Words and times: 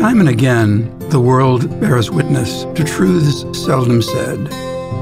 Time 0.00 0.18
and 0.18 0.30
again, 0.30 0.98
the 1.10 1.20
world 1.20 1.78
bears 1.78 2.10
witness 2.10 2.64
to 2.74 2.84
truths 2.84 3.44
seldom 3.52 4.00
said. 4.00 4.50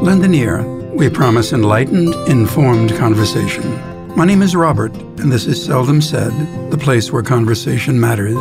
Lend 0.03 0.25
an 0.25 0.35
ear. 0.35 0.65
We 0.93 1.09
promise 1.09 1.53
enlightened, 1.53 2.17
informed 2.29 2.93
conversation. 2.97 3.63
My 4.17 4.25
name 4.25 4.43
is 4.43 4.57
Robert, 4.57 4.93
and 5.21 5.31
this 5.31 5.47
is 5.47 5.65
Seldom 5.65 6.01
Said, 6.01 6.33
the 6.73 6.77
place 6.77 7.13
where 7.13 7.23
conversation 7.23 8.01
matters. 8.01 8.35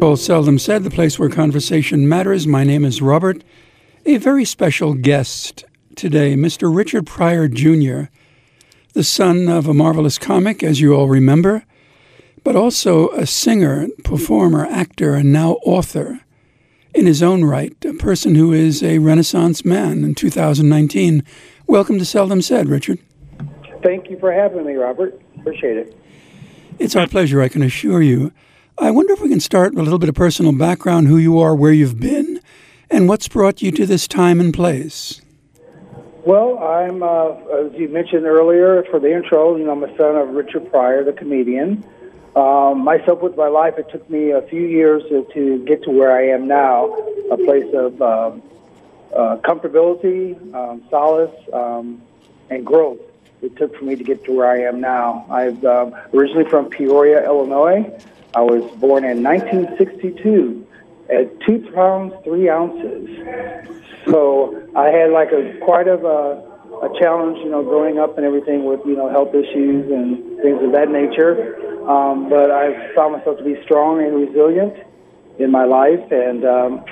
Well, 0.00 0.16
Seldom 0.16 0.56
Said, 0.56 0.84
the 0.84 0.90
place 0.90 1.18
where 1.18 1.28
conversation 1.28 2.08
matters. 2.08 2.46
My 2.46 2.62
name 2.62 2.84
is 2.84 3.02
Robert. 3.02 3.42
A 4.06 4.18
very 4.18 4.44
special 4.44 4.94
guest 4.94 5.64
today, 5.96 6.36
Mr. 6.36 6.72
Richard 6.72 7.08
Pryor 7.08 7.48
Jr., 7.48 8.04
the 8.92 9.02
son 9.02 9.48
of 9.48 9.66
a 9.66 9.74
marvelous 9.74 10.16
comic, 10.16 10.62
as 10.62 10.80
you 10.80 10.94
all 10.94 11.08
remember 11.08 11.64
but 12.44 12.54
also 12.54 13.08
a 13.10 13.26
singer, 13.26 13.88
performer, 14.04 14.66
actor, 14.66 15.14
and 15.14 15.32
now 15.32 15.52
author 15.64 16.20
in 16.94 17.06
his 17.06 17.22
own 17.22 17.44
right, 17.44 17.74
a 17.84 17.94
person 17.94 18.34
who 18.34 18.52
is 18.52 18.82
a 18.82 18.98
Renaissance 18.98 19.64
man 19.64 20.04
in 20.04 20.14
2019. 20.14 21.24
Welcome 21.66 21.98
to 21.98 22.04
Seldom 22.04 22.42
Said, 22.42 22.68
Richard. 22.68 22.98
Thank 23.82 24.10
you 24.10 24.18
for 24.18 24.30
having 24.30 24.64
me, 24.64 24.74
Robert. 24.74 25.20
Appreciate 25.40 25.78
it. 25.78 25.98
It's 26.78 26.94
our 26.94 27.06
pleasure, 27.06 27.42
I 27.42 27.48
can 27.48 27.62
assure 27.62 28.02
you. 28.02 28.32
I 28.78 28.90
wonder 28.90 29.12
if 29.14 29.20
we 29.20 29.28
can 29.28 29.40
start 29.40 29.72
with 29.72 29.80
a 29.80 29.84
little 29.84 29.98
bit 29.98 30.08
of 30.08 30.14
personal 30.14 30.52
background 30.52 31.08
who 31.08 31.16
you 31.16 31.38
are, 31.38 31.54
where 31.54 31.72
you've 31.72 31.98
been, 31.98 32.40
and 32.90 33.08
what's 33.08 33.26
brought 33.26 33.62
you 33.62 33.72
to 33.72 33.86
this 33.86 34.06
time 34.06 34.38
and 34.38 34.52
place. 34.52 35.20
Well, 36.26 36.58
I'm, 36.58 37.02
uh, 37.02 37.32
as 37.66 37.72
you 37.74 37.88
mentioned 37.88 38.26
earlier 38.26 38.84
for 38.90 38.98
the 38.98 39.14
intro, 39.14 39.56
you 39.56 39.64
know, 39.64 39.72
I'm 39.72 39.84
a 39.84 39.96
son 39.96 40.16
of 40.16 40.28
Richard 40.30 40.70
Pryor, 40.70 41.04
the 41.04 41.12
comedian. 41.12 41.84
Um, 42.36 42.82
myself 42.82 43.22
with 43.22 43.36
my 43.36 43.48
life, 43.48 43.74
it 43.78 43.88
took 43.90 44.08
me 44.10 44.30
a 44.30 44.42
few 44.42 44.62
years 44.62 45.02
to, 45.08 45.24
to 45.34 45.64
get 45.64 45.84
to 45.84 45.90
where 45.90 46.12
I 46.16 46.28
am 46.34 46.48
now, 46.48 46.92
a 47.30 47.36
place 47.36 47.72
of 47.72 48.02
um, 48.02 48.42
uh, 49.14 49.36
comfortability, 49.44 50.34
um, 50.52 50.82
solace, 50.90 51.34
um, 51.52 52.02
and 52.50 52.66
growth. 52.66 52.98
It 53.40 53.56
took 53.56 53.76
for 53.76 53.84
me 53.84 53.94
to 53.94 54.02
get 54.02 54.24
to 54.24 54.32
where 54.32 54.50
I 54.50 54.62
am 54.62 54.80
now. 54.80 55.26
I'm 55.30 55.64
um, 55.64 55.94
originally 56.12 56.48
from 56.48 56.68
Peoria, 56.70 57.24
Illinois. 57.24 57.92
I 58.34 58.40
was 58.40 58.62
born 58.80 59.04
in 59.04 59.22
1962 59.22 60.66
at 61.10 61.40
two 61.40 61.70
pounds 61.72 62.14
three 62.24 62.48
ounces. 62.48 63.08
So 64.06 64.60
I 64.74 64.88
had 64.88 65.10
like 65.10 65.30
a 65.30 65.56
quite 65.60 65.88
of 65.88 66.04
a, 66.04 66.53
a 66.82 66.88
challenge, 66.98 67.38
you 67.38 67.50
know, 67.50 67.62
growing 67.62 67.98
up 67.98 68.16
and 68.16 68.26
everything 68.26 68.64
with 68.64 68.80
you 68.86 68.96
know 68.96 69.10
health 69.10 69.34
issues 69.34 69.90
and 69.90 70.40
things 70.42 70.62
of 70.62 70.72
that 70.72 70.88
nature. 70.88 71.56
Um, 71.88 72.28
but 72.30 72.50
I've 72.50 72.94
found 72.94 73.12
myself 73.12 73.38
to 73.38 73.44
be 73.44 73.60
strong 73.64 74.02
and 74.02 74.16
resilient 74.16 74.74
in 75.38 75.50
my 75.50 75.64
life, 75.64 76.00
and 76.10 76.44
um, 76.44 76.84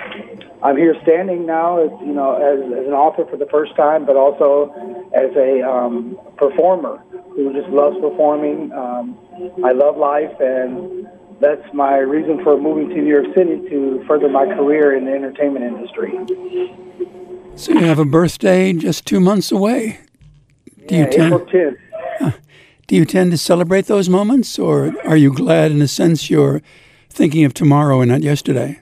I'm 0.62 0.76
here 0.76 0.94
standing 1.02 1.46
now 1.46 1.82
as 1.82 1.90
you 2.00 2.12
know 2.12 2.36
as, 2.36 2.60
as 2.60 2.86
an 2.86 2.92
author 2.92 3.24
for 3.30 3.36
the 3.36 3.46
first 3.46 3.74
time, 3.76 4.04
but 4.04 4.16
also 4.16 4.70
as 5.14 5.34
a 5.36 5.62
um, 5.62 6.18
performer 6.36 6.98
who 7.34 7.52
just 7.52 7.68
loves 7.68 7.96
performing. 8.00 8.72
Um, 8.72 9.18
I 9.64 9.72
love 9.72 9.96
life, 9.96 10.34
and 10.40 11.08
that's 11.40 11.66
my 11.74 11.98
reason 11.98 12.42
for 12.44 12.56
moving 12.60 12.88
to 12.90 12.96
New 12.96 13.10
York 13.10 13.34
City 13.34 13.68
to 13.70 14.04
further 14.06 14.28
my 14.28 14.46
career 14.46 14.96
in 14.96 15.06
the 15.06 15.12
entertainment 15.12 15.64
industry. 15.64 16.12
So 17.56 17.72
you 17.72 17.84
have 17.84 17.98
a 17.98 18.04
birthday 18.04 18.72
just 18.72 19.06
two 19.06 19.20
months 19.20 19.52
away. 19.52 20.00
Do 20.86 20.96
yeah, 20.96 21.10
you 21.10 21.24
April 21.24 21.46
10th. 21.46 22.34
Do 22.88 22.96
you 22.96 23.04
tend 23.04 23.30
to 23.30 23.38
celebrate 23.38 23.86
those 23.86 24.08
moments, 24.08 24.58
or 24.58 24.92
are 25.06 25.16
you 25.16 25.32
glad 25.32 25.70
in 25.70 25.80
a 25.80 25.88
sense 25.88 26.28
you're 26.28 26.60
thinking 27.08 27.44
of 27.44 27.54
tomorrow 27.54 28.00
and 28.00 28.10
not 28.10 28.22
yesterday? 28.22 28.80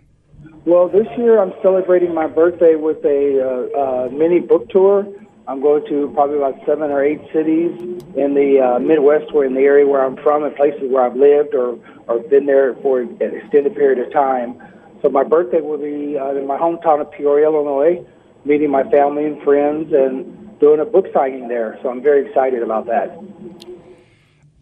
Well, 0.65 0.89
this 0.89 1.07
year 1.17 1.41
I'm 1.41 1.53
celebrating 1.63 2.15
my 2.15 2.27
birthday 2.27 2.75
with 2.75 3.05
a 3.05 3.41
uh, 3.41 3.79
uh, 3.79 4.09
mini 4.11 4.41
book 4.41 4.69
tour. 4.71 5.07
I'm 5.47 5.61
going 5.61 5.87
to 5.89 6.11
probably 6.15 6.39
about 6.39 6.59
seven 6.67 6.91
or 6.91 7.05
eight 7.05 7.21
cities 7.33 7.73
in 8.17 8.35
the 8.35 8.61
uh, 8.61 8.79
Midwest, 8.79 9.33
or 9.35 9.45
in 9.45 9.55
the 9.55 9.61
area 9.61 9.87
where 9.87 10.05
I'm 10.05 10.17
from, 10.17 10.45
and 10.45 10.55
places 10.57 10.91
where 10.91 11.05
I've 11.05 11.17
lived 11.17 11.55
or 11.55 11.79
or 12.09 12.19
been 12.21 12.47
there 12.47 12.75
for 12.83 13.01
an 13.01 13.19
extended 13.21 13.75
period 13.75 14.05
of 14.05 14.13
time. 14.13 14.61
So 15.03 15.09
my 15.09 15.25
birthday 15.25 15.61
will 15.61 15.79
be 15.79 16.19
uh, 16.19 16.35
in 16.35 16.47
my 16.47 16.59
hometown 16.59 17.01
of 17.01 17.11
Peoria, 17.13 17.47
Illinois, 17.47 18.05
meeting 18.45 18.71
my 18.71 18.85
family 18.91 19.27
and 19.27 19.43
friends 19.43 19.93
and 19.93 20.59
doing 20.61 20.81
a 20.81 20.85
book 20.85 21.07
signing 21.13 21.49
there. 21.49 21.79
So 21.83 21.91
I'm 21.91 22.03
very 22.03 22.29
excited 22.29 22.63
about 22.63 22.87
that. 22.87 23.19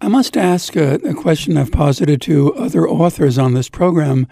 I 0.01 0.09
must 0.09 0.37
ask 0.37 0.77
a, 0.77 0.95
a, 0.97 1.13
question 1.13 1.57
I've 1.57 1.73
posited 1.73 2.21
to 2.23 2.55
other 2.55 2.89
authors 2.89 3.37
on 3.37 3.55
this 3.55 3.69
program. 3.69 4.29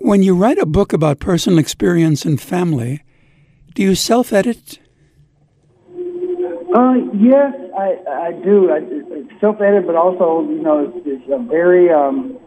When 0.00 0.22
you 0.22 0.34
write 0.34 0.56
a 0.56 0.64
book 0.64 0.94
about 0.94 1.20
personal 1.20 1.58
experience 1.58 2.24
and 2.24 2.40
family, 2.40 3.04
do 3.74 3.82
you 3.82 3.94
self 3.94 4.32
edit? 4.32 4.78
Uh, 6.74 6.94
yes, 7.12 7.52
I, 7.76 7.98
I 8.08 8.32
do. 8.42 8.72
I, 8.72 9.38
self 9.38 9.60
edit, 9.60 9.86
but 9.86 9.96
also, 9.96 10.48
you 10.48 10.62
know, 10.62 10.92
it's, 10.94 11.06
it's 11.06 11.30
a 11.30 11.38
very, 11.38 11.90
um, 11.90 12.38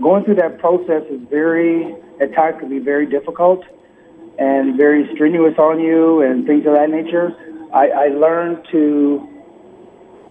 going 0.00 0.24
through 0.24 0.36
that 0.36 0.58
process 0.60 1.02
is 1.10 1.20
very, 1.28 1.94
at 2.22 2.32
times, 2.34 2.56
can 2.58 2.70
be 2.70 2.78
very 2.78 3.04
difficult 3.04 3.64
and 4.42 4.76
very 4.76 5.08
strenuous 5.14 5.56
on 5.58 5.78
you 5.78 6.22
and 6.22 6.46
things 6.46 6.66
of 6.66 6.74
that 6.74 6.90
nature. 6.90 7.30
I, 7.72 7.84
I 7.88 8.06
learned 8.08 8.66
to 8.72 9.28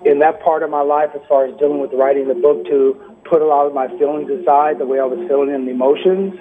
in 0.03 0.19
that 0.19 0.41
part 0.41 0.63
of 0.63 0.69
my 0.69 0.81
life, 0.81 1.11
as 1.15 1.21
far 1.29 1.45
as 1.45 1.57
dealing 1.59 1.79
with 1.79 1.93
writing 1.93 2.27
the 2.27 2.33
book, 2.33 2.65
to 2.65 2.99
put 3.23 3.41
a 3.41 3.45
lot 3.45 3.67
of 3.67 3.73
my 3.73 3.87
feelings 3.99 4.29
aside, 4.29 4.79
the 4.79 4.85
way 4.85 4.99
I 4.99 5.05
was 5.05 5.19
feeling 5.29 5.53
and 5.53 5.67
the 5.67 5.71
emotions, 5.71 6.33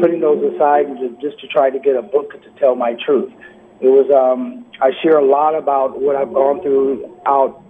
putting 0.00 0.20
those 0.20 0.40
aside, 0.54 0.86
and 0.86 0.96
just, 1.02 1.20
just 1.20 1.40
to 1.40 1.46
try 1.48 1.70
to 1.70 1.78
get 1.78 1.96
a 1.96 2.02
book 2.02 2.30
to 2.40 2.50
tell 2.58 2.76
my 2.76 2.94
truth. 3.04 3.32
It 3.80 3.90
was 3.90 4.08
um, 4.14 4.64
I 4.80 4.92
share 5.02 5.18
a 5.18 5.26
lot 5.26 5.58
about 5.58 6.00
what 6.00 6.14
I've 6.16 6.32
gone 6.32 6.62
through 6.62 7.20
out 7.26 7.60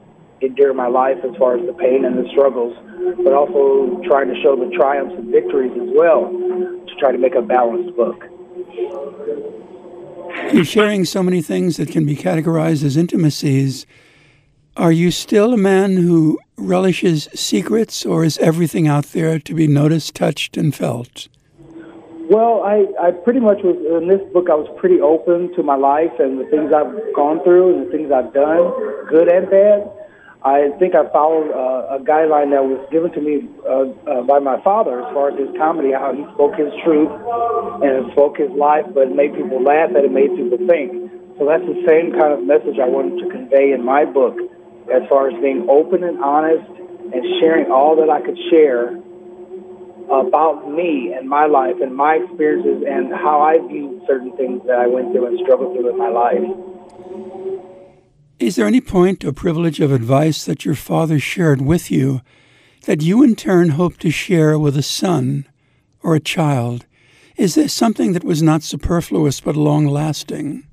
during 0.57 0.77
my 0.77 0.89
life, 0.89 1.17
as 1.25 1.35
far 1.37 1.57
as 1.57 1.65
the 1.65 1.73
pain 1.73 2.05
and 2.05 2.19
the 2.19 2.29
struggles, 2.31 2.77
but 3.25 3.33
also 3.33 3.99
trying 4.05 4.29
to 4.29 4.37
show 4.43 4.55
the 4.55 4.71
triumphs 4.77 5.17
and 5.17 5.33
victories 5.33 5.73
as 5.73 5.89
well, 5.97 6.29
to 6.29 6.95
try 7.01 7.11
to 7.11 7.19
make 7.19 7.35
a 7.35 7.43
balanced 7.43 7.97
book. 7.97 8.29
You're 10.53 10.65
sharing 10.65 11.05
so 11.05 11.23
many 11.23 11.43
things 11.43 11.77
that 11.77 11.91
can 11.91 12.05
be 12.05 12.17
categorized 12.17 12.85
as 12.85 12.97
intimacies 12.97 13.87
are 14.77 14.91
you 14.91 15.13
still 15.13 15.53
a 15.53 15.57
man 15.57 15.97
who 15.97 16.41
relishes 16.57 17.29
secrets, 17.33 18.05
or 18.05 18.25
is 18.25 18.39
everything 18.39 18.89
out 18.89 19.07
there 19.13 19.39
to 19.39 19.55
be 19.55 19.69
noticed, 19.69 20.17
touched, 20.17 20.57
and 20.57 20.75
felt? 20.75 21.29
Well, 22.29 22.65
I, 22.65 22.87
I 23.01 23.11
pretty 23.13 23.39
much 23.39 23.63
was 23.63 23.77
in 24.03 24.09
this 24.09 24.21
book. 24.33 24.51
I 24.51 24.55
was 24.55 24.69
pretty 24.81 25.01
open 25.01 25.55
to 25.55 25.63
my 25.63 25.77
life 25.77 26.19
and 26.19 26.41
the 26.41 26.47
things 26.47 26.73
I've 26.73 26.91
gone 27.15 27.45
through 27.45 27.77
and 27.77 27.87
the 27.87 27.91
things 27.93 28.11
I've 28.11 28.33
done, 28.35 28.73
good 29.09 29.29
and 29.29 29.49
bad. 29.49 29.89
I 30.45 30.77
think 30.77 30.93
I 30.95 31.09
followed 31.09 31.49
uh, 31.57 31.97
a 31.97 31.99
guideline 32.05 32.53
that 32.53 32.61
was 32.61 32.77
given 32.93 33.09
to 33.17 33.21
me 33.25 33.49
uh, 33.65 33.89
uh, 34.05 34.23
by 34.29 34.45
my 34.45 34.61
father 34.61 35.01
as 35.01 35.09
far 35.17 35.33
as 35.33 35.41
his 35.41 35.49
comedy, 35.57 35.97
how 35.97 36.13
he 36.13 36.21
spoke 36.37 36.53
his 36.61 36.69
truth 36.85 37.09
and 37.81 38.13
spoke 38.13 38.37
his 38.37 38.53
life, 38.53 38.85
but 38.93 39.09
it 39.09 39.17
made 39.17 39.33
people 39.33 39.65
laugh 39.65 39.89
and 39.97 40.05
it 40.05 40.13
made 40.13 40.37
people 40.37 40.61
think. 40.69 41.09
So 41.41 41.49
that's 41.49 41.65
the 41.65 41.81
same 41.89 42.13
kind 42.13 42.37
of 42.37 42.45
message 42.45 42.77
I 42.77 42.85
wanted 42.85 43.25
to 43.25 43.27
convey 43.33 43.73
in 43.73 43.81
my 43.81 44.05
book 44.05 44.37
as 44.93 45.01
far 45.09 45.33
as 45.33 45.35
being 45.41 45.65
open 45.73 46.05
and 46.05 46.21
honest 46.21 46.69
and 46.69 47.25
sharing 47.41 47.73
all 47.73 47.97
that 48.05 48.13
I 48.13 48.21
could 48.21 48.37
share 48.53 49.01
about 50.13 50.69
me 50.69 51.17
and 51.17 51.25
my 51.25 51.49
life 51.49 51.81
and 51.81 51.97
my 51.97 52.21
experiences 52.21 52.85
and 52.85 53.09
how 53.17 53.41
I 53.41 53.65
viewed 53.65 54.05
certain 54.05 54.37
things 54.37 54.61
that 54.69 54.77
I 54.77 54.93
went 54.93 55.17
through 55.17 55.25
and 55.33 55.41
struggled 55.41 55.73
through 55.73 55.89
in 55.89 55.97
my 55.97 56.13
life. 56.13 56.45
Is 58.41 58.57
there 58.57 58.67
any 58.67 58.81
point 58.81 59.25
or 59.25 59.33
privilege 59.33 59.79
of 59.79 59.93
advice 59.93 60.45
that 60.45 60.65
your 60.65 60.75
father 60.75 61.21
shared 61.21 61.63
with 61.63 61.89
you 61.89 62.21
that 62.85 63.01
you 63.01 63.23
in 63.23 63.37
turn 63.37 63.71
hope 63.71 63.97
to 63.99 64.11
share 64.11 64.59
with 64.59 64.77
a 64.77 64.83
son 64.83 65.47
or 66.03 66.17
a 66.17 66.21
child? 66.21 66.85
Is 67.37 67.55
there 67.55 67.69
something 67.69 68.13
that 68.13 68.25
was 68.25 68.43
not 68.43 68.65
superfluous 68.65 69.41
but 69.41 69.55
long 69.55 69.87
lasting? 69.87 70.67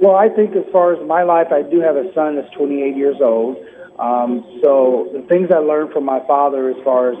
Well, 0.00 0.16
I 0.16 0.28
think 0.28 0.54
as 0.54 0.64
far 0.70 0.94
as 0.94 1.08
my 1.08 1.22
life, 1.22 1.48
I 1.50 1.62
do 1.62 1.80
have 1.80 1.96
a 1.96 2.12
son 2.12 2.36
that's 2.36 2.54
28 2.54 2.94
years 2.94 3.16
old. 3.22 3.56
Um, 3.98 4.44
so 4.62 5.08
the 5.14 5.22
things 5.28 5.48
I 5.50 5.58
learned 5.58 5.92
from 5.92 6.04
my 6.04 6.20
father, 6.26 6.68
as 6.68 6.76
far 6.84 7.12
as 7.12 7.18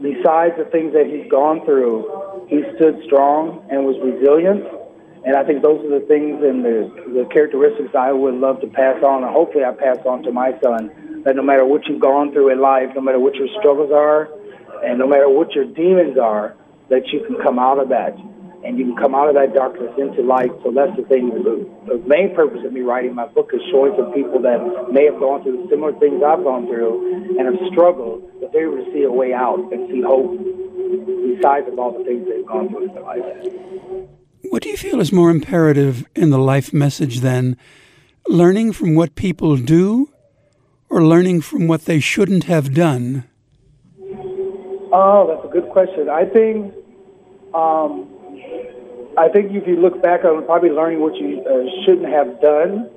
besides 0.00 0.54
the 0.56 0.68
things 0.72 0.94
that 0.94 1.06
he's 1.06 1.30
gone 1.30 1.64
through, 1.66 2.46
he 2.48 2.62
stood 2.76 3.02
strong 3.04 3.64
and 3.70 3.84
was 3.84 3.96
resilient. 4.02 4.64
And 5.26 5.36
I 5.36 5.44
think 5.44 5.62
those 5.62 5.84
are 5.84 6.00
the 6.00 6.04
things 6.06 6.42
and 6.42 6.64
the, 6.64 6.92
the 7.08 7.24
characteristics 7.32 7.94
I 7.94 8.12
would 8.12 8.34
love 8.34 8.60
to 8.60 8.66
pass 8.66 9.02
on, 9.02 9.24
and 9.24 9.32
hopefully 9.32 9.64
I 9.64 9.72
pass 9.72 9.98
on 10.04 10.22
to 10.24 10.32
my 10.32 10.52
son. 10.62 11.22
That 11.24 11.36
no 11.36 11.42
matter 11.42 11.64
what 11.64 11.86
you've 11.86 12.00
gone 12.00 12.32
through 12.32 12.52
in 12.52 12.60
life, 12.60 12.90
no 12.94 13.00
matter 13.00 13.18
what 13.18 13.34
your 13.34 13.48
struggles 13.58 13.90
are, 13.90 14.28
and 14.84 14.98
no 14.98 15.06
matter 15.06 15.28
what 15.28 15.52
your 15.52 15.64
demons 15.64 16.18
are, 16.18 16.54
that 16.90 17.08
you 17.08 17.24
can 17.26 17.36
come 17.42 17.58
out 17.58 17.78
of 17.78 17.88
that 17.88 18.14
and 18.64 18.78
you 18.78 18.86
can 18.86 18.96
come 18.96 19.14
out 19.14 19.28
of 19.28 19.34
that 19.34 19.52
darkness 19.52 19.92
into 19.98 20.22
light. 20.22 20.50
So 20.64 20.72
that's 20.72 20.96
the 20.96 21.04
thing. 21.04 21.28
The, 21.28 22.00
main 22.08 22.34
purpose 22.34 22.64
of 22.64 22.72
me 22.72 22.80
writing 22.80 23.14
my 23.14 23.26
book 23.26 23.50
is 23.52 23.60
showing 23.70 23.92
some 23.96 24.12
people 24.12 24.40
that 24.40 24.88
may 24.90 25.04
have 25.04 25.20
gone 25.20 25.42
through 25.42 25.68
similar 25.68 25.92
things 26.00 26.22
I've 26.24 26.42
gone 26.42 26.66
through 26.66 27.36
and 27.38 27.44
have 27.44 27.60
struggled, 27.70 28.24
that 28.40 28.52
they're 28.52 28.72
able 28.72 28.84
to 28.84 28.92
see 28.92 29.04
a 29.04 29.12
way 29.12 29.32
out 29.34 29.60
and 29.72 29.88
see 29.92 30.00
hope. 30.00 30.32
besides 31.36 31.68
of 31.68 31.78
all 31.78 31.92
the 31.92 32.04
things 32.04 32.26
they've 32.26 32.46
gone 32.46 32.68
through 32.68 32.88
in 32.88 32.94
their 32.94 33.02
life. 33.04 34.23
What 34.50 34.62
do 34.62 34.68
you 34.68 34.76
feel 34.76 35.00
is 35.00 35.12
more 35.12 35.30
imperative 35.30 36.06
in 36.14 36.30
the 36.30 36.38
life 36.38 36.72
message 36.72 37.20
then? 37.20 37.56
Learning 38.28 38.72
from 38.72 38.94
what 38.94 39.14
people 39.14 39.56
do 39.56 40.10
or 40.90 41.02
learning 41.02 41.40
from 41.40 41.66
what 41.66 41.86
they 41.86 41.98
shouldn't 41.98 42.44
have 42.44 42.74
done? 42.74 43.24
Oh, 44.92 45.26
that's 45.28 45.44
a 45.44 45.48
good 45.48 45.70
question. 45.70 46.08
I 46.08 46.24
think, 46.24 46.72
um, 47.52 48.08
I 49.18 49.28
think 49.28 49.52
if 49.52 49.66
you 49.66 49.76
look 49.76 50.02
back 50.02 50.24
on 50.24 50.44
probably 50.44 50.70
learning 50.70 51.00
what 51.00 51.16
you 51.16 51.42
uh, 51.42 51.84
shouldn't 51.84 52.08
have 52.08 52.40
done, 52.40 52.90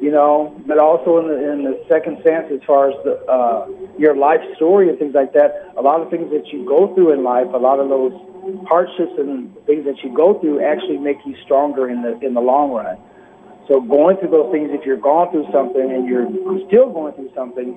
you 0.00 0.10
know, 0.10 0.54
but 0.66 0.78
also 0.78 1.18
in 1.18 1.28
the, 1.28 1.52
in 1.52 1.64
the 1.64 1.84
second 1.88 2.22
sense, 2.22 2.46
as 2.52 2.60
far 2.66 2.90
as 2.90 2.96
the, 3.04 3.16
uh, 3.26 3.68
your 3.98 4.16
life 4.16 4.40
story 4.56 4.88
and 4.88 4.98
things 4.98 5.14
like 5.14 5.32
that, 5.32 5.72
a 5.76 5.82
lot 5.82 6.00
of 6.00 6.10
things 6.10 6.30
that 6.30 6.48
you 6.48 6.64
go 6.64 6.94
through 6.94 7.12
in 7.12 7.22
life, 7.22 7.48
a 7.52 7.58
lot 7.58 7.80
of 7.80 7.88
those 7.88 8.12
hardships 8.66 9.12
and 9.18 9.54
things 9.66 9.84
that 9.84 10.02
you 10.02 10.14
go 10.14 10.38
through 10.40 10.64
actually 10.64 10.98
make 10.98 11.18
you 11.24 11.36
stronger 11.44 11.88
in 11.88 12.02
the 12.02 12.18
in 12.20 12.34
the 12.34 12.40
long 12.40 12.72
run. 12.72 12.98
So 13.68 13.80
going 13.80 14.16
through 14.18 14.30
those 14.30 14.52
things, 14.52 14.70
if 14.72 14.86
you're 14.86 14.96
going 14.96 15.30
through 15.30 15.46
something 15.52 15.90
and 15.90 16.06
you're 16.06 16.28
still 16.68 16.90
going 16.92 17.14
through 17.14 17.32
something, 17.34 17.74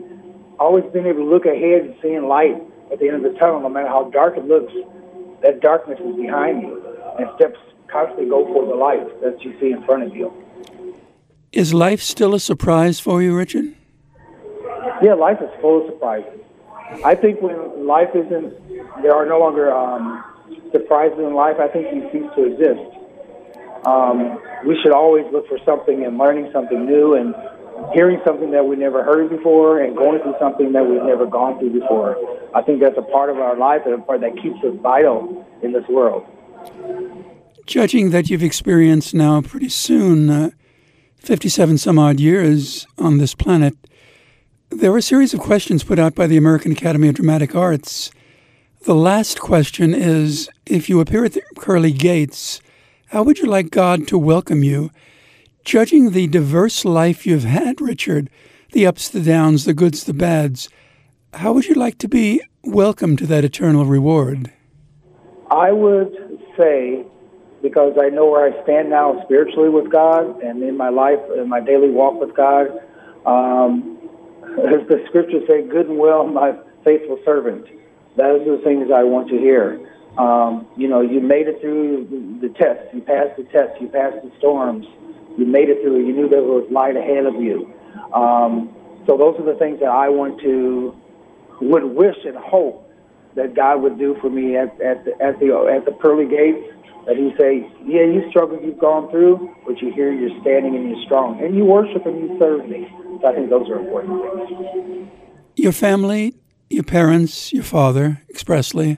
always 0.60 0.86
being 0.94 1.08
able 1.08 1.24
to 1.24 1.30
look 1.30 1.46
ahead 1.46 1.82
and 1.82 1.96
seeing 2.02 2.28
light 2.28 2.62
at 2.92 3.00
the 3.00 3.08
end 3.08 3.26
of 3.26 3.34
the 3.34 3.40
tunnel, 3.40 3.60
no 3.60 3.70
matter 3.70 3.88
how 3.88 4.10
dark 4.12 4.38
it 4.38 4.46
looks, 4.46 4.74
that 5.42 5.62
darkness 5.62 6.00
is 6.00 6.16
behind 6.16 6.62
you, 6.62 6.84
and 7.18 7.28
steps 7.36 7.58
constantly 7.88 8.30
go 8.30 8.46
for 8.46 8.66
the 8.68 8.76
light 8.76 9.02
that 9.22 9.42
you 9.42 9.58
see 9.60 9.72
in 9.72 9.84
front 9.84 10.04
of 10.04 10.16
you. 10.16 10.32
Is 11.52 11.74
life 11.74 12.02
still 12.02 12.36
a 12.36 12.40
surprise 12.40 13.00
for 13.00 13.24
you, 13.24 13.36
Richard? 13.36 13.74
Yeah, 15.02 15.14
life 15.14 15.42
is 15.42 15.50
full 15.62 15.82
of 15.82 15.92
surprises. 15.92 16.40
I 17.04 17.16
think 17.16 17.42
when 17.42 17.88
life 17.88 18.10
isn't, 18.14 18.54
there 19.02 19.16
are 19.16 19.26
no 19.26 19.40
longer 19.40 19.74
um, 19.74 20.24
surprises 20.72 21.20
in 21.20 21.34
life. 21.34 21.58
I 21.60 21.68
think 21.68 21.88
you 21.94 22.10
cease 22.12 22.30
to 22.36 22.44
exist. 22.46 23.00
Um, 23.86 24.42
we 24.66 24.78
should 24.84 24.92
always 24.92 25.26
look 25.32 25.48
for 25.48 25.58
something 25.66 26.04
and 26.06 26.18
learning 26.18 26.50
something 26.52 26.86
new 26.86 27.16
and 27.16 27.34
hearing 27.94 28.20
something 28.26 28.52
that 28.52 28.66
we 28.66 28.76
never 28.76 29.04
heard 29.04 29.30
before 29.30 29.82
and 29.82 29.96
going 29.96 30.22
through 30.22 30.36
something 30.40 30.74
that 30.74 30.86
we've 30.86 31.04
never 31.04 31.26
gone 31.26 31.60
through 31.60 31.80
before. 31.80 32.18
I 32.54 32.62
think 32.62 32.82
that's 32.82 32.98
a 32.98 33.02
part 33.02 33.30
of 33.30 33.38
our 33.38 33.56
life 33.58 33.82
and 33.86 33.94
a 33.96 34.00
part 34.00 34.22
that 34.22 34.36
keeps 34.36 34.58
us 34.64 34.76
vital 34.82 35.46
in 35.64 35.72
this 35.72 35.88
world. 35.88 36.26
Judging 37.66 38.10
that 38.10 38.30
you've 38.30 38.44
experienced 38.44 39.14
now 39.14 39.42
pretty 39.42 39.70
soon 39.70 40.30
uh, 40.30 40.50
57 41.18 41.78
some 41.78 42.00
odd 42.00 42.20
years 42.20 42.88
on 42.98 43.18
this 43.18 43.36
planet, 43.36 43.76
there 44.70 44.92
were 44.92 44.98
a 44.98 45.04
series 45.04 45.34
of 45.34 45.40
questions 45.40 45.84
put 45.84 46.00
out 46.00 46.16
by 46.16 46.28
the 46.28 46.38
American 46.38 46.72
Academy 46.72 47.08
of 47.08 47.16
Dramatic 47.16 47.56
Arts. 47.56 48.12
The 48.84 48.96
last 48.96 49.42
question 49.42 49.94
is 49.94 50.50
If 50.66 50.88
you 50.88 51.02
appear 51.02 51.26
at 51.26 51.34
the 51.34 51.42
Curly 51.58 51.92
gates, 51.92 52.62
how 53.08 53.24
would 53.24 53.38
you 53.38 53.46
like 53.46 53.72
God 53.72 54.08
to 54.08 54.18
welcome 54.18 54.64
you? 54.64 54.90
Judging 55.66 56.12
the 56.12 56.28
diverse 56.28 56.86
life 56.86 57.28
you've 57.28 57.44
had, 57.44 57.82
Richard, 57.82 58.30
the 58.72 58.88
ups, 58.88 59.10
the 59.10 59.20
downs, 59.20 59.66
the 59.66 59.74
goods, 59.74 60.06
the 60.06 60.14
bads, 60.14 60.70
how 61.34 61.52
would 61.52 61.66
you 61.66 61.76
like 61.76 61.98
to 61.98 62.08
be 62.08 62.42
welcomed 62.64 63.18
to 63.18 63.28
that 63.28 63.44
eternal 63.44 63.84
reward? 63.84 64.50
I 65.52 65.74
would 65.74 66.16
say, 66.58 67.04
because 67.62 67.98
I 68.02 68.08
know 68.08 68.28
where 68.28 68.48
I 68.48 68.64
stand 68.64 68.92
now 68.92 69.22
spiritually 69.26 69.70
with 69.70 69.92
God 69.92 70.42
and 70.42 70.64
in 70.64 70.78
my 70.78 70.90
life, 70.90 71.20
in 71.38 71.50
my 71.50 71.60
daily 71.60 71.90
walk 71.90 72.18
with 72.18 72.34
God, 72.34 72.68
um, 73.26 74.00
as 74.44 74.88
the 74.88 75.04
scriptures 75.10 75.44
say, 75.50 75.68
good 75.68 75.88
and 75.88 76.00
well, 76.00 76.26
my 76.26 76.54
faithful 76.86 77.20
servant. 77.26 77.66
Those 78.16 78.48
are 78.48 78.58
the 78.58 78.64
things 78.64 78.90
I 78.94 79.04
want 79.04 79.30
to 79.30 79.38
hear. 79.38 79.80
Um, 80.18 80.68
you 80.76 80.88
know, 80.88 81.02
you 81.02 81.22
made 81.22 81.48
it 81.48 81.62
through 81.62 82.40
the 82.42 82.50
test. 82.50 82.94
You 82.94 83.02
passed 83.02 83.38
the 83.38 83.44
test. 83.46 83.80
You 83.80 83.88
passed 83.88 84.18
the 84.24 84.32
storms. 84.40 84.86
You 85.38 85.46
made 85.46 85.70
it 85.70 85.82
through. 85.82 86.06
You 86.06 86.14
knew 86.14 86.28
there 86.28 86.42
was 86.42 86.68
light 86.72 86.98
ahead 86.98 87.26
of 87.26 87.36
you. 87.36 87.72
Um, 88.14 88.76
so 89.08 89.16
those 89.18 89.40
are 89.40 89.46
the 89.46 89.58
things 89.58 89.80
that 89.80 89.90
I 89.90 90.10
want 90.10 90.42
to, 90.42 90.94
would 91.62 91.84
wish 91.84 92.18
and 92.26 92.36
hope 92.36 92.90
that 93.36 93.54
God 93.56 93.82
would 93.82 93.98
do 93.98 94.18
for 94.20 94.30
me 94.30 94.58
at, 94.58 94.70
at, 94.82 95.06
the, 95.06 95.12
at, 95.22 95.40
the, 95.40 95.54
at 95.74 95.86
the 95.86 95.92
pearly 95.92 96.28
gates. 96.28 96.76
That 97.06 97.16
He 97.16 97.34
say, 97.38 97.66
yeah, 97.86 98.04
you 98.04 98.30
struggled, 98.30 98.62
you've 98.64 98.78
gone 98.78 99.10
through, 99.10 99.56
but 99.66 99.82
you 99.82 99.92
hear 99.94 100.12
you're 100.12 100.38
standing 100.42 100.76
and 100.76 100.90
you're 100.90 101.06
strong, 101.06 101.42
and 101.42 101.56
you 101.56 101.64
worship 101.64 102.06
and 102.06 102.20
you 102.20 102.38
serve 102.38 102.68
me. 102.68 102.88
So 103.22 103.28
I 103.28 103.34
think 103.34 103.50
those 103.50 103.70
are 103.70 103.80
important 103.80 104.22
things. 104.22 105.10
Your 105.56 105.72
family, 105.72 106.36
your 106.70 106.84
parents, 106.84 107.52
your 107.52 107.64
father, 107.64 108.22
expressly, 108.30 108.98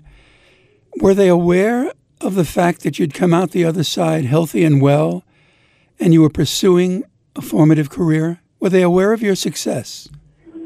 were 0.98 1.14
they 1.14 1.30
aware 1.30 1.92
of 2.20 2.36
the 2.36 2.46
fact 2.46 2.82
that 2.82 3.00
you'd 3.00 3.14
come 3.14 3.34
out 3.34 3.52
the 3.52 3.66
other 3.66 3.84
side 3.84 4.26
healthy 4.26 4.64
and 4.64 4.82
well, 4.82 5.24
and 6.00 6.14
you 6.14 6.22
were 6.22 6.30
pursuing 6.30 7.04
a 7.36 7.42
formative 7.42 7.90
career? 7.90 8.42
Were 8.60 8.70
they 8.70 8.82
aware 8.82 9.14
of 9.14 9.22
your 9.22 9.36
success? 9.36 10.10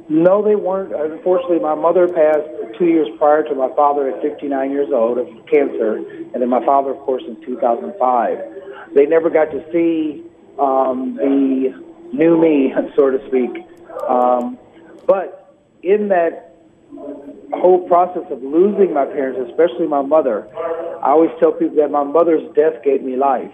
No, 0.09 0.43
they 0.43 0.55
weren't. 0.55 0.93
Unfortunately, 0.93 1.59
my 1.59 1.75
mother 1.75 2.07
passed 2.07 2.47
two 2.77 2.85
years 2.85 3.07
prior 3.17 3.43
to 3.43 3.55
my 3.55 3.73
father 3.75 4.09
at 4.09 4.21
59 4.21 4.71
years 4.71 4.89
old 4.91 5.17
of 5.17 5.27
cancer, 5.47 5.97
and 5.97 6.41
then 6.41 6.49
my 6.49 6.63
father, 6.65 6.91
of 6.91 6.97
course, 6.97 7.23
in 7.27 7.43
2005. 7.45 8.39
They 8.93 9.05
never 9.05 9.29
got 9.29 9.45
to 9.45 9.65
see 9.71 10.23
um, 10.59 11.15
the 11.15 11.73
new 12.13 12.39
me, 12.39 12.73
so 12.95 13.09
to 13.09 13.27
speak. 13.27 13.65
Um, 14.07 14.57
but 15.07 15.55
in 15.81 16.09
that 16.09 16.54
whole 17.53 17.87
process 17.87 18.23
of 18.31 18.41
losing 18.43 18.93
my 18.93 19.05
parents, 19.05 19.39
especially 19.49 19.87
my 19.87 20.01
mother, 20.01 20.47
I 21.01 21.11
always 21.11 21.31
tell 21.39 21.51
people 21.51 21.77
that 21.77 21.91
my 21.91 22.03
mother's 22.03 22.43
death 22.55 22.83
gave 22.83 23.01
me 23.01 23.15
life. 23.15 23.51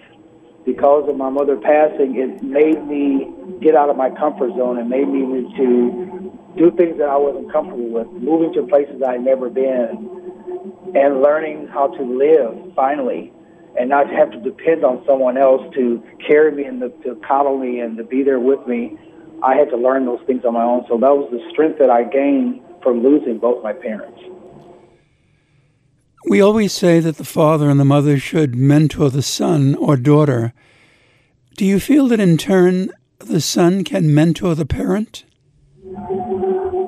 Because 0.64 1.08
of 1.08 1.16
my 1.16 1.28
mother 1.28 1.56
passing, 1.56 2.16
it 2.16 2.42
made 2.42 2.86
me 2.86 3.28
get 3.60 3.74
out 3.74 3.90
of 3.90 3.96
my 3.96 4.10
comfort 4.10 4.50
zone 4.56 4.78
and 4.78 4.88
made 4.88 5.08
me 5.08 5.22
to 5.56 6.32
do 6.56 6.70
things 6.76 6.98
that 6.98 7.08
I 7.08 7.16
wasn't 7.16 7.50
comfortable 7.52 7.88
with, 7.88 8.06
moving 8.12 8.52
to 8.54 8.62
places 8.66 9.02
I'd 9.02 9.24
never 9.24 9.50
been, 9.50 10.10
and 10.94 11.20
learning 11.20 11.66
how 11.66 11.88
to 11.88 12.02
live 12.02 12.74
finally, 12.76 13.32
and 13.78 13.88
not 13.88 14.08
have 14.10 14.30
to 14.32 14.40
depend 14.40 14.84
on 14.84 15.02
someone 15.06 15.36
else 15.36 15.62
to 15.74 16.02
carry 16.24 16.52
me 16.52 16.64
and 16.64 16.80
to, 16.80 16.90
to 17.04 17.20
coddle 17.26 17.58
me 17.58 17.80
and 17.80 17.96
to 17.96 18.04
be 18.04 18.22
there 18.22 18.38
with 18.38 18.64
me. 18.66 18.96
I 19.42 19.56
had 19.56 19.70
to 19.70 19.76
learn 19.76 20.06
those 20.06 20.20
things 20.26 20.44
on 20.44 20.54
my 20.54 20.62
own. 20.62 20.84
So 20.88 20.96
that 20.98 21.10
was 21.10 21.28
the 21.32 21.42
strength 21.50 21.78
that 21.80 21.90
I 21.90 22.04
gained 22.04 22.60
from 22.82 23.02
losing 23.02 23.38
both 23.38 23.62
my 23.62 23.72
parents. 23.72 24.20
We 26.28 26.40
always 26.40 26.72
say 26.72 27.00
that 27.00 27.16
the 27.16 27.24
father 27.24 27.68
and 27.68 27.80
the 27.80 27.84
mother 27.84 28.18
should 28.18 28.54
mentor 28.54 29.10
the 29.10 29.22
son 29.22 29.74
or 29.74 29.96
daughter. 29.96 30.52
Do 31.56 31.64
you 31.64 31.80
feel 31.80 32.08
that 32.08 32.20
in 32.20 32.36
turn 32.36 32.90
the 33.18 33.40
son 33.40 33.84
can 33.84 34.14
mentor 34.14 34.54
the 34.54 34.66
parent? 34.66 35.24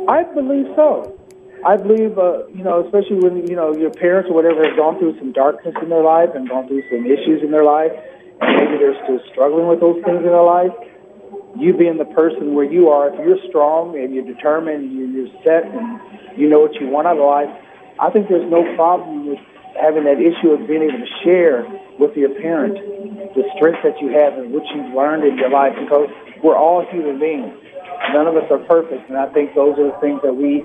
I 0.09 0.23
believe 0.35 0.67
so. 0.77 1.19
I 1.67 1.77
believe, 1.77 2.19
uh, 2.19 2.47
you 2.49 2.63
know, 2.63 2.85
especially 2.85 3.19
when, 3.21 3.47
you 3.49 3.57
know, 3.57 3.75
your 3.75 3.91
parents 3.91 4.29
or 4.31 4.35
whatever 4.35 4.65
have 4.65 4.77
gone 4.77 4.99
through 4.99 5.19
some 5.19 5.33
darkness 5.33 5.75
in 5.83 5.89
their 5.89 6.03
life 6.03 6.31
and 6.35 6.49
gone 6.49 6.69
through 6.69 6.83
some 6.91 7.07
issues 7.07 7.43
in 7.43 7.51
their 7.51 7.65
life, 7.65 7.93
and 8.41 8.57
maybe 8.57 8.79
they're 8.79 9.03
still 9.05 9.21
struggling 9.33 9.67
with 9.67 9.81
those 9.81 9.97
things 10.05 10.19
in 10.19 10.31
their 10.31 10.43
life 10.45 10.73
you 11.57 11.73
being 11.77 11.99
the 11.99 12.05
person 12.05 12.55
where 12.55 12.65
you 12.65 12.89
are, 12.89 13.09
if 13.13 13.19
you're 13.21 13.39
strong 13.49 13.97
and 13.97 14.15
you're 14.15 14.25
determined, 14.25 14.93
you're 14.93 15.04
set, 15.45 15.65
and 15.65 16.01
you 16.37 16.49
know 16.49 16.61
what 16.61 16.75
you 16.81 16.89
want 16.89 17.07
out 17.07 17.19
of 17.19 17.25
life, 17.25 17.53
I 18.01 18.11
think 18.11 18.29
there's 18.29 18.51
no 18.51 18.65
problem 18.75 19.29
with 19.29 19.39
having 19.81 20.05
that 20.05 20.19
issue 20.19 20.51
of 20.51 20.67
being 20.67 20.83
able 20.83 20.99
to 20.99 21.13
share 21.23 21.63
with 21.99 22.17
your 22.17 22.35
parent 22.41 22.75
the 23.35 23.45
strength 23.55 23.83
that 23.83 24.01
you 24.01 24.11
have 24.11 24.35
and 24.39 24.53
what 24.53 24.63
you've 24.75 24.95
learned 24.95 25.25
in 25.25 25.39
your 25.39 25.51
life 25.51 25.75
because 25.79 26.09
we're 26.43 26.57
all 26.57 26.85
human 26.91 27.19
beings. 27.19 27.55
None 28.13 28.27
of 28.27 28.37
us 28.37 28.51
are 28.51 28.59
perfect, 28.67 29.09
and 29.09 29.19
I 29.19 29.27
think 29.33 29.55
those 29.55 29.79
are 29.79 29.91
the 29.91 29.99
things 30.01 30.21
that 30.23 30.35
we 30.35 30.65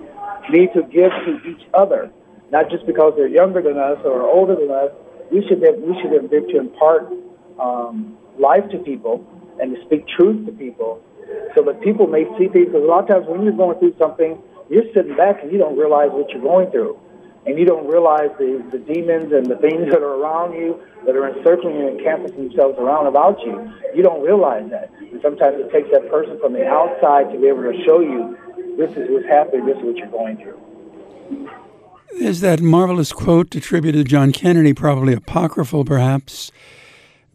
need 0.49 0.73
to 0.73 0.83
give 0.83 1.11
to 1.25 1.41
each 1.45 1.65
other, 1.73 2.11
not 2.51 2.69
just 2.69 2.85
because 2.85 3.13
they're 3.15 3.29
younger 3.29 3.61
than 3.61 3.77
us 3.77 3.97
or 4.03 4.23
older 4.23 4.55
than 4.55 4.69
us. 4.69 4.91
We 5.31 5.45
should 5.47 5.61
have, 5.61 5.77
we 5.77 5.93
should 6.01 6.11
have 6.11 6.29
been 6.29 6.47
to 6.49 6.57
impart 6.57 7.13
um, 7.59 8.17
life 8.39 8.67
to 8.71 8.79
people 8.79 9.25
and 9.61 9.75
to 9.75 9.81
speak 9.85 10.07
truth 10.07 10.45
to 10.47 10.51
people 10.51 11.01
so 11.55 11.63
that 11.63 11.81
people 11.81 12.07
may 12.07 12.25
see 12.37 12.47
things. 12.49 12.67
Because 12.67 12.83
a 12.83 12.87
lot 12.87 13.03
of 13.03 13.07
times 13.07 13.25
when 13.27 13.43
you're 13.43 13.53
going 13.53 13.77
through 13.79 13.95
something, 13.99 14.41
you're 14.69 14.85
sitting 14.93 15.15
back 15.15 15.41
and 15.41 15.51
you 15.51 15.57
don't 15.57 15.77
realize 15.77 16.09
what 16.11 16.29
you're 16.29 16.41
going 16.41 16.71
through. 16.71 16.99
And 17.45 17.57
you 17.57 17.65
don't 17.65 17.87
realize 17.87 18.29
the, 18.37 18.63
the 18.69 18.77
demons 18.77 19.31
and 19.31 19.45
the 19.45 19.55
things 19.55 19.89
that 19.89 20.03
are 20.03 20.15
around 20.21 20.53
you 20.53 20.79
that 21.05 21.15
are 21.15 21.35
encircling 21.35 21.77
you 21.77 21.87
and 21.87 21.99
camping 22.01 22.35
themselves 22.35 22.77
around 22.77 23.07
about 23.07 23.39
you. 23.41 23.71
You 23.95 24.03
don't 24.03 24.21
realize 24.21 24.69
that. 24.69 24.91
And 24.99 25.21
sometimes 25.21 25.57
it 25.57 25.71
takes 25.71 25.89
that 25.91 26.09
person 26.11 26.37
from 26.39 26.53
the 26.53 26.67
outside 26.67 27.31
to 27.31 27.39
be 27.39 27.47
able 27.47 27.63
to 27.63 27.83
show 27.85 28.01
you 28.01 28.37
this 28.77 28.91
is 28.91 29.09
what's 29.09 29.25
happening, 29.25 29.65
this 29.65 29.77
is 29.77 29.83
what 29.83 29.95
you're 29.95 30.07
going 30.07 30.37
through. 30.37 31.49
There's 32.19 32.41
that 32.41 32.59
marvelous 32.59 33.11
quote 33.11 33.55
attributed 33.55 34.05
to 34.05 34.09
John 34.09 34.31
Kennedy, 34.31 34.73
probably 34.73 35.13
apocryphal 35.13 35.85
perhaps, 35.85 36.51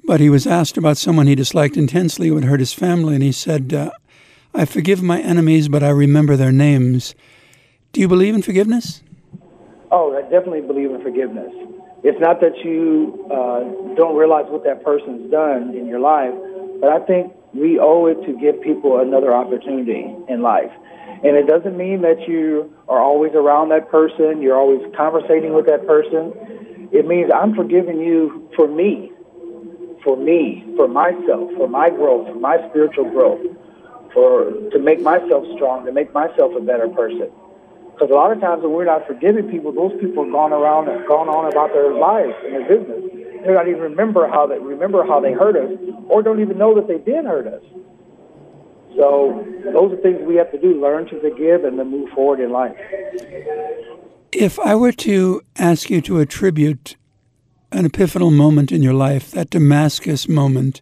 but 0.05 0.21
he 0.21 0.29
was 0.29 0.47
asked 0.47 0.77
about 0.77 0.99
someone 0.99 1.27
he 1.27 1.35
disliked 1.35 1.77
intensely 1.77 2.29
who 2.29 2.35
had 2.35 2.45
hurt 2.45 2.61
his 2.61 2.75
family, 2.75 3.15
and 3.15 3.23
he 3.23 3.33
said, 3.33 3.73
uh, 3.73 3.91
I 4.57 4.67
forgive 4.67 5.03
my 5.03 5.21
enemies, 5.21 5.69
but 5.69 5.83
I 5.83 5.89
remember 5.89 6.37
their 6.37 6.53
names. 6.53 7.17
Do 7.93 8.01
you 8.01 8.07
believe 8.07 8.37
in 8.37 8.43
forgiveness? 8.43 9.03
Oh, 9.91 10.17
I 10.17 10.23
definitely 10.23 10.61
believe 10.61 10.93
in 10.93 11.03
forgiveness. 11.03 11.51
It's 12.05 12.21
not 12.21 12.41
that 12.41 12.55
you 12.63 13.27
uh, 13.35 13.95
don't 13.97 14.15
realize 14.15 14.45
what 14.49 14.63
that 14.63 14.85
person's 14.85 15.29
done 15.29 15.75
in 15.75 15.87
your 15.87 15.99
life, 15.99 16.33
but 16.81 16.91
I 16.91 17.01
think 17.05 17.33
we 17.53 17.81
owe 17.81 18.07
it 18.07 18.23
to 18.27 18.39
give 18.39 18.63
people 18.63 19.01
another 19.01 19.35
opportunity 19.35 20.07
in 20.29 20.43
life. 20.43 20.71
And 21.25 21.35
it 21.35 21.49
doesn't 21.49 21.77
mean 21.77 22.03
that 22.03 22.29
you 22.29 22.73
are 22.89 23.03
always 23.03 23.33
around 23.35 23.71
that 23.71 23.91
person, 23.91 24.41
you're 24.41 24.57
always 24.57 24.83
conversating 24.97 25.55
with 25.55 25.67
that 25.67 25.85
person. 25.85 26.31
It 26.93 27.09
means 27.09 27.31
I'm 27.35 27.57
forgiving 27.57 27.99
you 27.99 28.49
for 28.55 28.69
me, 28.69 29.11
for 30.05 30.17
me, 30.17 30.63
for 30.77 30.87
myself, 30.87 31.51
for 31.57 31.67
my 31.67 31.91
growth, 31.91 32.29
for 32.29 32.39
my 32.39 32.59
spiritual 32.71 33.11
growth, 33.11 33.41
for 34.15 34.51
to 34.71 34.79
make 34.79 35.03
myself 35.03 35.45
strong, 35.57 35.85
to 35.85 35.93
make 35.93 36.15
myself 36.15 36.55
a 36.57 36.61
better 36.61 36.89
person. 36.89 37.31
Because 37.93 38.11
a 38.11 38.15
lot 38.15 38.33
of 38.33 38.41
times 38.41 38.63
when 38.63 38.73
we're 38.73 38.87
not 38.87 39.07
forgiving 39.07 39.49
people, 39.51 39.73
those 39.73 39.93
people 40.01 40.25
have 40.25 40.33
gone 40.33 40.53
around 40.53 40.89
and 40.89 41.07
gone 41.07 41.29
on 41.29 41.51
about 41.53 41.73
their 41.73 41.93
lives 41.93 42.35
and 42.45 42.55
their 42.55 42.67
business. 42.67 43.03
They 43.45 43.53
don't 43.53 43.69
even 43.69 43.83
remember 43.83 44.27
how 44.27 44.47
they 44.47 44.59
remember 44.59 45.05
how 45.05 45.21
they 45.21 45.33
hurt 45.33 45.57
us, 45.57 45.79
or 46.09 46.23
don't 46.23 46.41
even 46.41 46.57
know 46.57 46.75
that 46.75 46.89
they 46.89 46.99
did 46.99 47.25
hurt 47.25 47.47
us. 47.47 47.63
So 48.97 49.45
those 49.65 49.93
are 49.93 49.97
things 49.99 50.23
we 50.23 50.37
have 50.37 50.51
to 50.53 50.59
do: 50.59 50.81
learn 50.81 51.07
to 51.09 51.21
forgive 51.21 51.65
and 51.65 51.79
then 51.79 51.91
move 51.91 52.09
forward 52.11 52.41
in 52.41 52.51
life. 52.53 52.77
If 54.33 54.59
I 54.59 54.75
were 54.75 54.93
to 54.93 55.43
ask 55.57 55.91
you 55.91 56.01
to 56.03 56.21
attribute 56.21 56.97
an 57.71 57.89
epiphanal 57.89 58.33
moment 58.33 58.73
in 58.73 58.83
your 58.83 58.95
life, 58.95 59.31
that 59.33 59.51
Damascus 59.51 60.29
moment, 60.29 60.81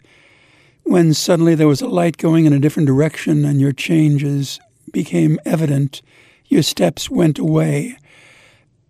when 0.84 1.14
suddenly 1.14 1.54
there 1.54 1.68
was 1.68 1.80
a 1.80 1.88
light 1.88 2.16
going 2.16 2.44
in 2.44 2.52
a 2.52 2.58
different 2.58 2.86
direction 2.86 3.44
and 3.44 3.60
your 3.60 3.72
changes 3.72 4.60
became 4.92 5.38
evident, 5.44 6.02
your 6.46 6.62
steps 6.62 7.08
went 7.08 7.38
away. 7.38 7.96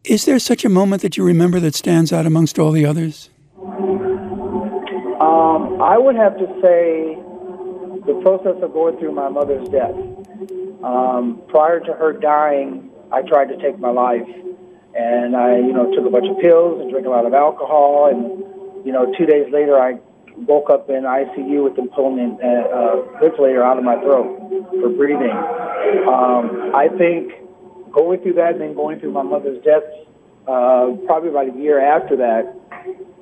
Is 0.04 0.24
there 0.24 0.38
such 0.38 0.64
a 0.64 0.68
moment 0.68 1.02
that 1.02 1.16
you 1.16 1.24
remember 1.24 1.60
that 1.60 1.74
stands 1.74 2.12
out 2.12 2.26
amongst 2.26 2.58
all 2.58 2.72
the 2.72 2.84
others? 2.84 3.30
Um, 5.20 5.80
I 5.80 5.96
would 5.96 6.16
have 6.16 6.36
to 6.38 6.46
say 6.60 7.16
the 8.06 8.20
process 8.22 8.60
of 8.62 8.72
going 8.72 8.98
through 8.98 9.12
my 9.12 9.28
mother's 9.28 9.68
death. 9.68 9.94
Um, 10.82 11.40
prior 11.48 11.78
to 11.78 11.92
her 11.92 12.12
dying, 12.12 12.90
I 13.12 13.22
tried 13.22 13.46
to 13.46 13.56
take 13.58 13.78
my 13.78 13.90
life, 13.90 14.26
and 14.96 15.36
I, 15.36 15.58
you 15.58 15.72
know, 15.72 15.94
took 15.94 16.04
a 16.04 16.10
bunch 16.10 16.26
of 16.28 16.38
pills 16.40 16.80
and 16.80 16.90
drank 16.90 17.06
a 17.06 17.10
lot 17.10 17.26
of 17.26 17.34
alcohol, 17.34 18.10
and 18.10 18.84
you 18.84 18.90
know, 18.90 19.14
two 19.16 19.26
days 19.26 19.46
later, 19.52 19.78
I 19.78 20.00
woke 20.36 20.70
up 20.70 20.88
in 20.88 21.04
ICU 21.04 21.64
with 21.64 21.78
a 21.78 21.82
uh, 21.82 23.20
ventilator 23.20 23.62
out 23.62 23.78
of 23.78 23.84
my 23.84 24.00
throat 24.00 24.38
for 24.80 24.88
breathing. 24.88 25.36
Um, 26.06 26.72
I 26.74 26.88
think 26.96 27.32
going 27.92 28.20
through 28.20 28.34
that 28.34 28.52
and 28.52 28.60
then 28.60 28.74
going 28.74 29.00
through 29.00 29.12
my 29.12 29.22
mother's 29.22 29.62
death, 29.64 29.82
uh, 30.48 30.92
probably 31.06 31.30
about 31.30 31.54
a 31.54 31.58
year 31.58 31.80
after 31.80 32.16
that, 32.16 32.54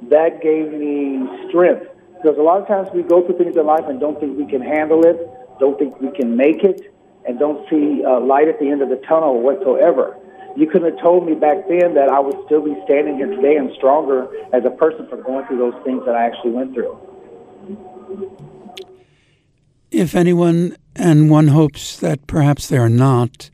that 0.08 0.40
gave 0.42 0.72
me 0.72 1.26
strength 1.48 1.86
because 2.22 2.36
a 2.38 2.42
lot 2.42 2.60
of 2.60 2.68
times 2.68 2.88
we 2.94 3.02
go 3.02 3.24
through 3.24 3.38
things 3.38 3.56
in 3.56 3.66
life 3.66 3.84
and 3.88 3.98
don't 3.98 4.20
think 4.20 4.36
we 4.36 4.46
can 4.46 4.60
handle 4.60 5.04
it, 5.04 5.16
don't 5.58 5.78
think 5.78 6.00
we 6.00 6.10
can 6.12 6.36
make 6.36 6.64
it, 6.64 6.94
and 7.26 7.38
don't 7.38 7.68
see 7.68 8.04
uh, 8.04 8.20
light 8.20 8.48
at 8.48 8.58
the 8.58 8.68
end 8.68 8.82
of 8.82 8.88
the 8.88 8.96
tunnel 9.08 9.40
whatsoever. 9.40 10.16
You 10.56 10.66
couldn't 10.66 10.92
have 10.92 11.00
told 11.00 11.26
me 11.26 11.34
back 11.34 11.68
then 11.68 11.94
that 11.94 12.08
I 12.08 12.20
would 12.20 12.36
still 12.46 12.62
be 12.62 12.74
standing 12.84 13.16
here 13.16 13.28
today 13.28 13.56
and 13.56 13.70
stronger 13.76 14.28
as 14.52 14.64
a 14.64 14.70
person 14.70 15.06
for 15.08 15.16
going 15.16 15.46
through 15.46 15.58
those 15.58 15.84
things 15.84 16.04
that 16.06 16.14
I 16.14 16.26
actually 16.26 16.50
went 16.52 16.74
through. 16.74 16.98
If 19.90 20.14
anyone, 20.14 20.76
and 20.96 21.30
one 21.30 21.48
hopes 21.48 21.98
that 21.98 22.26
perhaps 22.26 22.68
they 22.68 22.78
are 22.78 22.88
not, 22.88 23.50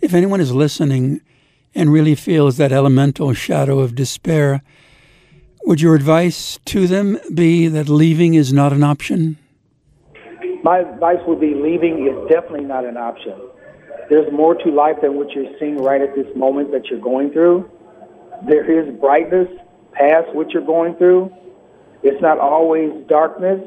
if 0.00 0.14
anyone 0.14 0.40
is 0.40 0.52
listening 0.52 1.20
and 1.74 1.92
really 1.92 2.14
feels 2.14 2.56
that 2.56 2.72
elemental 2.72 3.32
shadow 3.34 3.80
of 3.80 3.94
despair, 3.94 4.62
would 5.64 5.80
your 5.80 5.94
advice 5.94 6.58
to 6.66 6.86
them 6.86 7.18
be 7.32 7.68
that 7.68 7.88
leaving 7.88 8.34
is 8.34 8.52
not 8.52 8.72
an 8.72 8.82
option? 8.82 9.38
My 10.62 10.78
advice 10.78 11.20
would 11.26 11.40
be 11.40 11.54
leaving 11.54 12.06
is 12.06 12.30
definitely 12.30 12.64
not 12.64 12.84
an 12.84 12.96
option. 12.96 13.34
There's 14.10 14.30
more 14.32 14.54
to 14.54 14.70
life 14.70 14.96
than 15.02 15.16
what 15.16 15.30
you're 15.32 15.52
seeing 15.58 15.78
right 15.78 16.00
at 16.00 16.14
this 16.14 16.26
moment 16.36 16.72
that 16.72 16.86
you're 16.86 17.00
going 17.00 17.30
through. 17.32 17.70
There 18.46 18.64
is 18.70 18.94
brightness 19.00 19.48
past 19.92 20.34
what 20.34 20.50
you're 20.50 20.66
going 20.66 20.96
through. 20.96 21.32
It's 22.02 22.20
not 22.20 22.38
always 22.38 22.92
darkness. 23.08 23.60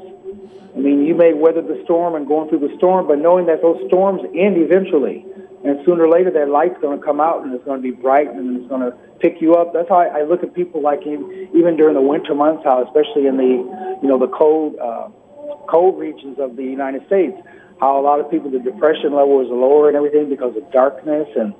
I 0.76 0.80
mean, 0.80 1.06
you 1.06 1.16
may 1.16 1.34
weather 1.34 1.62
the 1.62 1.82
storm 1.86 2.14
and 2.14 2.28
going 2.28 2.50
through 2.50 2.68
the 2.68 2.76
storm, 2.78 3.08
but 3.08 3.18
knowing 3.18 3.48
that 3.48 3.64
those 3.64 3.82
storms 3.88 4.22
end 4.36 4.58
eventually. 4.58 5.26
And 5.66 5.84
sooner 5.86 6.06
or 6.06 6.10
later, 6.10 6.30
that 6.32 6.50
light's 6.50 6.80
going 6.82 7.00
to 7.00 7.04
come 7.04 7.20
out 7.20 7.44
and 7.44 7.52
it's 7.54 7.66
going 7.66 7.82
to 7.82 7.84
be 7.84 7.96
bright 7.96 8.30
and 8.30 8.58
it's 8.58 8.70
going 8.70 8.82
to 8.82 8.96
pick 9.20 9.42
you 9.42 9.56
up. 9.56 9.74
That's 9.74 9.90
how 9.90 9.98
I, 9.98 10.20
I 10.20 10.24
look 10.24 10.44
at 10.44 10.54
people 10.54 10.84
like 10.84 11.02
in, 11.08 11.50
even 11.56 11.78
during 11.78 11.96
the 11.96 12.02
winter 12.02 12.36
months, 12.36 12.64
how 12.64 12.86
especially 12.86 13.26
in 13.26 13.38
the, 13.38 13.98
you 14.04 14.08
know, 14.08 14.20
the 14.20 14.28
cold, 14.28 14.78
uh, 14.78 15.10
cold 15.68 15.98
regions 15.98 16.38
of 16.40 16.56
the 16.56 16.64
United 16.64 17.08
States, 17.08 17.36
how 17.80 18.00
a 18.00 18.04
lot 18.04 18.20
of 18.20 18.30
people, 18.32 18.50
the 18.50 18.60
depression 18.60 19.14
level 19.14 19.42
is 19.42 19.48
lower 19.50 19.88
and 19.88 19.98
everything 19.98 20.30
because 20.30 20.56
of 20.56 20.72
darkness 20.72 21.28
and 21.36 21.54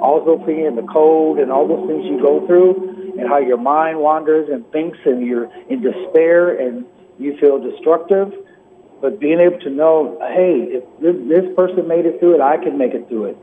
also 0.00 0.36
being 0.36 0.64
in 0.64 0.76
the 0.76 0.86
cold 0.92 1.38
and 1.38 1.50
all 1.50 1.66
those 1.66 1.86
things 1.88 2.04
you 2.04 2.20
go 2.20 2.46
through 2.46 3.14
and 3.18 3.28
how 3.28 3.38
your 3.38 3.58
mind 3.58 3.98
wanders 3.98 4.48
and 4.50 4.70
thinks 4.70 4.98
and 5.04 5.26
you're 5.26 5.50
in 5.68 5.82
despair 5.82 6.56
and 6.56 6.84
you 7.18 7.36
feel 7.38 7.58
destructive 7.58 8.32
but 9.00 9.20
being 9.20 9.38
able 9.38 9.58
to 9.60 9.70
know, 9.70 10.18
hey, 10.34 10.82
if 10.82 10.84
this 11.00 11.46
person 11.54 11.86
made 11.86 12.04
it 12.04 12.18
through 12.18 12.34
it, 12.34 12.40
I 12.40 12.56
can 12.56 12.76
make 12.78 12.94
it 12.94 13.08
through 13.08 13.26
it. 13.26 13.36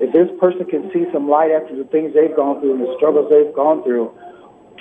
If 0.00 0.12
this 0.12 0.28
person 0.38 0.66
can 0.66 0.90
see 0.92 1.06
some 1.12 1.28
light 1.28 1.50
after 1.50 1.74
the 1.74 1.84
things 1.84 2.12
they've 2.14 2.34
gone 2.34 2.60
through 2.60 2.76
and 2.76 2.80
the 2.80 2.94
struggles 2.96 3.30
they've 3.30 3.54
gone 3.54 3.82
through, 3.82 4.12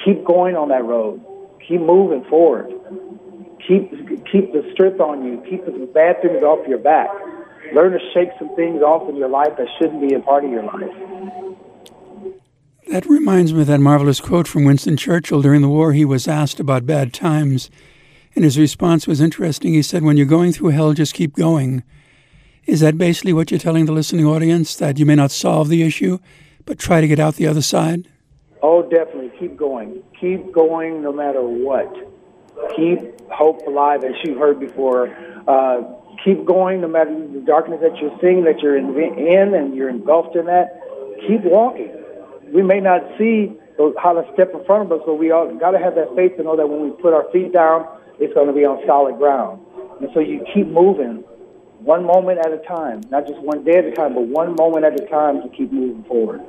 keep 0.04 0.26
going 0.26 0.56
on 0.56 0.70
that 0.70 0.84
road. 0.84 1.24
Keep 1.66 1.82
moving 1.82 2.24
forward. 2.30 2.70
Keep 3.66 3.92
keep 4.32 4.54
the 4.54 4.70
strength 4.74 5.00
on 5.00 5.26
you. 5.26 5.44
Keep 5.50 5.66
the 5.66 5.90
bad 5.94 6.22
things 6.22 6.44
off 6.44 6.68
your 6.68 6.78
back. 6.78 7.10
Learn 7.74 7.92
to 7.92 8.00
shake 8.14 8.30
some 8.40 8.56
things 8.56 8.82
off 8.82 9.10
in 9.10 9.16
your 9.16 9.30
life 9.30 9.58
that 9.58 9.68
shouldn't 9.78 10.08
be 10.08 10.14
a 10.14 10.20
part 10.20 10.46
of 10.46 10.52
your 10.52 10.64
life. 10.64 12.34
That 12.90 13.06
reminds 13.06 13.54
me 13.54 13.62
of 13.62 13.68
that 13.68 13.80
marvelous 13.80 14.22
quote 14.22 14.48
from 14.48 14.64
Winston 14.64 14.96
Churchill 14.96 15.42
during 15.42 15.62
the 15.62 15.68
war. 15.68 15.92
He 15.92 16.06
was 16.06 16.28
asked 16.28 16.60
about 16.60 16.86
bad 16.86 17.14
times 17.14 17.70
and 18.38 18.44
his 18.44 18.60
response 18.60 19.08
was 19.08 19.20
interesting. 19.20 19.74
He 19.74 19.82
said, 19.82 20.04
When 20.04 20.16
you're 20.16 20.28
going 20.28 20.54
through 20.54 20.70
hell, 20.70 20.94
just 20.94 21.16
keep 21.16 21.36
going. 21.36 21.84
Is 22.68 22.82
that 22.82 22.96
basically 22.96 23.34
what 23.34 23.50
you're 23.50 23.60
telling 23.60 23.86
the 23.86 23.92
listening 23.92 24.28
audience? 24.28 24.76
That 24.76 25.00
you 25.00 25.08
may 25.08 25.16
not 25.16 25.32
solve 25.32 25.70
the 25.70 25.82
issue, 25.82 26.20
but 26.64 26.78
try 26.78 27.02
to 27.02 27.08
get 27.08 27.20
out 27.20 27.36
the 27.36 27.48
other 27.48 27.64
side? 27.64 28.08
Oh, 28.62 28.84
definitely. 28.84 29.32
Keep 29.40 29.58
going. 29.58 30.04
Keep 30.22 30.52
going 30.52 31.02
no 31.02 31.12
matter 31.12 31.42
what. 31.42 31.92
Keep 32.76 33.30
hope 33.30 33.66
alive, 33.68 34.04
as 34.04 34.14
you 34.24 34.38
heard 34.38 34.60
before. 34.60 35.16
Uh, 35.48 35.82
keep 36.24 36.46
going 36.46 36.82
no 36.82 36.88
matter 36.88 37.12
the 37.12 37.44
darkness 37.46 37.80
that 37.82 37.98
you're 37.98 38.18
seeing, 38.22 38.44
that 38.44 38.60
you're 38.60 38.78
in, 38.78 38.90
in 38.96 39.54
and 39.54 39.76
you're 39.76 39.90
engulfed 39.90 40.36
in 40.36 40.46
that. 40.46 40.80
Keep 41.28 41.44
walking. 41.44 41.92
We 42.54 42.64
may 42.64 42.80
not 42.80 43.02
see 43.18 43.58
how 44.02 44.14
to 44.14 44.26
step 44.34 44.54
in 44.54 44.64
front 44.66 44.86
of 44.86 44.92
us, 44.92 45.04
but 45.06 45.16
we 45.16 45.32
all 45.32 45.54
got 45.58 45.72
to 45.72 45.80
have 45.80 45.96
that 45.96 46.16
faith 46.16 46.38
to 46.38 46.44
know 46.44 46.56
that 46.58 46.68
when 46.68 46.82
we 46.82 46.92
put 47.02 47.14
our 47.14 47.30
feet 47.32 47.54
down, 47.54 47.88
it's 48.20 48.34
going 48.34 48.48
to 48.48 48.54
be 48.54 48.66
on 48.66 48.82
solid 48.88 49.18
ground. 49.18 49.62
And 50.00 50.10
so 50.14 50.20
you 50.20 50.46
keep 50.54 50.68
moving 50.68 51.24
one 51.80 52.04
moment 52.04 52.40
at 52.40 52.52
a 52.52 52.58
time, 52.68 53.02
not 53.10 53.28
just 53.28 53.40
one 53.40 53.64
day 53.64 53.78
at 53.78 53.86
a 53.86 53.92
time, 53.92 54.16
but 54.16 54.24
one 54.24 54.56
moment 54.56 54.86
at 54.86 55.00
a 55.00 55.06
time 55.08 55.42
to 55.44 55.50
keep 55.50 55.72
moving 55.72 56.04
forward. 56.06 56.42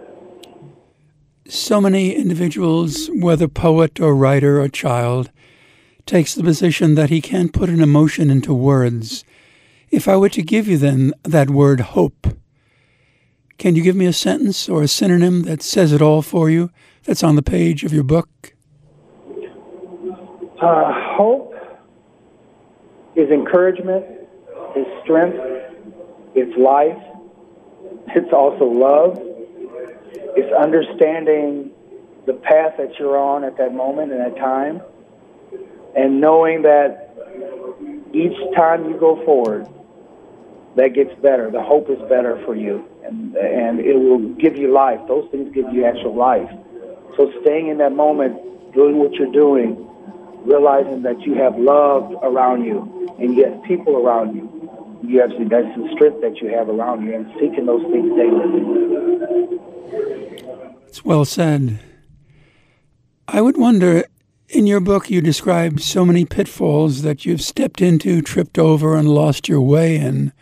So 1.48 1.80
many 1.80 2.14
individuals, 2.14 3.08
whether 3.12 3.48
poet 3.48 4.00
or 4.00 4.14
writer 4.14 4.60
or 4.60 4.68
child, 4.68 5.30
takes 6.08 6.34
the 6.34 6.42
position 6.42 6.94
that 6.94 7.10
he 7.10 7.20
can't 7.20 7.52
put 7.52 7.68
an 7.68 7.82
emotion 7.82 8.30
into 8.30 8.54
words. 8.54 9.24
If 9.90 10.08
I 10.08 10.16
were 10.16 10.30
to 10.30 10.42
give 10.42 10.66
you 10.66 10.78
then 10.78 11.12
that 11.22 11.50
word 11.50 11.80
hope, 11.80 12.26
can 13.58 13.76
you 13.76 13.82
give 13.82 13.94
me 13.94 14.06
a 14.06 14.12
sentence 14.12 14.68
or 14.68 14.82
a 14.82 14.88
synonym 14.88 15.42
that 15.42 15.62
says 15.62 15.92
it 15.92 16.00
all 16.00 16.22
for 16.22 16.48
you 16.48 16.70
that's 17.04 17.22
on 17.22 17.36
the 17.36 17.42
page 17.42 17.84
of 17.84 17.92
your 17.92 18.04
book? 18.04 18.54
Uh, 20.62 20.92
hope 21.16 21.54
is 23.14 23.30
encouragement, 23.30 24.04
is 24.76 24.86
strength, 25.04 25.38
it's 26.34 26.56
life, 26.56 26.96
it's 28.08 28.32
also 28.32 28.64
love, 28.64 29.18
it's 30.36 30.52
understanding 30.54 31.70
the 32.26 32.32
path 32.32 32.74
that 32.78 32.98
you're 32.98 33.18
on 33.18 33.44
at 33.44 33.58
that 33.58 33.74
moment 33.74 34.10
and 34.12 34.20
that 34.20 34.36
time, 34.38 34.80
and 35.96 36.20
knowing 36.20 36.62
that 36.62 37.14
each 38.12 38.36
time 38.56 38.88
you 38.88 38.96
go 38.98 39.22
forward, 39.24 39.68
that 40.76 40.94
gets 40.94 41.14
better. 41.20 41.50
The 41.50 41.62
hope 41.62 41.90
is 41.90 41.98
better 42.08 42.40
for 42.44 42.54
you, 42.54 42.84
and 43.04 43.36
and 43.36 43.80
it 43.80 43.96
will 43.96 44.20
give 44.34 44.56
you 44.56 44.72
life. 44.72 45.00
Those 45.08 45.28
things 45.30 45.52
give 45.54 45.72
you 45.72 45.84
actual 45.84 46.14
life. 46.14 46.50
So 47.16 47.32
staying 47.42 47.68
in 47.68 47.78
that 47.78 47.92
moment, 47.92 48.72
doing 48.72 48.98
what 48.98 49.12
you're 49.14 49.32
doing, 49.32 49.76
realizing 50.44 51.02
that 51.02 51.20
you 51.22 51.34
have 51.34 51.58
love 51.58 52.14
around 52.22 52.64
you 52.64 53.08
and 53.18 53.36
you 53.36 53.44
have 53.44 53.62
people 53.64 53.96
around 53.96 54.36
you. 54.36 54.48
You 55.02 55.20
have 55.20 55.30
that's 55.30 55.76
the 55.76 55.90
strength 55.94 56.20
that 56.22 56.40
you 56.40 56.48
have 56.48 56.68
around 56.68 57.04
you 57.04 57.14
and 57.14 57.26
seeking 57.34 57.66
those 57.66 57.82
things 57.90 58.10
daily. 58.16 59.58
It's 60.86 61.04
well 61.04 61.24
said. 61.24 61.80
I 63.26 63.40
would 63.40 63.56
wonder 63.56 64.04
in 64.48 64.66
your 64.66 64.80
book, 64.80 65.10
you 65.10 65.20
describe 65.20 65.80
so 65.80 66.04
many 66.04 66.24
pitfalls 66.24 67.02
that 67.02 67.26
you've 67.26 67.42
stepped 67.42 67.82
into, 67.82 68.22
tripped 68.22 68.58
over, 68.58 68.96
and 68.96 69.08
lost 69.08 69.48
your 69.48 69.60
way 69.60 69.96
in. 69.96 70.32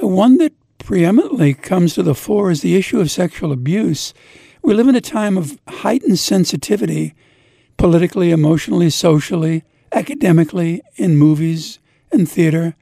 One 0.00 0.38
that 0.38 0.52
preeminently 0.78 1.54
comes 1.54 1.94
to 1.94 2.02
the 2.02 2.14
fore 2.14 2.50
is 2.50 2.62
the 2.62 2.76
issue 2.76 3.00
of 3.00 3.10
sexual 3.10 3.52
abuse. 3.52 4.14
We 4.62 4.74
live 4.74 4.88
in 4.88 4.94
a 4.94 5.00
time 5.00 5.36
of 5.36 5.58
heightened 5.68 6.18
sensitivity, 6.18 7.14
politically, 7.76 8.30
emotionally, 8.30 8.90
socially, 8.90 9.64
academically, 9.92 10.82
in 10.94 11.16
movies 11.16 11.80
and 12.12 12.30
theater. 12.30 12.76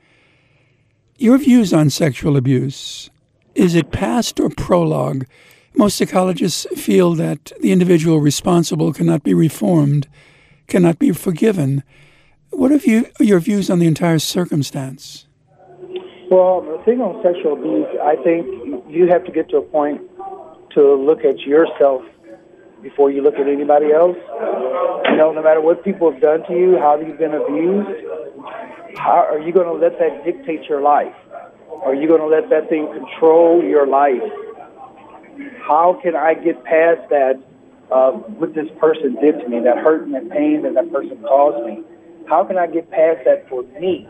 Your 1.16 1.38
views 1.38 1.72
on 1.72 1.90
sexual 1.90 2.36
abuse 2.36 3.10
is 3.54 3.74
it 3.74 3.90
past 3.90 4.38
or 4.38 4.50
prologue? 4.50 5.26
Most 5.78 5.96
psychologists 5.96 6.66
feel 6.74 7.14
that 7.14 7.52
the 7.60 7.70
individual 7.70 8.18
responsible 8.18 8.92
cannot 8.92 9.22
be 9.22 9.32
reformed, 9.32 10.08
cannot 10.66 10.98
be 10.98 11.12
forgiven. 11.12 11.84
What 12.50 12.72
are 12.72 12.78
you, 12.78 13.06
your 13.20 13.38
views 13.38 13.70
on 13.70 13.78
the 13.78 13.86
entire 13.86 14.18
circumstance? 14.18 15.28
Well, 16.32 16.62
the 16.62 16.82
thing 16.84 17.00
on 17.00 17.22
sexual 17.22 17.52
abuse, 17.52 17.86
I 18.02 18.16
think 18.24 18.90
you 18.90 19.06
have 19.06 19.24
to 19.26 19.30
get 19.30 19.50
to 19.50 19.58
a 19.58 19.62
point 19.62 20.00
to 20.74 20.94
look 20.96 21.24
at 21.24 21.38
yourself 21.42 22.02
before 22.82 23.12
you 23.12 23.22
look 23.22 23.36
at 23.36 23.46
anybody 23.46 23.92
else. 23.92 24.18
You 25.04 25.16
know, 25.16 25.30
no 25.30 25.44
matter 25.44 25.60
what 25.60 25.84
people 25.84 26.10
have 26.10 26.20
done 26.20 26.42
to 26.48 26.54
you, 26.54 26.76
how 26.80 26.98
you've 26.98 27.18
been 27.18 27.34
abused, 27.34 28.02
how 28.96 29.28
are 29.30 29.38
you 29.38 29.52
going 29.52 29.68
to 29.68 29.74
let 29.74 29.96
that 30.00 30.24
dictate 30.24 30.64
your 30.64 30.82
life? 30.82 31.14
Are 31.84 31.94
you 31.94 32.08
going 32.08 32.20
to 32.20 32.26
let 32.26 32.50
that 32.50 32.68
thing 32.68 32.88
control 32.92 33.62
your 33.62 33.86
life? 33.86 34.26
How 35.60 35.98
can 36.02 36.16
I 36.16 36.34
get 36.34 36.64
past 36.64 37.08
that, 37.10 37.40
uh, 37.90 38.12
what 38.12 38.54
this 38.54 38.68
person 38.80 39.14
did 39.20 39.40
to 39.40 39.48
me, 39.48 39.60
that 39.60 39.78
hurt 39.78 40.02
and 40.02 40.14
that 40.14 40.30
pain 40.30 40.62
that 40.62 40.74
that 40.74 40.92
person 40.92 41.18
caused 41.22 41.66
me? 41.66 41.82
How 42.28 42.44
can 42.44 42.58
I 42.58 42.66
get 42.66 42.90
past 42.90 43.24
that 43.24 43.48
for 43.48 43.62
me? 43.80 44.06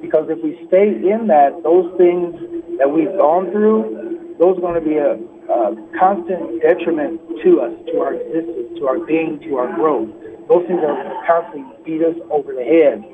Because 0.00 0.28
if 0.28 0.42
we 0.42 0.58
stay 0.66 0.88
in 0.88 1.28
that, 1.28 1.62
those 1.62 1.96
things 1.96 2.34
that 2.78 2.90
we've 2.90 3.12
gone 3.16 3.50
through, 3.52 4.34
those 4.38 4.58
are 4.58 4.60
going 4.60 4.74
to 4.74 4.80
be 4.80 4.96
a, 4.96 5.14
a 5.14 5.76
constant 5.98 6.60
detriment 6.60 7.20
to 7.44 7.60
us, 7.60 7.72
to 7.92 8.00
our 8.00 8.14
existence, 8.14 8.78
to 8.78 8.88
our 8.88 8.98
being, 8.98 9.38
to 9.40 9.56
our 9.56 9.72
growth. 9.74 10.10
Those 10.48 10.66
things 10.66 10.80
are 10.82 11.24
constantly 11.26 11.64
beat 11.84 12.02
us 12.02 12.16
over 12.30 12.52
the 12.52 12.64
head 12.64 13.04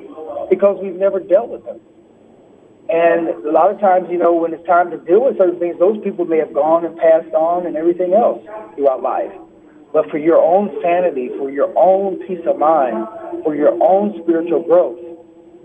because 0.49 0.79
we've 0.81 0.95
never 0.95 1.19
dealt 1.19 1.49
with 1.49 1.63
them. 1.65 1.79
And 2.89 3.45
a 3.45 3.51
lot 3.51 3.69
of 3.69 3.79
times, 3.79 4.07
you 4.09 4.17
know, 4.17 4.33
when 4.33 4.51
it's 4.53 4.65
time 4.65 4.89
to 4.89 4.97
deal 4.97 5.23
with 5.25 5.37
certain 5.37 5.59
things, 5.59 5.77
those 5.77 6.01
people 6.03 6.25
may 6.25 6.37
have 6.39 6.53
gone 6.53 6.85
and 6.85 6.97
passed 6.97 7.33
on 7.35 7.67
and 7.67 7.77
everything 7.77 8.13
else 8.13 8.41
throughout 8.75 9.03
life. 9.03 9.31
But 9.93 10.09
for 10.09 10.17
your 10.17 10.41
own 10.41 10.73
sanity, 10.81 11.29
for 11.37 11.49
your 11.51 11.71
own 11.77 12.17
peace 12.27 12.41
of 12.47 12.57
mind, 12.57 13.07
for 13.43 13.55
your 13.55 13.77
own 13.81 14.19
spiritual 14.23 14.63
growth, 14.63 14.97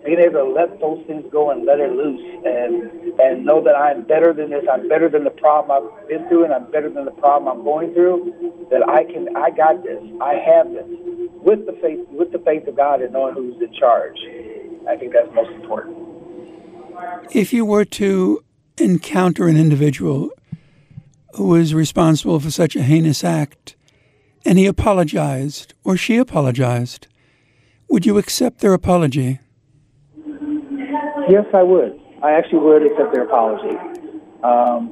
being 0.04 0.20
able 0.20 0.44
to 0.44 0.52
let 0.52 0.80
those 0.80 1.00
things 1.06 1.24
go 1.32 1.50
and 1.50 1.64
let 1.64 1.80
it 1.80 1.92
loose 1.92 2.20
and 2.44 2.92
and 3.20 3.44
know 3.44 3.64
that 3.64 3.74
I'm 3.74 4.02
better 4.04 4.34
than 4.34 4.50
this, 4.50 4.64
I'm 4.70 4.86
better 4.88 5.08
than 5.08 5.24
the 5.24 5.30
problem 5.30 5.72
I've 5.72 6.08
been 6.08 6.28
through 6.28 6.44
and 6.44 6.52
I'm 6.52 6.70
better 6.70 6.90
than 6.90 7.06
the 7.06 7.16
problem 7.16 7.48
I'm 7.48 7.64
going 7.64 7.94
through, 7.94 8.68
that 8.70 8.86
I 8.86 9.04
can 9.04 9.34
I 9.34 9.48
got 9.50 9.82
this. 9.82 10.02
I 10.20 10.34
have 10.44 10.68
this. 10.72 10.84
With 11.40 11.64
the 11.64 11.72
faith 11.80 12.00
with 12.10 12.32
the 12.32 12.38
faith 12.40 12.68
of 12.68 12.76
God 12.76 13.00
and 13.00 13.12
knowing 13.14 13.34
who's 13.34 13.60
in 13.62 13.72
charge. 13.72 14.20
I 14.88 14.96
think 14.96 15.14
that's 15.14 15.32
most 15.34 15.50
important. 15.52 16.03
If 17.30 17.52
you 17.52 17.64
were 17.64 17.84
to 17.84 18.44
encounter 18.78 19.48
an 19.48 19.56
individual 19.56 20.30
who 21.34 21.48
was 21.48 21.74
responsible 21.74 22.40
for 22.40 22.50
such 22.50 22.76
a 22.76 22.82
heinous 22.82 23.24
act 23.24 23.76
and 24.44 24.58
he 24.58 24.66
apologized 24.66 25.74
or 25.84 25.96
she 25.96 26.16
apologized, 26.16 27.08
would 27.88 28.06
you 28.06 28.18
accept 28.18 28.60
their 28.60 28.72
apology? 28.72 29.40
Yes, 31.28 31.46
I 31.54 31.62
would. 31.62 32.00
I 32.22 32.32
actually 32.32 32.58
would 32.58 32.82
accept 32.86 33.12
their 33.12 33.24
apology. 33.24 33.76
Um, 34.42 34.90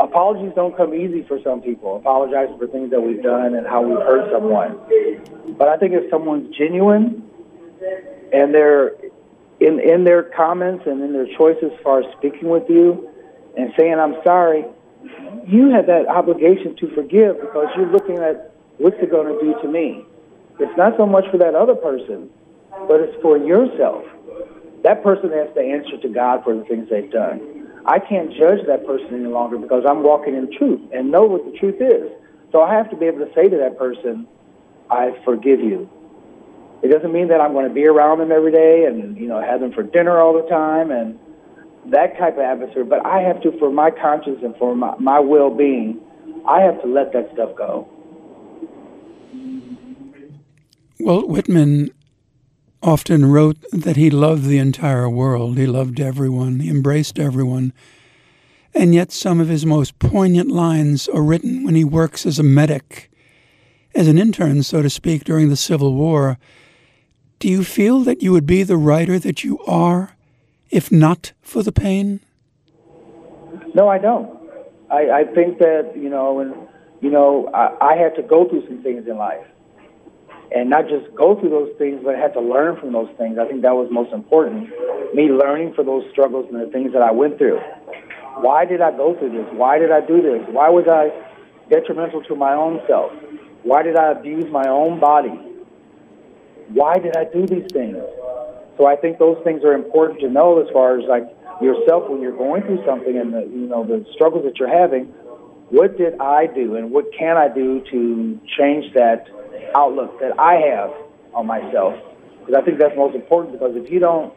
apologies 0.00 0.52
don't 0.54 0.76
come 0.76 0.94
easy 0.94 1.22
for 1.22 1.40
some 1.42 1.60
people. 1.60 1.96
Apologizing 1.96 2.58
for 2.58 2.66
things 2.66 2.90
that 2.90 3.00
we've 3.00 3.22
done 3.22 3.54
and 3.54 3.66
how 3.66 3.82
we've 3.82 3.98
hurt 3.98 4.30
someone. 4.32 4.78
But 5.56 5.68
I 5.68 5.76
think 5.76 5.94
if 5.94 6.10
someone's 6.10 6.54
genuine 6.56 7.22
and 8.32 8.54
they're 8.54 8.92
in 9.60 9.80
in 9.80 10.04
their 10.04 10.22
comments 10.22 10.84
and 10.86 11.02
in 11.02 11.12
their 11.12 11.26
choices 11.36 11.72
as 11.72 11.82
far 11.82 12.00
as 12.00 12.06
speaking 12.18 12.48
with 12.48 12.68
you 12.68 13.08
and 13.56 13.72
saying 13.78 13.94
I'm 13.98 14.16
sorry, 14.24 14.64
you 15.46 15.70
have 15.70 15.86
that 15.86 16.06
obligation 16.08 16.76
to 16.76 16.94
forgive 16.94 17.40
because 17.40 17.66
you're 17.76 17.90
looking 17.90 18.18
at 18.18 18.52
what's 18.78 18.96
it 19.00 19.10
going 19.10 19.26
to 19.26 19.40
do 19.40 19.60
to 19.62 19.68
me. 19.68 20.04
It's 20.60 20.76
not 20.76 20.96
so 20.96 21.06
much 21.06 21.24
for 21.30 21.38
that 21.38 21.54
other 21.54 21.74
person, 21.74 22.30
but 22.86 23.00
it's 23.00 23.20
for 23.22 23.38
yourself. 23.38 24.04
That 24.82 25.02
person 25.02 25.30
has 25.32 25.52
to 25.54 25.60
answer 25.60 25.98
to 25.98 26.08
God 26.08 26.44
for 26.44 26.54
the 26.54 26.64
things 26.64 26.88
they've 26.90 27.10
done. 27.10 27.68
I 27.86 27.98
can't 27.98 28.30
judge 28.34 28.66
that 28.66 28.86
person 28.86 29.08
any 29.14 29.26
longer 29.26 29.56
because 29.56 29.84
I'm 29.88 30.02
walking 30.02 30.34
in 30.34 30.50
truth 30.56 30.80
and 30.92 31.10
know 31.10 31.24
what 31.24 31.44
the 31.44 31.58
truth 31.58 31.80
is. 31.80 32.10
So 32.52 32.62
I 32.62 32.74
have 32.74 32.90
to 32.90 32.96
be 32.96 33.06
able 33.06 33.24
to 33.26 33.32
say 33.34 33.48
to 33.48 33.56
that 33.58 33.78
person, 33.78 34.26
I 34.90 35.16
forgive 35.24 35.60
you. 35.60 35.88
It 36.82 36.88
doesn't 36.88 37.12
mean 37.12 37.28
that 37.28 37.40
I'm 37.40 37.52
going 37.52 37.66
to 37.68 37.74
be 37.74 37.86
around 37.86 38.18
them 38.18 38.30
every 38.30 38.52
day 38.52 38.84
and 38.84 39.16
you 39.16 39.26
know 39.26 39.40
have 39.40 39.60
them 39.60 39.72
for 39.72 39.82
dinner 39.82 40.20
all 40.20 40.40
the 40.40 40.48
time 40.48 40.90
and 40.90 41.18
that 41.86 42.18
type 42.18 42.34
of 42.34 42.40
atmosphere. 42.40 42.84
But 42.84 43.04
I 43.04 43.20
have 43.20 43.40
to, 43.42 43.58
for 43.58 43.70
my 43.70 43.90
conscience 43.90 44.40
and 44.42 44.54
for 44.56 44.74
my, 44.74 44.94
my 44.98 45.20
well-being, 45.20 46.00
I 46.46 46.60
have 46.60 46.80
to 46.82 46.88
let 46.88 47.12
that 47.12 47.30
stuff 47.32 47.50
go. 47.56 47.88
Walt 51.00 51.28
Whitman 51.28 51.90
often 52.82 53.26
wrote 53.26 53.56
that 53.72 53.96
he 53.96 54.10
loved 54.10 54.44
the 54.44 54.58
entire 54.58 55.08
world. 55.08 55.56
He 55.56 55.66
loved 55.66 56.00
everyone. 56.00 56.60
He 56.60 56.68
embraced 56.68 57.18
everyone. 57.18 57.72
And 58.74 58.94
yet, 58.94 59.10
some 59.10 59.40
of 59.40 59.48
his 59.48 59.64
most 59.64 59.98
poignant 59.98 60.50
lines 60.50 61.08
are 61.08 61.22
written 61.22 61.64
when 61.64 61.74
he 61.74 61.84
works 61.84 62.26
as 62.26 62.38
a 62.38 62.44
medic, 62.44 63.10
as 63.94 64.06
an 64.06 64.18
intern, 64.18 64.62
so 64.62 64.82
to 64.82 64.90
speak, 64.90 65.24
during 65.24 65.48
the 65.48 65.56
Civil 65.56 65.94
War. 65.94 66.38
Do 67.38 67.48
you 67.48 67.62
feel 67.62 68.00
that 68.00 68.20
you 68.20 68.32
would 68.32 68.46
be 68.46 68.64
the 68.64 68.76
writer 68.76 69.18
that 69.18 69.44
you 69.44 69.60
are 69.64 70.16
if 70.70 70.90
not 70.90 71.32
for 71.40 71.62
the 71.62 71.70
pain? 71.70 72.20
No, 73.74 73.88
I 73.88 73.98
don't. 73.98 74.38
I, 74.90 75.10
I 75.10 75.24
think 75.24 75.58
that, 75.58 75.92
you 75.94 76.08
know, 76.08 76.40
and, 76.40 76.54
you 77.00 77.10
know, 77.10 77.48
I, 77.54 77.92
I 77.92 77.96
had 77.96 78.16
to 78.16 78.22
go 78.22 78.48
through 78.48 78.66
some 78.66 78.82
things 78.82 79.06
in 79.06 79.16
life. 79.16 79.46
And 80.50 80.68
not 80.68 80.88
just 80.88 81.14
go 81.14 81.38
through 81.38 81.50
those 81.50 81.70
things, 81.78 82.00
but 82.02 82.16
I 82.16 82.18
had 82.18 82.32
to 82.32 82.40
learn 82.40 82.80
from 82.80 82.92
those 82.92 83.10
things. 83.18 83.38
I 83.38 83.46
think 83.46 83.62
that 83.62 83.74
was 83.74 83.88
most 83.90 84.12
important. 84.12 84.70
Me 85.14 85.28
learning 85.30 85.74
from 85.74 85.86
those 85.86 86.10
struggles 86.10 86.46
and 86.50 86.60
the 86.60 86.72
things 86.72 86.92
that 86.92 87.02
I 87.02 87.12
went 87.12 87.38
through. 87.38 87.60
Why 88.40 88.64
did 88.64 88.80
I 88.80 88.90
go 88.90 89.16
through 89.16 89.30
this? 89.30 89.46
Why 89.52 89.78
did 89.78 89.92
I 89.92 90.00
do 90.00 90.22
this? 90.22 90.42
Why 90.50 90.70
was 90.70 90.86
I 90.88 91.12
detrimental 91.70 92.22
to 92.24 92.34
my 92.34 92.54
own 92.54 92.80
self? 92.88 93.12
Why 93.62 93.82
did 93.82 93.96
I 93.96 94.12
abuse 94.12 94.50
my 94.50 94.66
own 94.66 94.98
body? 94.98 95.47
Why 96.68 96.98
did 96.98 97.16
I 97.16 97.24
do 97.24 97.46
these 97.46 97.70
things? 97.72 97.96
So 98.76 98.86
I 98.86 98.96
think 98.96 99.18
those 99.18 99.38
things 99.44 99.64
are 99.64 99.74
important 99.74 100.20
to 100.20 100.28
know 100.28 100.60
as 100.60 100.68
far 100.72 100.98
as 100.98 101.04
like 101.08 101.24
yourself 101.60 102.08
when 102.08 102.20
you're 102.20 102.36
going 102.36 102.62
through 102.62 102.84
something 102.86 103.18
and 103.18 103.34
the 103.34 103.40
you 103.40 103.66
know 103.66 103.84
the 103.84 104.06
struggles 104.14 104.44
that 104.44 104.58
you're 104.58 104.72
having. 104.72 105.06
What 105.70 105.98
did 105.98 106.18
I 106.20 106.46
do 106.46 106.76
and 106.76 106.90
what 106.90 107.06
can 107.12 107.36
I 107.36 107.48
do 107.48 107.82
to 107.90 108.40
change 108.56 108.94
that 108.94 109.28
outlook 109.74 110.18
that 110.20 110.38
I 110.38 110.54
have 110.54 110.90
on 111.34 111.46
myself? 111.46 111.94
Because 112.40 112.54
I 112.54 112.64
think 112.64 112.78
that's 112.78 112.96
most 112.96 113.14
important. 113.14 113.52
Because 113.52 113.76
if 113.76 113.90
you 113.90 113.98
don't 113.98 114.32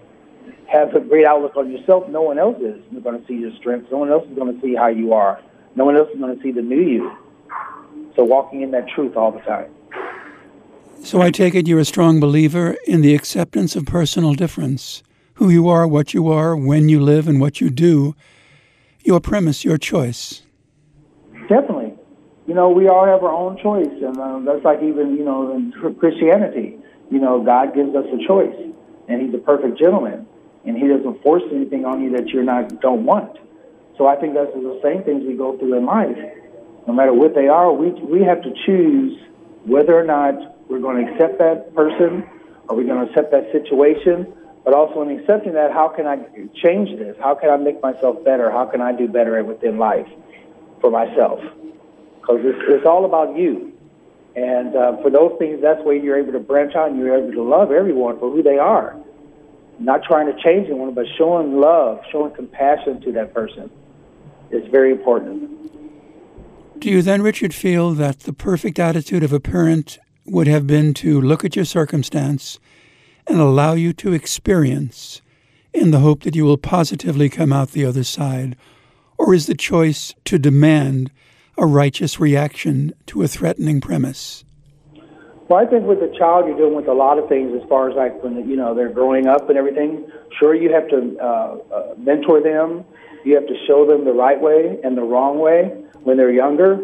have 0.68 0.94
a 0.96 1.00
great 1.00 1.26
outlook 1.26 1.56
on 1.56 1.72
yourself, 1.72 2.10
no 2.10 2.22
one 2.22 2.38
else 2.40 2.58
is 2.62 2.82
going 3.04 3.20
to 3.20 3.26
see 3.28 3.36
your 3.36 3.52
strengths. 3.60 3.90
No 3.92 4.00
one 4.00 4.12
else 4.12 4.28
is 4.28 4.36
going 4.36 4.54
to 4.54 4.62
see 4.62 4.76
how 4.76 4.88
you 4.88 5.14
are. 5.14 5.42
No 5.76 5.86
one 5.86 5.96
else 5.96 6.10
is 6.14 6.20
going 6.20 6.36
to 6.36 6.44
see 6.44 6.52
the 6.52 6.62
new 6.62 6.82
you. 6.82 7.12
So 8.16 8.26
walking 8.26 8.62
in 8.62 8.72
that 8.72 8.90
truth 8.90 9.16
all 9.16 9.32
the 9.32 9.40
time. 9.40 9.72
So 11.04 11.20
I 11.20 11.32
take 11.32 11.56
it 11.56 11.68
you're 11.68 11.80
a 11.80 11.86
strong 11.86 12.20
believer 12.20 12.78
in 12.86 13.02
the 13.02 13.16
acceptance 13.16 13.76
of 13.76 13.86
personal 13.86 14.36
difference. 14.36 15.02
Who 15.36 15.50
you 15.50 15.68
are, 15.68 15.88
what 15.88 16.14
you 16.14 16.28
are, 16.30 16.56
when 16.56 16.90
you 16.90 17.02
live, 17.02 17.28
and 17.28 17.42
what 17.42 17.60
you 17.60 17.72
do. 17.72 18.16
Your 19.04 19.20
premise, 19.20 19.66
your 19.66 19.80
choice. 19.80 20.44
Definitely. 21.50 21.94
You 22.46 22.54
know, 22.54 22.70
we 22.70 22.88
all 22.88 23.06
have 23.06 23.24
our 23.24 23.34
own 23.34 23.58
choice, 23.58 23.88
and 23.88 24.18
uh, 24.18 24.40
that's 24.46 24.64
like 24.64 24.84
even, 24.84 25.18
you 25.18 25.26
know, 25.26 25.56
in 25.56 25.72
Christianity. 26.00 26.78
You 27.10 27.20
know, 27.20 27.42
God 27.42 27.74
gives 27.74 27.96
us 27.96 28.06
a 28.06 28.28
choice, 28.28 28.56
and 29.10 29.22
He's 29.22 29.34
a 29.34 29.40
perfect 29.40 29.80
gentleman, 29.80 30.28
and 30.66 30.78
He 30.78 30.88
doesn't 30.88 31.24
force 31.24 31.44
anything 31.52 31.84
on 31.84 32.04
you 32.04 32.12
that 32.12 32.28
you're 32.30 32.44
not 32.44 32.80
don't 32.80 33.06
want. 33.06 33.38
So 33.98 34.06
I 34.06 34.16
think 34.16 34.36
that's 34.36 34.54
the 34.54 34.80
same 34.84 35.04
things 35.04 35.26
we 35.26 35.36
go 35.36 35.58
through 35.58 35.78
in 35.78 35.86
life. 35.86 36.18
No 36.88 36.94
matter 36.94 37.14
what 37.14 37.34
they 37.34 37.48
are, 37.48 37.74
we 37.74 37.90
we 37.90 38.24
have 38.24 38.42
to 38.44 38.54
choose 38.66 39.20
whether 39.66 39.98
or 39.98 40.04
not 40.04 40.61
we're 40.72 40.80
going 40.80 41.06
to 41.06 41.12
accept 41.12 41.38
that 41.40 41.76
person? 41.76 42.24
Are 42.70 42.76
we 42.76 42.86
going 42.86 43.06
to 43.06 43.12
accept 43.12 43.32
that 43.32 43.52
situation? 43.52 44.34
But 44.64 44.74
also 44.74 45.02
in 45.02 45.20
accepting 45.20 45.54
that, 45.54 45.72
how 45.74 45.90
can 45.90 46.08
I 46.08 46.18
change 46.56 46.98
this? 46.98 47.18
How 47.20 47.36
can 47.36 47.50
I 47.50 47.58
make 47.58 47.82
myself 47.82 48.24
better? 48.24 48.50
How 48.50 48.66
can 48.66 48.80
I 48.80 48.94
do 48.94 49.08
better 49.08 49.44
within 49.44 49.78
life 49.78 50.08
for 50.80 50.90
myself? 50.90 51.42
Because 52.22 52.40
it's, 52.44 52.60
it's 52.70 52.86
all 52.86 53.04
about 53.04 53.36
you. 53.36 53.74
And 54.36 54.74
uh, 54.74 55.02
for 55.02 55.10
those 55.10 55.36
things, 55.40 55.62
that's 55.62 55.84
where 55.84 55.96
you're 55.96 56.18
able 56.18 56.32
to 56.32 56.40
branch 56.40 56.74
out 56.74 56.90
and 56.90 56.98
you're 56.98 57.18
able 57.18 57.34
to 57.34 57.44
love 57.44 57.72
everyone 57.72 58.18
for 58.18 58.32
who 58.32 58.42
they 58.42 58.58
are. 58.58 58.96
Not 59.78 60.04
trying 60.04 60.28
to 60.34 60.42
change 60.42 60.70
anyone, 60.70 60.94
but 60.94 61.06
showing 61.18 61.60
love, 61.60 62.00
showing 62.12 62.34
compassion 62.34 63.02
to 63.02 63.12
that 63.14 63.34
person 63.34 63.70
is 64.52 64.66
very 64.72 64.92
important. 64.92 65.50
Do 66.80 66.90
you 66.90 67.02
then, 67.02 67.22
Richard, 67.22 67.54
feel 67.54 67.92
that 67.96 68.22
the 68.22 68.34
perfect 68.34 68.80
attitude 68.80 69.24
of 69.24 69.34
a 69.34 69.40
parent 69.40 70.00
would 70.26 70.48
have 70.48 70.68
been 70.68 70.94
to 70.96 71.20
look 71.20 71.44
at 71.44 71.56
your 71.56 71.66
circumstance 71.66 72.60
and 73.28 73.40
allow 73.40 73.74
you 73.74 73.94
to 73.94 74.14
experience 74.14 75.22
in 75.74 75.92
the 75.92 76.00
hope 76.00 76.24
that 76.24 76.36
you 76.36 76.46
will 76.46 76.58
positively 76.58 77.30
come 77.30 77.54
out 77.54 77.72
the 77.72 77.86
other 77.86 78.04
side? 78.04 78.56
Or 79.18 79.34
is 79.34 79.48
the 79.48 79.56
choice 79.56 80.14
to 80.26 80.40
demand 80.40 81.12
a 81.58 81.66
righteous 81.66 82.20
reaction 82.20 82.94
to 83.08 83.24
a 83.24 83.28
threatening 83.28 83.82
premise? 83.82 84.44
Well, 85.48 85.60
I 85.60 85.70
think 85.70 85.86
with 85.86 86.00
a 86.00 86.18
child, 86.18 86.48
you're 86.48 86.56
dealing 86.56 86.76
with 86.76 86.88
a 86.88 86.94
lot 86.94 87.20
of 87.20 87.28
things 87.28 87.52
as 87.62 87.68
far 87.68 87.90
as 87.90 87.96
like 87.96 88.24
when 88.24 88.50
you 88.50 88.56
know 88.56 88.74
they're 88.74 88.90
growing 88.90 89.28
up 89.28 89.50
and 89.50 89.58
everything. 89.58 90.10
Sure, 90.40 90.56
you 90.56 90.74
have 90.74 90.88
to 90.88 91.18
uh, 91.20 91.58
uh, 91.76 91.94
mentor 91.98 92.42
them. 92.42 92.86
You 93.26 93.36
have 93.36 93.48
to 93.48 93.56
show 93.68 93.86
them 93.86 94.06
the 94.06 94.14
right 94.14 94.40
way 94.40 94.80
and 94.84 94.98
the 94.98 95.04
wrong 95.04 95.40
way 95.40 95.66
when 96.04 96.18
they're 96.18 96.32
younger. 96.32 96.80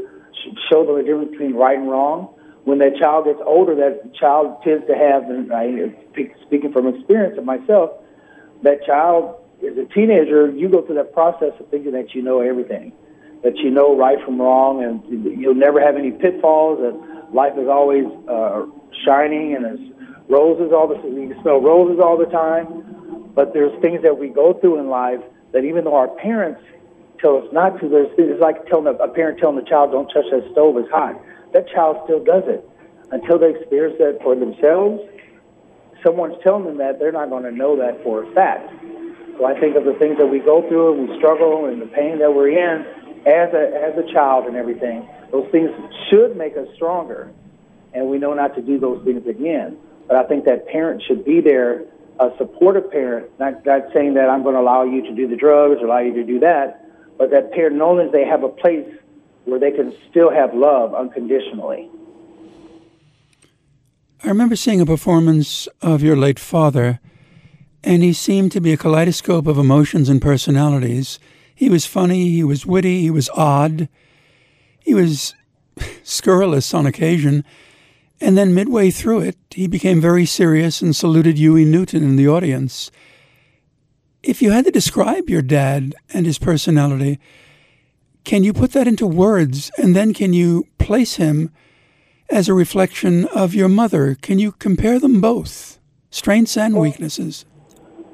Show 0.70 0.86
them 0.86 0.98
the 0.98 1.04
difference 1.04 1.32
between 1.32 1.56
right 1.56 1.78
and 1.78 1.90
wrong. 1.90 2.37
When 2.68 2.80
that 2.80 2.98
child 3.00 3.24
gets 3.24 3.40
older, 3.46 3.76
that 3.76 4.14
child 4.14 4.62
tends 4.62 4.86
to 4.88 4.94
have, 4.94 5.24
and 5.32 5.54
I 5.54 5.96
speaking 6.44 6.74
from 6.74 6.88
experience 6.88 7.38
of 7.38 7.46
myself, 7.46 7.92
that 8.64 8.84
child 8.84 9.40
is 9.62 9.78
a 9.78 9.86
teenager. 9.86 10.52
You 10.52 10.68
go 10.68 10.82
through 10.82 10.96
that 10.96 11.14
process 11.14 11.56
of 11.62 11.70
thinking 11.70 11.94
that 11.94 12.14
you 12.14 12.22
know 12.22 12.42
everything 12.42 12.92
that 13.42 13.56
you 13.60 13.72
know 13.72 13.96
right 13.96 14.18
from 14.26 14.42
wrong, 14.42 14.84
and 14.84 15.00
you'll 15.40 15.56
never 15.56 15.80
have 15.80 15.96
any 15.96 16.12
pitfalls. 16.12 16.84
And 16.84 17.34
life 17.34 17.54
is 17.58 17.70
always 17.70 18.04
uh, 18.28 18.66
shining, 19.06 19.56
and 19.56 19.64
it's 19.64 20.28
roses 20.28 20.74
all 20.76 20.90
the 20.90 20.96
you 21.08 21.32
can 21.32 21.42
smell 21.42 21.62
roses 21.62 22.02
all 22.04 22.18
the 22.18 22.26
time. 22.26 23.32
But 23.34 23.54
there's 23.54 23.72
things 23.82 24.02
that 24.04 24.20
we 24.20 24.28
go 24.28 24.52
through 24.60 24.80
in 24.80 24.90
life 24.90 25.22
that 25.54 25.64
even 25.64 25.86
though 25.86 25.96
our 25.96 26.10
parents 26.20 26.60
tell 27.22 27.38
us 27.38 27.48
not 27.54 27.80
to, 27.80 27.88
there's 27.88 28.12
it's 28.18 28.42
like 28.42 28.68
telling 28.68 28.88
a, 28.88 28.98
a 29.00 29.08
parent 29.08 29.40
telling 29.40 29.56
the 29.56 29.70
child, 29.70 29.94
"Don't 29.94 30.10
touch 30.10 30.26
that 30.32 30.44
stove; 30.52 30.76
it's 30.76 30.92
hot." 30.92 31.16
That 31.54 31.68
child 31.70 31.98
still 32.06 32.24
does 32.24 32.44
it 32.48 32.68
until 33.12 33.40
they 33.40 33.52
experience 33.52 33.98
that 34.00 34.20
for 34.22 34.36
themselves. 34.36 35.02
Someone's 36.04 36.36
telling 36.44 36.66
them 36.66 36.78
that 36.78 37.00
they're 37.00 37.12
not 37.12 37.30
going 37.30 37.44
to 37.44 37.52
know 37.52 37.76
that 37.78 38.04
for 38.04 38.24
a 38.24 38.34
fact. 38.34 38.72
So 39.38 39.46
I 39.46 39.60
think 39.60 39.76
of 39.76 39.86
the 39.86 39.94
things 39.94 40.18
that 40.18 40.28
we 40.28 40.40
go 40.40 40.68
through 40.68 40.94
and 40.94 41.10
we 41.10 41.18
struggle 41.18 41.66
and 41.66 41.82
the 41.82 41.86
pain 41.88 42.20
that 42.20 42.34
we're 42.34 42.50
in 42.50 42.86
as 43.26 43.54
a 43.54 43.64
as 43.76 43.98
a 43.98 44.12
child 44.12 44.46
and 44.46 44.56
everything. 44.56 45.08
Those 45.32 45.48
things 45.52 45.70
should 46.10 46.36
make 46.36 46.58
us 46.58 46.68
stronger, 46.76 47.32
and 47.94 48.08
we 48.08 48.18
know 48.18 48.34
not 48.34 48.56
to 48.56 48.62
do 48.62 48.80
those 48.80 49.04
things 49.04 49.28
again. 49.28 49.78
But 50.08 50.18
I 50.18 50.24
think 50.24 50.46
that 50.46 50.68
parent 50.68 51.04
should 51.06 51.26
be 51.26 51.42
there, 51.42 51.84
a 52.20 52.30
supportive 52.38 52.90
parent, 52.90 53.28
not 53.40 53.66
not 53.66 53.94
saying 53.94 54.16
that 54.16 54.30
I'm 54.30 54.44
going 54.44 54.56
to 54.56 54.62
allow 54.62 54.84
you 54.84 55.02
to 55.04 55.14
do 55.14 55.28
the 55.28 55.36
drugs 55.36 55.82
or 55.82 55.86
allow 55.86 56.00
you 56.00 56.14
to 56.14 56.24
do 56.24 56.40
that, 56.40 56.86
but 57.18 57.30
that 57.32 57.52
parent 57.52 57.76
knowing 57.76 58.12
they 58.12 58.26
have 58.26 58.44
a 58.44 58.50
place 58.50 58.88
where 59.48 59.60
they 59.60 59.72
can 59.72 59.96
still 60.10 60.30
have 60.30 60.54
love 60.54 60.94
unconditionally. 60.94 61.90
I 64.24 64.28
remember 64.28 64.58
seeing 64.58 64.82
a 64.82 64.86
performance 64.86 65.68
of 65.82 66.04
your 66.04 66.18
late 66.18 66.40
father, 66.40 67.00
and 67.84 68.04
he 68.04 68.12
seemed 68.12 68.52
to 68.52 68.62
be 68.62 68.74
a 68.74 68.78
kaleidoscope 68.78 69.48
of 69.48 69.58
emotions 69.58 70.10
and 70.10 70.22
personalities. 70.22 71.18
He 71.56 71.70
was 71.70 71.86
funny, 71.86 72.30
he 72.30 72.44
was 72.44 72.66
witty, 72.66 73.02
he 73.02 73.10
was 73.10 73.30
odd, 73.30 73.88
he 74.82 74.94
was 74.94 75.34
scurrilous 76.04 76.74
on 76.74 76.86
occasion. 76.86 77.46
And 78.20 78.38
then 78.38 78.54
midway 78.54 78.92
through 78.92 79.22
it, 79.22 79.38
he 79.52 79.68
became 79.68 80.02
very 80.02 80.26
serious 80.26 80.82
and 80.82 80.96
saluted 80.96 81.38
Huey 81.38 81.64
Newton 81.64 82.04
in 82.04 82.16
the 82.18 82.28
audience. 82.28 82.92
If 84.24 84.42
you 84.42 84.52
had 84.52 84.66
to 84.66 84.72
describe 84.72 85.30
your 85.30 85.42
dad 85.42 85.96
and 86.10 86.26
his 86.26 86.40
personality, 86.40 87.20
can 88.28 88.44
you 88.44 88.52
put 88.52 88.74
that 88.74 88.90
into 88.90 89.08
words 89.08 89.72
and 89.78 89.96
then 89.96 90.14
can 90.14 90.34
you 90.34 90.68
place 90.80 91.16
him 91.16 91.50
as 92.30 92.50
a 92.50 92.54
reflection 92.54 93.24
of 93.28 93.56
your 93.56 93.70
mother? 93.70 94.16
Can 94.16 94.38
you 94.38 94.52
compare 94.52 95.00
them 95.00 95.22
both, 95.22 95.80
strengths 96.12 96.58
and 96.58 96.76
weaknesses? 96.76 97.46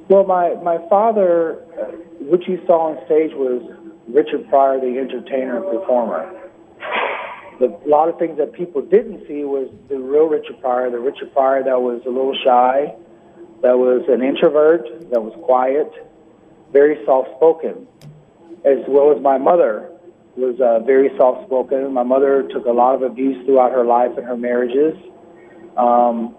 Well, 0.10 0.24
my, 0.24 0.54
my 0.62 0.78
father 0.88 1.64
uh, 1.82 1.86
what 2.20 2.48
you 2.48 2.62
saw 2.68 2.92
on 2.92 3.04
stage 3.08 3.32
was 3.34 3.64
Richard 4.08 4.48
Pryor, 4.50 4.80
the 4.80 5.00
entertainer 5.00 5.58
and 5.58 5.80
performer. 5.80 6.32
The, 7.60 7.70
a 7.70 7.90
lot 7.90 8.08
of 8.08 8.20
things 8.20 8.38
that 8.38 8.54
people 8.54 8.84
didn't 8.84 9.28
see 9.28 9.46
was 9.46 9.68
the 9.90 9.98
real 9.98 10.28
Richard 10.28 10.62
Pryor, 10.62 10.92
the 10.92 11.00
Richard 11.00 11.34
Pryor 11.34 11.64
that 11.64 11.82
was 11.82 12.04
a 12.06 12.10
little 12.10 12.38
shy, 12.46 12.94
that 13.64 13.80
was 13.80 14.04
an 14.10 14.22
introvert, 14.22 15.10
that 15.10 15.24
was 15.24 15.34
quiet, 15.44 15.92
very 16.72 17.04
soft-spoken, 17.04 17.88
as 18.64 18.78
well 18.88 19.12
as 19.12 19.20
my 19.20 19.40
mother 19.40 19.90
was 20.36 20.60
uh, 20.60 20.84
very 20.86 21.10
soft-spoken. 21.18 21.94
My 21.94 22.04
mother 22.04 22.48
took 22.52 22.66
a 22.66 22.72
lot 22.72 22.96
of 22.96 23.04
abuse 23.04 23.46
throughout 23.46 23.72
her 23.72 23.86
life 23.86 24.12
and 24.18 24.26
her 24.26 24.38
marriages. 24.38 24.96
Um, 25.78 26.36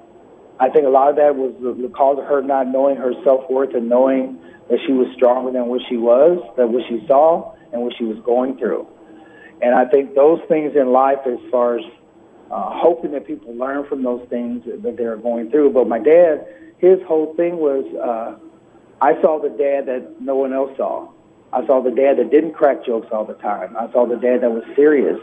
I 0.59 0.69
think 0.71 0.87
a 0.87 0.91
lot 0.91 1.11
of 1.11 1.17
that 1.17 1.35
was 1.35 1.55
the, 1.61 1.89
cause 1.89 2.19
of 2.19 2.25
her 2.25 2.43
not 2.43 2.69
knowing 2.69 2.97
her 2.97 3.13
self-worth 3.25 3.75
and 3.75 3.89
knowing 3.89 4.39
that 4.69 4.79
she 4.87 4.93
was 4.93 5.07
stronger 5.15 5.53
than 5.53 5.67
what 5.67 5.81
she 5.89 5.97
was, 5.97 6.39
that 6.57 6.69
what 6.69 6.83
she 6.89 7.05
saw, 7.07 7.55
and 7.73 7.83
what 7.83 7.93
she 7.99 8.05
was 8.05 8.19
going 8.25 8.57
through. 8.59 8.87
And 9.63 9.75
I 9.75 9.85
think 9.87 10.15
those 10.15 10.41
things 10.49 10.73
in 10.77 10.93
life, 10.93 11.19
as 11.27 11.39
far 11.51 11.79
as 11.79 11.85
uh, 12.51 12.71
hoping 12.71 13.13
that 13.13 13.27
people 13.27 13.55
learn 13.55 13.87
from 13.89 14.03
those 14.03 14.27
things 14.29 14.65
that 14.65 14.97
they're 14.97 15.17
going 15.17 15.51
through. 15.51 15.73
But 15.73 15.89
my 15.89 15.99
dad, 15.99 16.47
his 16.79 16.99
whole 17.07 17.35
thing 17.35 17.57
was, 17.59 17.85
uh, 17.95 18.39
I 19.01 19.21
saw 19.23 19.41
the 19.41 19.51
dad 19.51 19.87
that 19.87 20.21
no 20.21 20.37
one 20.37 20.53
else 20.53 20.77
saw. 20.77 21.14
I 21.55 21.65
saw 21.67 21.81
the 21.81 21.93
dad 21.93 22.19
that 22.19 22.31
didn't 22.31 22.55
crack 22.55 22.85
jokes 22.85 23.07
all 23.13 23.25
the 23.25 23.35
time. 23.35 23.77
I 23.77 23.91
saw 23.93 24.07
the 24.07 24.17
dad 24.17 24.41
that 24.43 24.51
was 24.51 24.65
serious, 24.75 25.21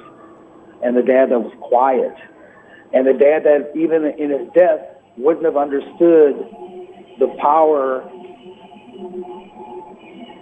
and 0.82 0.96
the 0.96 1.02
dad 1.02 1.30
that 1.32 1.40
was 1.40 1.54
quiet, 1.60 2.16
and 2.94 3.06
the 3.06 3.14
dad 3.14 3.44
that 3.44 3.72
even 3.76 4.06
in 4.06 4.30
his 4.30 4.48
death 4.56 4.80
wouldn't 5.18 5.44
have 5.46 5.58
understood 5.58 6.48
the 7.20 7.28
power 7.40 8.02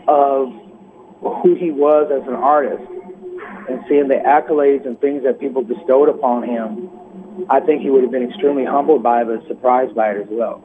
of 0.08 0.54
who 1.41 1.56
he 1.56 1.71
was 1.71 2.12
as 2.12 2.28
an 2.28 2.36
artist 2.36 2.84
and 3.67 3.84
seeing 3.89 4.08
the 4.08 4.21
accolades 4.25 4.86
and 4.86 4.99
things 5.02 5.23
that 5.23 5.39
people 5.39 5.63
bestowed 5.63 6.08
upon 6.08 6.43
him, 6.43 6.89
I 7.49 7.60
think 7.62 7.82
he 7.82 7.89
would 7.89 8.04
have 8.04 8.12
been 8.12 8.30
extremely 8.30 8.65
humbled 8.65 9.02
by 9.02 9.21
it, 9.21 9.25
but 9.25 9.47
surprised 9.47 9.95
by 9.95 10.12
it 10.12 10.21
as 10.21 10.28
well. 10.30 10.63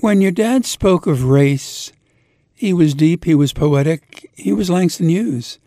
When 0.00 0.20
your 0.20 0.32
dad 0.32 0.66
spoke 0.66 1.06
of 1.06 1.24
race, 1.24 1.92
he 2.56 2.72
was 2.72 2.94
deep, 2.94 3.24
he 3.24 3.34
was 3.34 3.52
poetic, 3.52 4.30
he 4.34 4.52
was 4.52 4.70
Langston 4.70 5.10
Hughes. 5.10 5.58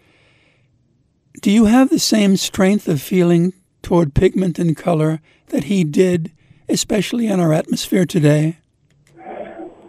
Do 1.42 1.52
you 1.52 1.66
have 1.66 1.90
the 1.90 2.00
same 2.00 2.36
strength 2.36 2.88
of 2.88 3.02
feeling 3.02 3.54
toward 3.84 4.16
pigment 4.16 4.60
and 4.60 4.76
color 4.76 5.22
that 5.48 5.66
he 5.66 5.84
did, 5.84 6.32
especially 6.68 7.28
in 7.28 7.40
our 7.40 7.54
atmosphere 7.54 8.06
today? 8.06 8.58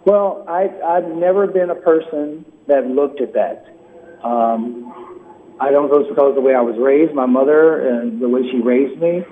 Well, 0.04 0.44
I, 0.46 0.68
I've 0.84 1.08
never 1.08 1.46
been 1.46 1.70
a 1.70 1.74
person 1.74 2.44
that 2.68 2.86
looked 2.86 3.20
at 3.20 3.32
that. 3.32 3.66
Um, 4.22 4.92
I 5.58 5.70
don't 5.70 5.90
know 5.90 5.96
if 5.96 6.02
it's 6.02 6.10
because 6.10 6.30
of 6.30 6.34
the 6.34 6.40
way 6.42 6.54
I 6.54 6.60
was 6.60 6.76
raised, 6.78 7.14
my 7.14 7.26
mother, 7.26 7.88
and 7.88 8.20
the 8.20 8.28
way 8.28 8.42
she 8.50 8.60
raised 8.60 9.00
me. 9.00 9.24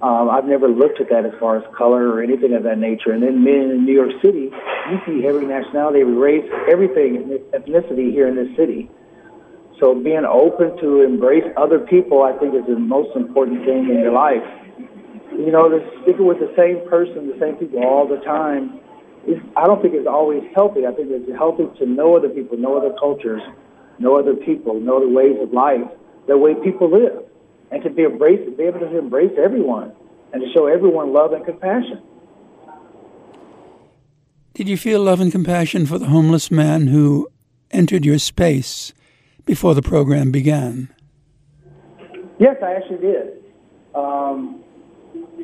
Um, 0.00 0.30
I've 0.30 0.44
never 0.44 0.68
looked 0.68 1.00
at 1.00 1.10
that 1.10 1.26
as 1.26 1.32
far 1.40 1.56
as 1.56 1.64
color 1.76 2.08
or 2.08 2.22
anything 2.22 2.54
of 2.54 2.62
that 2.62 2.78
nature. 2.78 3.10
And 3.10 3.22
then 3.22 3.42
men 3.42 3.70
in 3.74 3.84
New 3.84 3.92
York 3.92 4.12
City, 4.22 4.50
you 4.90 5.00
see 5.04 5.26
every 5.26 5.44
nationality, 5.44 6.00
every 6.00 6.14
race, 6.14 6.48
everything, 6.70 7.40
ethnicity 7.52 8.12
here 8.12 8.28
in 8.28 8.36
this 8.36 8.54
city. 8.56 8.88
So 9.80 9.94
being 9.94 10.24
open 10.24 10.76
to 10.78 11.02
embrace 11.02 11.44
other 11.56 11.80
people, 11.80 12.22
I 12.22 12.32
think, 12.38 12.54
is 12.54 12.66
the 12.66 12.78
most 12.78 13.16
important 13.16 13.64
thing 13.64 13.90
in 13.90 13.98
your 13.98 14.12
life. 14.12 14.42
You 15.32 15.50
know, 15.50 15.66
sticking 16.02 16.26
with 16.26 16.38
the 16.38 16.52
same 16.56 16.88
person, 16.88 17.26
the 17.26 17.38
same 17.38 17.56
people 17.56 17.82
all 17.82 18.06
the 18.06 18.18
time, 18.22 18.80
I 19.56 19.66
don't 19.66 19.82
think 19.82 19.94
it's 19.94 20.06
always 20.06 20.42
healthy. 20.54 20.86
I 20.86 20.92
think 20.92 21.08
it's 21.10 21.30
healthy 21.36 21.66
to 21.78 21.86
know 21.86 22.16
other 22.16 22.28
people, 22.28 22.56
know 22.56 22.78
other 22.78 22.94
cultures, 22.98 23.42
know 23.98 24.16
other 24.16 24.34
people, 24.34 24.80
know 24.80 25.00
the 25.00 25.08
ways 25.08 25.36
of 25.40 25.52
life, 25.52 25.86
the 26.26 26.38
way 26.38 26.54
people 26.54 26.90
live, 26.90 27.24
and 27.70 27.82
to 27.82 27.90
be 27.90 28.02
embrace, 28.02 28.40
be 28.56 28.64
able 28.64 28.80
to 28.80 28.98
embrace 28.98 29.32
everyone 29.38 29.92
and 30.32 30.42
to 30.42 30.52
show 30.52 30.66
everyone 30.66 31.12
love 31.12 31.32
and 31.32 31.44
compassion. 31.44 32.02
Did 34.54 34.68
you 34.68 34.76
feel 34.76 35.00
love 35.00 35.20
and 35.20 35.30
compassion 35.30 35.86
for 35.86 35.98
the 35.98 36.06
homeless 36.06 36.50
man 36.50 36.88
who 36.88 37.28
entered 37.70 38.04
your 38.04 38.18
space 38.18 38.92
before 39.44 39.74
the 39.74 39.82
program 39.82 40.32
began? 40.32 40.92
Yes, 42.38 42.56
I 42.62 42.74
actually 42.74 42.98
did. 42.98 43.44
Um, 43.94 44.62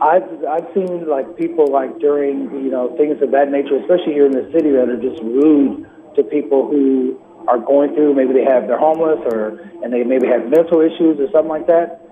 I've 0.01 0.45
I've 0.45 0.67
seen 0.75 1.09
like 1.09 1.37
people 1.37 1.71
like 1.71 1.99
during 1.99 2.51
you 2.65 2.71
know 2.71 2.97
things 2.97 3.23
of 3.23 3.31
that 3.31 3.51
nature, 3.51 3.77
especially 3.77 4.15
here 4.15 4.27
in 4.27 4.33
the 4.33 4.51
city, 4.53 4.71
that 4.73 4.89
are 4.89 5.01
just 5.01 5.23
rude 5.23 5.89
to 6.17 6.23
people 6.25 6.69
who 6.69 7.21
are 7.49 7.59
going 7.59 7.95
through. 7.95 8.15
Maybe 8.15 8.33
they 8.33 8.45
have 8.45 8.67
they're 8.67 8.79
homeless 8.79 9.21
or 9.33 9.61
and 9.83 9.93
they 9.93 10.03
maybe 10.03 10.27
have 10.27 10.49
mental 10.49 10.81
issues 10.81 11.19
or 11.21 11.31
something 11.31 11.49
like 11.49 11.67
that. 11.69 12.04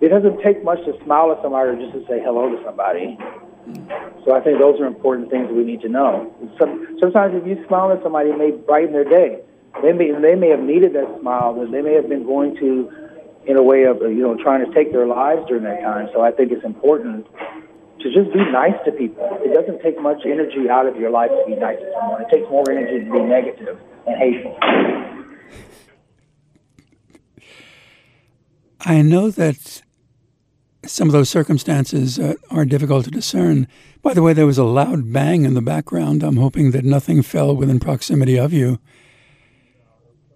It 0.00 0.08
doesn't 0.08 0.42
take 0.42 0.62
much 0.62 0.84
to 0.84 0.92
smile 1.04 1.32
at 1.32 1.42
somebody 1.42 1.70
or 1.70 1.76
just 1.76 1.92
to 1.92 2.00
say 2.06 2.20
hello 2.20 2.50
to 2.50 2.62
somebody. 2.64 3.16
So 4.24 4.34
I 4.34 4.40
think 4.40 4.58
those 4.58 4.80
are 4.80 4.86
important 4.86 5.30
things 5.30 5.48
we 5.50 5.64
need 5.64 5.80
to 5.80 5.88
know. 5.88 6.32
Some, 6.58 6.96
sometimes 7.00 7.34
if 7.34 7.46
you 7.46 7.64
smile 7.66 7.90
at 7.92 8.02
somebody, 8.02 8.30
it 8.30 8.38
may 8.38 8.50
brighten 8.50 8.92
their 8.92 9.04
day. 9.04 9.40
They 9.82 9.92
may 9.92 10.10
they 10.12 10.34
may 10.34 10.48
have 10.50 10.60
needed 10.60 10.94
that 10.94 11.20
smile. 11.20 11.54
That 11.54 11.70
they 11.70 11.82
may 11.82 11.94
have 11.94 12.08
been 12.08 12.24
going 12.24 12.56
to, 12.56 12.90
in 13.46 13.56
a 13.56 13.62
way 13.62 13.84
of 13.84 14.00
you 14.00 14.22
know 14.22 14.36
trying 14.36 14.64
to 14.64 14.72
take 14.72 14.92
their 14.92 15.06
lives 15.06 15.42
during 15.48 15.64
that 15.64 15.82
time. 15.82 16.08
So 16.14 16.22
I 16.22 16.30
think 16.30 16.52
it's 16.52 16.64
important 16.64 17.26
to 18.00 18.12
just 18.12 18.32
be 18.32 18.40
nice 18.50 18.76
to 18.84 18.92
people. 18.92 19.28
It 19.42 19.52
doesn't 19.52 19.82
take 19.82 20.00
much 20.00 20.22
energy 20.24 20.70
out 20.70 20.86
of 20.86 20.96
your 20.96 21.10
life 21.10 21.30
to 21.30 21.44
be 21.46 21.56
nice 21.56 21.78
to 21.78 21.92
someone. 21.98 22.22
It 22.22 22.28
takes 22.30 22.48
more 22.48 22.64
energy 22.70 23.04
to 23.04 23.12
be 23.12 23.20
negative 23.20 23.78
and 24.06 24.16
hateful. 24.16 24.56
I 28.80 29.02
know 29.02 29.30
that 29.30 29.82
some 30.86 31.08
of 31.08 31.12
those 31.12 31.28
circumstances 31.28 32.18
uh, 32.18 32.34
are 32.50 32.64
difficult 32.64 33.04
to 33.04 33.10
discern. 33.10 33.66
By 34.02 34.14
the 34.14 34.22
way, 34.22 34.32
there 34.32 34.46
was 34.46 34.58
a 34.58 34.64
loud 34.64 35.12
bang 35.12 35.44
in 35.44 35.54
the 35.54 35.62
background. 35.62 36.22
I'm 36.22 36.36
hoping 36.36 36.70
that 36.70 36.84
nothing 36.84 37.22
fell 37.22 37.54
within 37.54 37.80
proximity 37.80 38.38
of 38.38 38.52
you. 38.52 38.78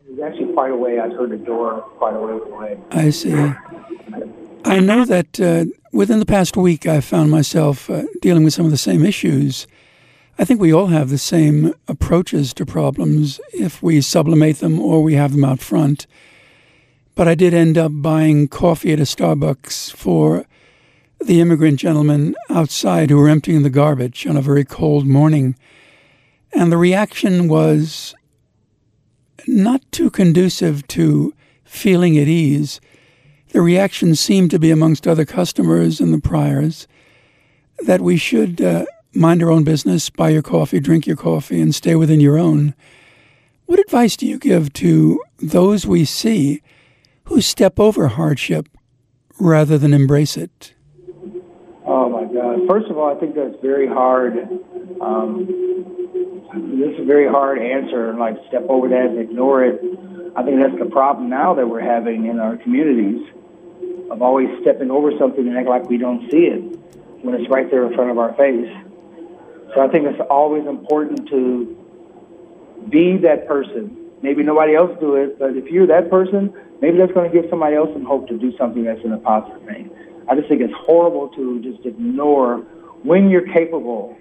It 0.06 0.12
was 0.12 0.20
actually 0.20 0.52
quite 0.52 0.72
a 0.72 0.76
way. 0.76 0.98
I 0.98 1.08
heard 1.08 1.30
the 1.30 1.36
door 1.36 1.80
quite 1.98 2.14
a 2.14 2.20
ways 2.20 2.42
away. 2.42 2.78
I 2.90 3.10
see. 3.10 3.52
I 4.64 4.80
know 4.80 5.04
that 5.04 5.40
uh, 5.40 5.64
within 5.92 6.18
the 6.18 6.26
past 6.26 6.56
week, 6.56 6.86
I 6.86 7.00
found 7.00 7.30
myself 7.30 7.88
uh, 7.88 8.02
dealing 8.20 8.44
with 8.44 8.52
some 8.52 8.66
of 8.66 8.70
the 8.70 8.76
same 8.76 9.04
issues. 9.04 9.66
I 10.38 10.44
think 10.44 10.60
we 10.60 10.72
all 10.72 10.86
have 10.86 11.10
the 11.10 11.18
same 11.18 11.74
approaches 11.86 12.54
to 12.54 12.66
problems 12.66 13.40
if 13.52 13.82
we 13.82 14.00
sublimate 14.00 14.58
them 14.58 14.80
or 14.80 15.02
we 15.02 15.14
have 15.14 15.32
them 15.32 15.44
out 15.44 15.60
front. 15.60 16.06
But 17.20 17.28
I 17.28 17.34
did 17.34 17.52
end 17.52 17.76
up 17.76 17.92
buying 17.96 18.48
coffee 18.48 18.94
at 18.94 18.98
a 18.98 19.02
Starbucks 19.02 19.92
for 19.92 20.46
the 21.20 21.42
immigrant 21.42 21.78
gentlemen 21.78 22.34
outside 22.48 23.10
who 23.10 23.18
were 23.18 23.28
emptying 23.28 23.62
the 23.62 23.68
garbage 23.68 24.26
on 24.26 24.38
a 24.38 24.40
very 24.40 24.64
cold 24.64 25.06
morning. 25.06 25.54
And 26.54 26.72
the 26.72 26.78
reaction 26.78 27.46
was 27.46 28.14
not 29.46 29.82
too 29.92 30.08
conducive 30.08 30.88
to 30.88 31.34
feeling 31.62 32.16
at 32.16 32.26
ease. 32.26 32.80
The 33.50 33.60
reaction 33.60 34.16
seemed 34.16 34.50
to 34.52 34.58
be 34.58 34.70
amongst 34.70 35.06
other 35.06 35.26
customers 35.26 36.00
and 36.00 36.14
the 36.14 36.26
priors 36.26 36.88
that 37.84 38.00
we 38.00 38.16
should 38.16 38.62
uh, 38.62 38.86
mind 39.12 39.42
our 39.42 39.50
own 39.50 39.62
business, 39.62 40.08
buy 40.08 40.30
your 40.30 40.40
coffee, 40.40 40.80
drink 40.80 41.06
your 41.06 41.16
coffee, 41.16 41.60
and 41.60 41.74
stay 41.74 41.96
within 41.96 42.20
your 42.20 42.38
own. 42.38 42.74
What 43.66 43.78
advice 43.78 44.16
do 44.16 44.26
you 44.26 44.38
give 44.38 44.72
to 44.72 45.22
those 45.38 45.86
we 45.86 46.06
see 46.06 46.62
who 47.30 47.40
step 47.40 47.78
over 47.78 48.08
hardship 48.08 48.68
rather 49.38 49.78
than 49.78 49.94
embrace 49.94 50.36
it? 50.36 50.74
Oh 51.86 52.10
my 52.10 52.24
God! 52.24 52.66
First 52.68 52.90
of 52.90 52.98
all, 52.98 53.16
I 53.16 53.18
think 53.20 53.36
that's 53.36 53.54
very 53.62 53.86
hard. 53.86 54.36
Um, 55.00 55.46
this 56.52 56.94
is 56.94 57.00
a 57.00 57.04
very 57.04 57.28
hard 57.28 57.62
answer, 57.62 58.12
like 58.14 58.36
step 58.48 58.66
over 58.68 58.88
that 58.88 59.06
and 59.06 59.18
ignore 59.20 59.64
it. 59.64 59.80
I 60.34 60.42
think 60.42 60.58
that's 60.60 60.78
the 60.82 60.90
problem 60.90 61.30
now 61.30 61.54
that 61.54 61.68
we're 61.68 61.80
having 61.80 62.26
in 62.26 62.40
our 62.40 62.56
communities 62.56 63.22
of 64.10 64.22
always 64.22 64.48
stepping 64.62 64.90
over 64.90 65.16
something 65.16 65.46
and 65.46 65.56
act 65.56 65.68
like 65.68 65.88
we 65.88 65.98
don't 65.98 66.28
see 66.32 66.50
it 66.50 66.60
when 67.22 67.36
it's 67.36 67.48
right 67.48 67.70
there 67.70 67.86
in 67.86 67.94
front 67.94 68.10
of 68.10 68.18
our 68.18 68.34
face. 68.34 68.74
So 69.74 69.80
I 69.80 69.88
think 69.88 70.06
it's 70.06 70.20
always 70.28 70.66
important 70.66 71.28
to 71.28 71.76
be 72.88 73.18
that 73.18 73.46
person. 73.46 74.09
Maybe 74.22 74.42
nobody 74.42 74.74
else 74.74 74.90
do 75.00 75.14
it, 75.16 75.38
but 75.38 75.56
if 75.56 75.66
you're 75.66 75.86
that 75.86 76.10
person, 76.10 76.52
maybe 76.80 76.98
that's 76.98 77.12
going 77.12 77.30
to 77.30 77.40
give 77.40 77.48
somebody 77.48 77.76
else 77.76 77.90
some 77.92 78.04
hope 78.04 78.28
to 78.28 78.38
do 78.38 78.56
something 78.58 78.84
that's 78.84 79.00
in 79.04 79.12
a 79.12 79.18
positive 79.18 79.62
thing. 79.64 79.90
I 80.28 80.34
just 80.34 80.48
think 80.48 80.60
it's 80.60 80.74
horrible 80.76 81.28
to 81.30 81.60
just 81.62 81.84
ignore 81.86 82.58
when 83.02 83.30
you're 83.30 83.46
capable 83.52 84.16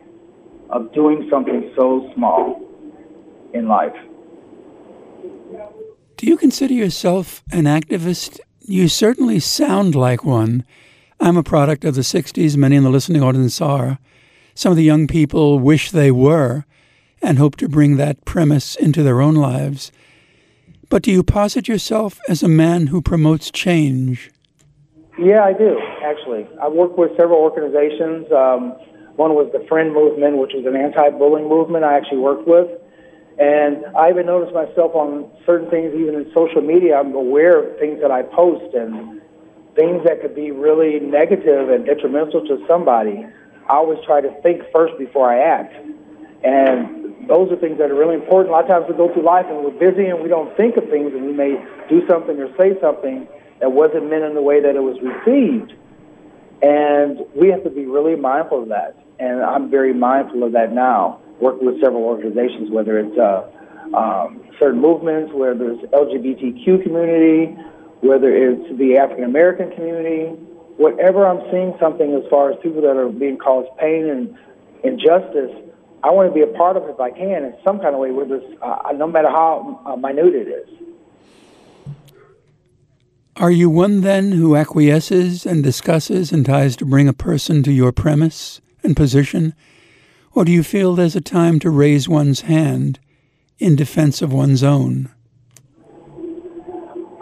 of 0.69 0.93
doing 0.93 1.27
something 1.29 1.71
so 1.75 2.11
small 2.15 2.61
in 3.53 3.67
life. 3.67 3.95
Do 6.15 6.27
you 6.27 6.37
consider 6.37 6.73
yourself 6.73 7.43
an 7.51 7.63
activist? 7.63 8.39
You 8.61 8.87
certainly 8.87 9.39
sound 9.39 9.95
like 9.95 10.23
one. 10.23 10.65
I'm 11.19 11.37
a 11.37 11.43
product 11.43 11.83
of 11.83 11.95
the 11.95 12.01
60s, 12.01 12.55
many 12.55 12.77
in 12.77 12.83
the 12.83 12.89
listening 12.89 13.21
audience 13.21 13.59
are. 13.59 13.99
Some 14.53 14.71
of 14.71 14.77
the 14.77 14.83
young 14.83 15.07
people 15.07 15.59
wish 15.59 15.91
they 15.91 16.11
were 16.11 16.65
and 17.21 17.37
hope 17.37 17.55
to 17.57 17.67
bring 17.67 17.97
that 17.97 18.25
premise 18.25 18.75
into 18.75 19.03
their 19.03 19.21
own 19.21 19.35
lives. 19.35 19.91
But 20.89 21.03
do 21.03 21.11
you 21.11 21.23
posit 21.23 21.67
yourself 21.67 22.19
as 22.27 22.41
a 22.41 22.47
man 22.47 22.87
who 22.87 23.01
promotes 23.01 23.51
change? 23.51 24.31
Yeah, 25.19 25.43
I 25.43 25.53
do, 25.53 25.79
actually. 26.03 26.47
I 26.61 26.67
work 26.67 26.97
with 26.97 27.11
several 27.17 27.39
organizations. 27.39 28.31
Um, 28.31 28.71
one 29.15 29.35
was 29.35 29.51
the 29.51 29.65
Friend 29.67 29.93
Movement, 29.93 30.37
which 30.37 30.53
was 30.53 30.65
an 30.65 30.75
anti 30.75 31.09
bullying 31.09 31.47
movement 31.47 31.83
I 31.83 31.97
actually 31.97 32.19
worked 32.19 32.47
with. 32.47 32.69
And 33.37 33.85
I 33.95 34.09
even 34.09 34.25
noticed 34.25 34.53
myself 34.53 34.95
on 34.95 35.29
certain 35.45 35.69
things, 35.69 35.93
even 35.95 36.15
in 36.15 36.31
social 36.33 36.61
media, 36.61 36.97
I'm 36.99 37.13
aware 37.13 37.59
of 37.59 37.79
things 37.79 38.01
that 38.01 38.11
I 38.11 38.23
post 38.23 38.73
and 38.75 39.21
things 39.75 40.03
that 40.03 40.21
could 40.21 40.35
be 40.35 40.51
really 40.51 40.99
negative 40.99 41.69
and 41.69 41.85
detrimental 41.85 42.45
to 42.47 42.65
somebody. 42.67 43.25
I 43.69 43.73
always 43.73 43.99
try 44.05 44.19
to 44.19 44.29
think 44.41 44.63
first 44.73 44.97
before 44.97 45.31
I 45.31 45.39
act. 45.39 45.73
And 46.43 46.98
those 47.27 47.51
are 47.51 47.57
things 47.57 47.77
that 47.77 47.91
are 47.91 47.95
really 47.95 48.15
important. 48.15 48.49
A 48.49 48.51
lot 48.51 48.63
of 48.63 48.69
times 48.69 48.85
we 48.89 48.95
go 48.95 49.11
through 49.13 49.23
life 49.23 49.45
and 49.49 49.63
we're 49.63 49.77
busy 49.77 50.07
and 50.07 50.21
we 50.21 50.29
don't 50.29 50.55
think 50.55 50.77
of 50.77 50.89
things 50.89 51.13
and 51.13 51.25
we 51.25 51.33
may 51.33 51.57
do 51.89 52.05
something 52.07 52.39
or 52.39 52.49
say 52.57 52.79
something 52.79 53.27
that 53.59 53.71
wasn't 53.71 54.09
meant 54.09 54.23
in 54.23 54.35
the 54.35 54.41
way 54.41 54.61
that 54.61 54.75
it 54.75 54.83
was 54.83 54.97
received. 55.01 55.73
And 56.61 57.19
we 57.35 57.49
have 57.49 57.63
to 57.63 57.69
be 57.69 57.85
really 57.85 58.15
mindful 58.15 58.63
of 58.63 58.69
that. 58.69 58.95
And 59.19 59.41
I'm 59.41 59.69
very 59.69 59.93
mindful 59.93 60.43
of 60.43 60.53
that 60.53 60.71
now, 60.71 61.19
working 61.39 61.65
with 61.65 61.81
several 61.81 62.03
organizations, 62.03 62.71
whether 62.71 62.99
it's 62.99 63.17
uh, 63.17 63.49
um, 63.95 64.41
certain 64.59 64.79
movements, 64.79 65.31
whether 65.33 65.71
it's 65.71 65.83
LGBTQ 65.91 66.83
community, 66.83 67.55
whether 68.01 68.31
it's 68.31 68.77
the 68.77 68.97
African 68.97 69.25
American 69.25 69.71
community, 69.71 70.31
whatever 70.77 71.27
I'm 71.27 71.43
seeing 71.51 71.75
something 71.79 72.13
as 72.15 72.29
far 72.29 72.51
as 72.51 72.59
people 72.63 72.81
that 72.81 72.95
are 72.95 73.09
being 73.09 73.37
caused 73.37 73.67
pain 73.77 74.07
and 74.07 74.37
injustice, 74.83 75.51
I 76.03 76.11
want 76.11 76.29
to 76.29 76.33
be 76.33 76.41
a 76.41 76.57
part 76.57 76.77
of 76.77 76.83
it 76.83 76.91
if 76.91 76.99
I 76.99 77.11
can 77.11 77.43
in 77.43 77.55
some 77.63 77.79
kind 77.79 77.93
of 77.93 77.99
way, 77.99 78.11
whether 78.11 78.35
it's, 78.35 78.61
uh, 78.61 78.91
no 78.95 79.07
matter 79.07 79.29
how 79.29 79.81
uh, 79.85 79.95
minute 79.97 80.33
it 80.33 80.47
is. 80.47 80.69
Are 83.35 83.51
you 83.51 83.69
one 83.69 84.01
then 84.01 84.33
who 84.33 84.55
acquiesces 84.55 85.45
and 85.45 85.63
discusses 85.63 86.31
and 86.31 86.45
tries 86.45 86.75
to 86.77 86.85
bring 86.85 87.07
a 87.07 87.13
person 87.13 87.63
to 87.63 87.71
your 87.71 87.91
premise 87.91 88.61
and 88.83 88.95
position? 88.95 89.53
Or 90.33 90.45
do 90.45 90.51
you 90.51 90.63
feel 90.63 90.95
there's 90.95 91.15
a 91.15 91.21
time 91.21 91.59
to 91.59 91.69
raise 91.69 92.07
one's 92.07 92.41
hand 92.41 92.99
in 93.57 93.75
defense 93.75 94.21
of 94.21 94.31
one's 94.31 94.63
own? 94.63 95.09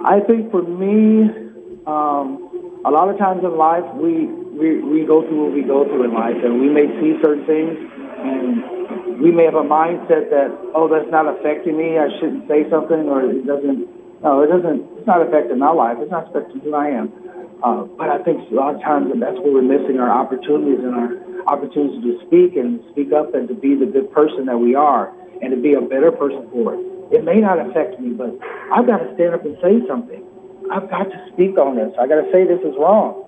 I 0.03 0.19
think 0.21 0.51
for 0.51 0.61
me, 0.61 1.29
um, 1.85 2.81
a 2.85 2.89
lot 2.89 3.09
of 3.09 3.17
times 3.17 3.43
in 3.43 3.57
life, 3.57 3.83
we, 3.95 4.25
we, 4.25 4.81
we 4.81 5.05
go 5.05 5.21
through 5.27 5.45
what 5.45 5.53
we 5.53 5.63
go 5.63 5.83
through 5.85 6.05
in 6.05 6.13
life, 6.13 6.37
and 6.43 6.61
we 6.61 6.69
may 6.69 6.87
see 7.01 7.19
certain 7.21 7.45
things 7.45 7.96
and 8.17 9.21
we 9.21 9.31
may 9.31 9.45
have 9.45 9.55
a 9.55 9.65
mindset 9.65 10.29
that, 10.29 10.49
oh, 10.73 10.87
that's 10.87 11.09
not 11.09 11.27
affecting 11.27 11.77
me. 11.77 11.97
I 11.97 12.09
shouldn't 12.19 12.47
say 12.47 12.69
something, 12.69 13.09
or 13.09 13.25
it 13.25 13.45
doesn't. 13.45 13.87
No, 14.21 14.41
it 14.41 14.47
doesn't. 14.47 14.97
It's 14.97 15.07
not 15.07 15.21
affecting 15.21 15.59
my 15.59 15.71
life. 15.71 15.97
It's 16.01 16.11
not 16.11 16.29
affecting 16.29 16.61
who 16.61 16.73
I 16.73 16.89
am. 16.89 17.13
Uh, 17.63 17.83
but 17.97 18.09
I 18.09 18.21
think 18.21 18.49
a 18.49 18.53
lot 18.53 18.75
of 18.75 18.81
times 18.81 19.09
and 19.11 19.21
that's 19.21 19.37
where 19.41 19.49
we're 19.49 19.65
missing 19.65 19.97
our 19.97 20.09
opportunities 20.09 20.77
and 20.77 20.93
our 20.93 21.09
opportunities 21.49 22.01
to 22.05 22.21
speak 22.25 22.55
and 22.55 22.81
speak 22.91 23.13
up 23.13 23.33
and 23.33 23.47
to 23.47 23.55
be 23.55 23.73
the 23.73 23.85
good 23.85 24.11
person 24.13 24.45
that 24.45 24.57
we 24.57 24.75
are 24.75 25.09
and 25.41 25.49
to 25.49 25.57
be 25.57 25.73
a 25.73 25.81
better 25.81 26.11
person 26.11 26.45
for 26.51 26.77
it. 26.77 26.81
It 27.17 27.23
may 27.23 27.41
not 27.41 27.57
affect 27.57 27.99
me, 27.99 28.13
but 28.13 28.37
I've 28.69 28.85
got 28.85 28.99
to 28.99 29.09
stand 29.15 29.33
up 29.33 29.45
and 29.45 29.57
say 29.61 29.81
something. 29.87 30.21
I've 30.69 30.89
got 30.89 31.09
to 31.09 31.19
speak 31.33 31.57
on 31.57 31.77
this. 31.77 31.93
I 31.97 32.05
got 32.05 32.21
to 32.21 32.29
say 32.31 32.45
this 32.45 32.61
is 32.61 32.75
wrong. 32.77 33.25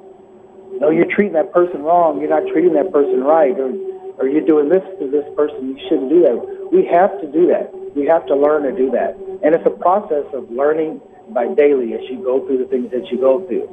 No, 0.77 0.89
you're 0.91 1.09
treating 1.09 1.33
that 1.33 1.51
person 1.51 1.81
wrong. 1.81 2.19
You're 2.19 2.29
not 2.29 2.45
treating 2.51 2.73
that 2.73 2.91
person 2.91 3.23
right. 3.23 3.57
Or 3.57 3.71
or 4.19 4.27
you're 4.27 4.45
doing 4.45 4.69
this 4.69 4.83
to 4.99 5.09
this 5.09 5.25
person, 5.35 5.69
you 5.69 5.79
shouldn't 5.87 6.09
do 6.09 6.21
that. 6.21 6.69
We 6.71 6.85
have 6.85 7.19
to 7.21 7.27
do 7.31 7.47
that. 7.47 7.71
We 7.95 8.05
have 8.05 8.25
to 8.27 8.35
learn 8.35 8.63
to 8.63 8.71
do 8.71 8.91
that. 8.91 9.15
And 9.43 9.55
it's 9.55 9.65
a 9.65 9.69
process 9.69 10.25
of 10.33 10.51
learning 10.51 11.01
by 11.29 11.53
daily 11.53 11.93
as 11.93 12.01
you 12.09 12.21
go 12.23 12.45
through 12.45 12.59
the 12.59 12.65
things 12.65 12.91
that 12.91 13.07
you 13.11 13.17
go 13.17 13.45
through. 13.47 13.67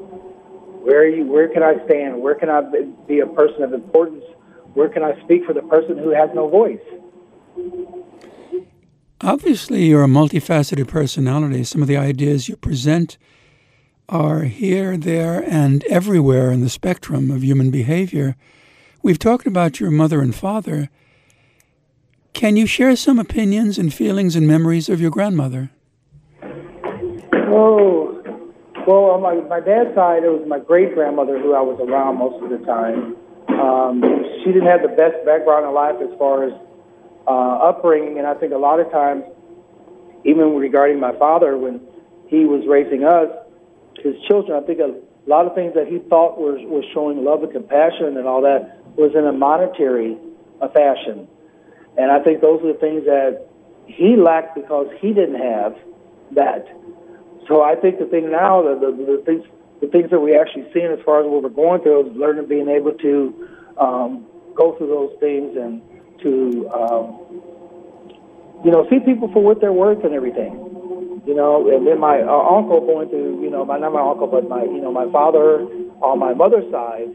Where 0.87 1.09
you, 1.09 1.27
where 1.27 1.49
can 1.49 1.63
I 1.63 1.85
stand? 1.85 2.23
Where 2.23 2.37
can 2.37 2.49
I 2.49 2.63
be 3.09 3.21
a 3.21 3.27
person 3.27 3.63
of 3.63 3.73
importance? 3.73 4.25
Where 4.75 4.89
can 4.89 5.03
I 5.03 5.21
speak 5.25 5.45
for 5.45 5.53
the 5.53 5.63
person 5.63 5.99
who 5.99 6.11
has 6.11 6.31
no 6.35 6.49
voice? 6.49 6.79
Obviously, 9.21 9.87
you're 9.87 10.05
a 10.05 10.09
multifaceted 10.09 10.87
personality. 10.87 11.65
Some 11.65 11.83
of 11.83 11.89
the 11.89 11.97
ideas 11.97 12.49
you 12.49 12.57
present 12.57 13.19
are 14.09 14.43
here, 14.43 14.97
there, 14.97 15.43
and 15.49 15.83
everywhere 15.85 16.53
in 16.53 16.61
the 16.61 16.69
spectrum 16.69 17.31
of 17.31 17.43
human 17.43 17.71
behavior. 17.71 18.37
We've 19.07 19.21
talked 19.21 19.47
about 19.47 19.79
your 19.79 19.93
mother 19.93 20.21
and 20.21 20.35
father. 20.35 20.91
Can 22.33 22.57
you 22.57 22.67
share 22.67 22.97
some 22.97 23.21
opinions 23.21 23.79
and 23.79 23.95
feelings 23.95 24.35
and 24.35 24.49
memories 24.49 24.89
of 24.89 25.01
your 25.01 25.13
grandmother? 25.13 25.71
Oh, 26.43 28.21
Well, 28.85 29.15
on 29.15 29.23
my, 29.23 29.35
my 29.47 29.61
dad's 29.61 29.95
side, 29.95 30.25
it 30.25 30.29
was 30.29 30.43
my 30.49 30.59
great 30.59 30.93
grandmother 30.95 31.39
who 31.39 31.55
I 31.55 31.61
was 31.61 31.79
around 31.79 32.19
most 32.19 32.43
of 32.43 32.51
the 32.51 32.59
time. 32.67 33.15
Um, 33.47 34.03
she 34.43 34.51
didn't 34.51 34.67
have 34.67 34.83
the 34.83 34.97
best 34.99 35.25
background 35.25 35.67
in 35.67 35.73
life 35.73 36.03
as 36.03 36.11
far 36.19 36.43
as 36.43 36.53
uh, 37.29 37.71
upbringing, 37.71 38.19
and 38.19 38.27
I 38.27 38.35
think 38.35 38.53
a 38.53 38.59
lot 38.59 38.81
of 38.81 38.91
times, 38.91 39.23
even 40.25 40.57
regarding 40.57 40.99
my 40.99 41.17
father, 41.17 41.57
when 41.57 41.79
he 42.27 42.45
was 42.45 42.67
raising 42.67 43.05
us, 43.05 43.31
his 44.03 44.19
children, 44.27 44.61
I 44.61 44.67
think 44.67 44.81
a 44.81 44.99
lot 45.31 45.47
of 45.47 45.55
things 45.55 45.75
that 45.75 45.87
he 45.87 46.01
thought 46.11 46.43
was 46.43 46.59
was 46.67 46.83
showing 46.93 47.23
love 47.23 47.45
and 47.45 47.53
compassion 47.53 48.19
and 48.19 48.27
all 48.27 48.43
that 48.43 48.83
was 48.97 49.13
in 49.15 49.27
a 49.27 49.33
monetary 49.33 50.17
fashion, 50.73 51.29
and 51.97 52.11
I 52.11 52.23
think 52.23 52.41
those 52.41 52.63
are 52.63 52.73
the 52.73 52.79
things 52.79 53.05
that 53.05 53.47
he 53.87 54.17
lacked 54.17 54.55
because 54.55 54.89
he 55.01 55.13
didn't 55.13 55.41
have 55.41 55.77
that. 56.33 56.67
So 57.49 57.63
I 57.63 57.77
think 57.77 57.99
the 57.99 58.07
thing 58.07 58.31
now, 58.31 58.63
the, 58.63 58.75
the, 58.75 59.19
the 59.19 59.23
things 59.25 59.45
the 59.81 59.87
things 59.89 60.11
that 60.11 60.19
we're 60.19 60.41
actually 60.41 60.73
seen 60.73 60.87
as 60.91 60.99
far 61.05 61.21
as 61.21 61.27
what 61.27 61.43
we're 61.43 61.51
going 61.51 61.83
through 61.83 62.11
is 62.11 62.17
learning 62.17 62.47
being 62.49 62.69
able 62.69 62.93
to 62.93 63.49
um, 63.79 64.27
go 64.55 64.77
through 64.77 64.89
those 64.89 65.13
things 65.21 65.57
and 65.57 65.83
to 66.23 66.69
um, 66.73 67.21
you 68.65 68.71
know 68.71 68.87
see 68.89 68.99
people 69.01 69.31
for 69.33 69.43
what 69.43 69.61
they're 69.61 69.73
worth 69.73 70.03
and 70.05 70.15
everything. 70.15 70.63
You 71.27 71.35
know, 71.35 71.69
and 71.69 71.87
then 71.87 71.99
my 71.99 72.23
uh, 72.23 72.57
uncle 72.57 72.81
going 72.87 73.09
through, 73.09 73.43
you 73.43 73.51
know, 73.51 73.65
my 73.65 73.79
not 73.79 73.93
my 73.93 74.01
uncle, 74.01 74.29
but 74.29 74.49
my 74.49 74.63
you 74.63 74.81
know 74.81 74.93
my 74.93 75.11
father 75.11 75.67
on 76.01 76.19
my 76.19 76.33
mother's 76.33 76.71
side, 76.71 77.11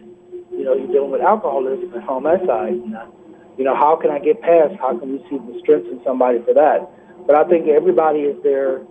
you 0.61 0.69
know, 0.69 0.77
he's 0.77 0.93
dealing 0.93 1.09
with 1.09 1.25
alcoholism 1.25 1.89
that 1.89 2.45
side. 2.45 2.77
You 2.77 2.93
know, 2.93 3.09
you 3.57 3.65
know, 3.65 3.73
how 3.73 3.97
can 3.97 4.13
I 4.13 4.21
get 4.21 4.41
past? 4.45 4.77
How 4.77 4.93
can 4.93 5.17
we 5.17 5.19
see 5.25 5.41
the 5.41 5.57
strength 5.57 5.89
in 5.89 5.97
somebody 6.05 6.37
for 6.45 6.53
that? 6.53 6.85
But 7.25 7.33
I 7.33 7.49
think 7.49 7.65
everybody 7.65 8.29
is 8.29 8.37
there 8.45 8.85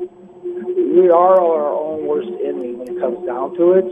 we 0.90 1.08
are 1.08 1.38
our 1.38 1.70
own 1.70 2.06
worst 2.06 2.28
enemy 2.42 2.74
when 2.74 2.90
it 2.90 2.98
comes 2.98 3.22
down 3.22 3.54
to 3.54 3.78
it. 3.78 3.86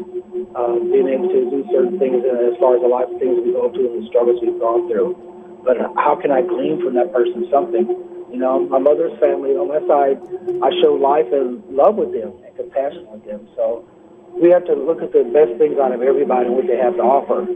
Uh, 0.59 0.75
being 0.91 1.07
able 1.07 1.31
to 1.31 1.47
do 1.55 1.63
certain 1.71 1.99
things 2.03 2.19
uh, 2.27 2.51
as 2.51 2.59
far 2.59 2.75
as 2.75 2.83
the 2.83 2.91
life 2.91 3.07
things 3.23 3.39
we 3.47 3.55
go 3.55 3.71
through 3.71 3.95
and 3.95 4.03
the 4.03 4.07
struggles 4.11 4.43
we've 4.43 4.59
gone 4.59 4.91
through. 4.91 5.15
But 5.63 5.79
how 5.95 6.19
can 6.19 6.35
I 6.35 6.43
glean 6.43 6.83
from 6.83 6.99
that 6.99 7.15
person 7.15 7.47
something? 7.51 7.87
You 8.35 8.41
know, 8.43 8.67
my 8.67 8.79
mother's 8.79 9.15
family 9.23 9.55
on 9.55 9.71
my 9.71 9.81
side, 9.87 10.19
I 10.61 10.69
show 10.83 10.99
life 10.99 11.31
and 11.31 11.63
love 11.71 11.95
with 11.95 12.11
them 12.11 12.35
and 12.43 12.51
compassion 12.59 13.07
with 13.09 13.25
them. 13.25 13.47
So 13.55 13.87
we 14.35 14.51
have 14.51 14.65
to 14.67 14.75
look 14.75 15.03
at 15.03 15.13
the 15.13 15.25
best 15.25 15.59
things 15.59 15.79
out 15.79 15.93
of 15.93 16.03
everybody 16.03 16.47
and 16.47 16.57
what 16.57 16.67
they 16.67 16.77
have 16.77 16.97
to 16.97 17.03
offer 17.03 17.47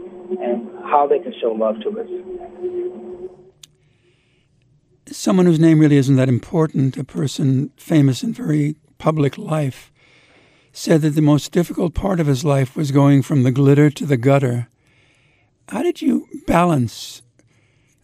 and 0.41 0.69
how 0.83 1.07
they 1.07 1.19
can 1.19 1.33
show 1.39 1.51
love 1.51 1.79
to 1.81 1.99
us. 1.99 2.07
Someone 5.07 5.45
whose 5.45 5.59
name 5.59 5.79
really 5.79 5.97
isn't 5.97 6.15
that 6.15 6.29
important, 6.29 6.97
a 6.97 7.03
person 7.03 7.71
famous 7.77 8.23
in 8.23 8.33
very 8.33 8.75
public 8.97 9.37
life, 9.37 9.91
said 10.71 11.01
that 11.01 11.11
the 11.11 11.21
most 11.21 11.51
difficult 11.51 11.93
part 11.93 12.19
of 12.19 12.27
his 12.27 12.43
life 12.43 12.75
was 12.75 12.91
going 12.91 13.21
from 13.21 13.43
the 13.43 13.51
glitter 13.51 13.89
to 13.91 14.05
the 14.05 14.17
gutter. 14.17 14.67
How 15.69 15.83
did 15.83 16.01
you 16.01 16.27
balance 16.47 17.21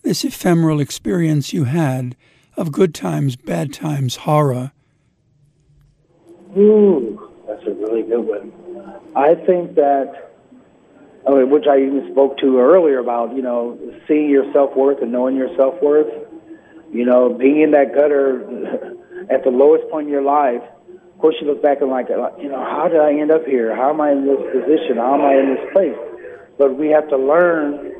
this 0.03 0.23
ephemeral 0.23 0.79
experience 0.79 1.51
you 1.51 1.63
had 1.65 2.15
of 2.55 2.71
good 2.71 2.93
times, 2.93 3.35
bad 3.35 3.73
times, 3.73 4.17
horror? 4.17 4.71
Ooh, 6.57 7.31
that's 7.47 7.63
a 7.65 7.71
really 7.71 8.03
good 8.03 8.21
one. 8.21 8.51
I 9.15 9.35
think 9.35 9.75
that, 9.75 10.31
which 11.25 11.65
I 11.69 11.79
even 11.79 12.09
spoke 12.11 12.37
to 12.39 12.59
earlier 12.59 12.99
about, 12.99 13.35
you 13.35 13.41
know, 13.41 13.77
seeing 14.07 14.29
your 14.29 14.51
self 14.53 14.75
worth 14.75 15.01
and 15.01 15.11
knowing 15.11 15.35
your 15.35 15.55
self 15.55 15.81
worth. 15.81 16.11
You 16.91 17.05
know, 17.05 17.33
being 17.33 17.61
in 17.61 17.71
that 17.71 17.93
gutter 17.93 18.41
at 19.29 19.43
the 19.43 19.51
lowest 19.51 19.89
point 19.91 20.07
in 20.07 20.11
your 20.11 20.23
life 20.23 20.63
of 21.19 21.21
course, 21.21 21.35
you 21.41 21.47
look 21.47 21.61
back 21.61 21.81
and 21.81 21.91
like, 21.91 22.09
uh, 22.09 22.31
you 22.39 22.47
know, 22.47 22.63
how 22.63 22.87
did 22.87 23.01
I 23.01 23.11
end 23.11 23.29
up 23.29 23.45
here? 23.45 23.75
How 23.75 23.89
am 23.89 23.99
I 23.99 24.13
in 24.13 24.25
this 24.25 24.39
position? 24.55 24.95
How 24.95 25.15
am 25.15 25.21
I 25.27 25.35
in 25.35 25.53
this 25.53 25.73
place? 25.73 25.97
But 26.57 26.77
we 26.77 26.87
have 26.91 27.09
to 27.09 27.17
learn 27.17 27.91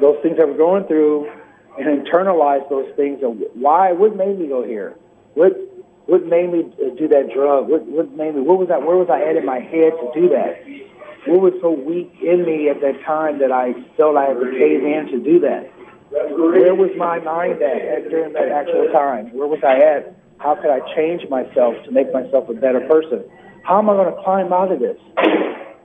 those 0.00 0.22
things 0.22 0.36
that 0.36 0.46
we're 0.46 0.56
going 0.56 0.84
through 0.84 1.28
and 1.76 2.06
internalize 2.06 2.62
those 2.70 2.86
things. 2.94 3.18
And 3.20 3.42
why? 3.54 3.90
What 3.90 4.14
made 4.14 4.38
me 4.38 4.46
go 4.46 4.62
here? 4.62 4.94
What 5.34 5.58
what 6.06 6.24
made 6.26 6.52
me 6.52 6.62
do 6.98 7.08
that 7.08 7.34
drug? 7.34 7.68
What 7.68 7.84
what 7.86 8.10
made 8.12 8.34
me? 8.34 8.40
What 8.40 8.58
was 8.58 8.68
that? 8.68 8.82
Where 8.82 8.96
was 8.96 9.10
I 9.10 9.22
at 9.22 9.36
in 9.36 9.44
my 9.44 9.58
head 9.58 9.92
to 9.98 10.06
do 10.14 10.28
that? 10.30 10.62
What 11.26 11.42
was 11.42 11.54
so 11.60 11.70
weak 11.74 12.14
in 12.22 12.46
me 12.46 12.70
at 12.70 12.80
that 12.80 13.02
time 13.02 13.38
that 13.42 13.50
I 13.50 13.74
felt 13.98 14.16
I 14.16 14.30
had 14.30 14.38
to 14.38 14.50
cave 14.54 14.86
in 14.86 15.10
to 15.10 15.18
do 15.18 15.40
that? 15.42 15.66
Where 16.10 16.74
was 16.74 16.94
my 16.96 17.18
mind 17.18 17.60
at 17.60 18.08
during 18.08 18.32
that 18.34 18.48
actual 18.48 18.86
time? 18.94 19.34
Where 19.34 19.48
was 19.50 19.58
I 19.66 19.82
at? 19.82 20.14
How 20.38 20.54
could 20.54 20.70
I 20.70 20.78
change 20.94 21.28
myself 21.28 21.74
to 21.84 21.90
make 21.90 22.12
myself 22.12 22.48
a 22.48 22.54
better 22.54 22.80
person? 22.86 23.24
How 23.64 23.78
am 23.78 23.90
I 23.90 23.94
going 23.94 24.14
to 24.14 24.22
climb 24.22 24.52
out 24.52 24.70
of 24.70 24.78
this? 24.78 24.98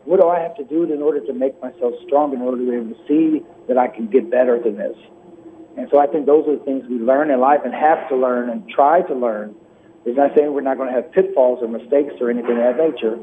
What 0.06 0.20
do 0.22 0.30
I 0.30 0.40
have 0.40 0.56
to 0.58 0.64
do 0.64 0.84
in 0.84 1.02
order 1.02 1.26
to 1.26 1.34
make 1.34 1.60
myself 1.62 1.94
strong, 2.06 2.34
in 2.34 2.42
order 2.42 2.58
to 2.58 2.66
be 2.70 2.76
able 2.76 2.94
to 2.94 3.02
see 3.08 3.46
that 3.68 3.78
I 3.78 3.88
can 3.88 4.08
get 4.08 4.30
better 4.30 4.62
than 4.62 4.78
this? 4.78 4.98
And 5.78 5.88
so 5.90 5.98
I 6.00 6.06
think 6.06 6.26
those 6.26 6.48
are 6.48 6.58
the 6.58 6.64
things 6.64 6.86
we 6.90 7.00
learn 7.00 7.32
in 7.32 7.40
life 7.40 7.62
and 7.64 7.74
have 7.74 8.08
to 8.10 8.16
learn 8.16 8.50
and 8.50 8.68
try 8.70 9.02
to 9.02 9.16
learn. 9.16 9.56
It's 10.06 10.18
not 10.18 10.32
saying 10.36 10.54
we're 10.54 10.62
not 10.62 10.78
going 10.78 10.90
to 10.90 10.96
have 10.96 11.12
pitfalls 11.12 11.60
or 11.62 11.68
mistakes 11.68 12.16
or 12.20 12.30
anything 12.30 12.58
of 12.58 12.58
that 12.58 12.78
nature, 12.78 13.20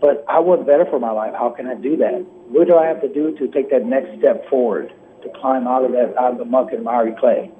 but 0.00 0.24
I 0.28 0.40
want 0.40 0.66
better 0.66 0.86
for 0.86 0.98
my 0.98 1.10
life. 1.10 1.34
How 1.34 1.50
can 1.50 1.66
I 1.66 1.74
do 1.74 1.96
that? 1.98 2.24
What 2.48 2.66
do 2.66 2.76
I 2.76 2.86
have 2.86 3.00
to 3.02 3.08
do 3.12 3.36
to 3.36 3.48
take 3.48 3.70
that 3.70 3.84
next 3.84 4.18
step 4.18 4.48
forward 4.48 4.92
to 5.22 5.28
climb 5.40 5.66
out 5.66 5.84
of 5.84 5.92
that 5.92 6.16
out 6.18 6.32
of 6.32 6.38
the 6.38 6.44
muck 6.44 6.72
and 6.72 6.84
miry 6.84 7.14
clay? 7.18 7.50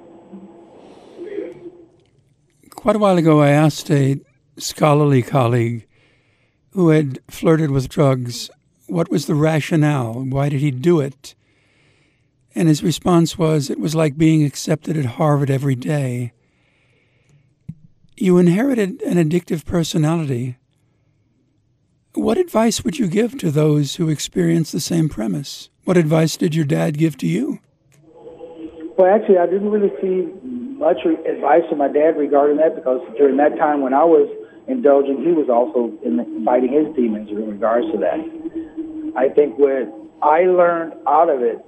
Quite 2.70 2.96
a 2.96 2.98
while 2.98 3.18
ago, 3.18 3.40
I 3.40 3.50
asked 3.50 3.90
a 3.90 4.20
scholarly 4.58 5.22
colleague 5.22 5.86
who 6.70 6.90
had 6.90 7.18
flirted 7.28 7.70
with 7.70 7.88
drugs 7.88 8.50
what 8.86 9.10
was 9.10 9.26
the 9.26 9.34
rationale? 9.34 10.24
Why 10.24 10.48
did 10.48 10.60
he 10.60 10.70
do 10.70 11.00
it? 11.00 11.34
And 12.54 12.68
his 12.68 12.82
response 12.82 13.36
was 13.36 13.68
it 13.68 13.80
was 13.80 13.94
like 13.94 14.16
being 14.16 14.44
accepted 14.44 14.96
at 14.96 15.04
Harvard 15.04 15.50
every 15.50 15.74
day. 15.74 16.32
You 18.18 18.38
inherited 18.38 19.02
an 19.02 19.18
addictive 19.18 19.66
personality. 19.66 20.56
What 22.14 22.38
advice 22.38 22.82
would 22.82 22.98
you 22.98 23.08
give 23.08 23.36
to 23.38 23.50
those 23.50 23.96
who 23.96 24.08
experience 24.08 24.72
the 24.72 24.80
same 24.80 25.10
premise? 25.10 25.68
What 25.84 25.98
advice 25.98 26.38
did 26.38 26.54
your 26.54 26.64
dad 26.64 26.96
give 26.96 27.18
to 27.18 27.26
you? 27.26 27.58
Well, 28.96 29.14
actually, 29.14 29.36
I 29.36 29.44
didn't 29.44 29.68
really 29.68 29.92
see 30.00 30.32
much 30.78 30.96
advice 31.04 31.62
from 31.68 31.76
my 31.76 31.88
dad 31.88 32.16
regarding 32.16 32.56
that 32.56 32.74
because 32.74 33.02
during 33.18 33.36
that 33.36 33.58
time 33.58 33.82
when 33.82 33.92
I 33.92 34.04
was 34.04 34.30
indulging, 34.66 35.22
he 35.22 35.32
was 35.32 35.50
also 35.50 35.92
in 36.02 36.42
fighting 36.42 36.72
his 36.72 36.96
demons 36.96 37.28
in 37.28 37.50
regards 37.50 37.86
to 37.92 37.98
that. 37.98 38.18
I 39.14 39.28
think 39.28 39.58
what 39.58 39.92
I 40.22 40.44
learned 40.44 40.94
out 41.06 41.28
of 41.28 41.42
it 41.42 41.58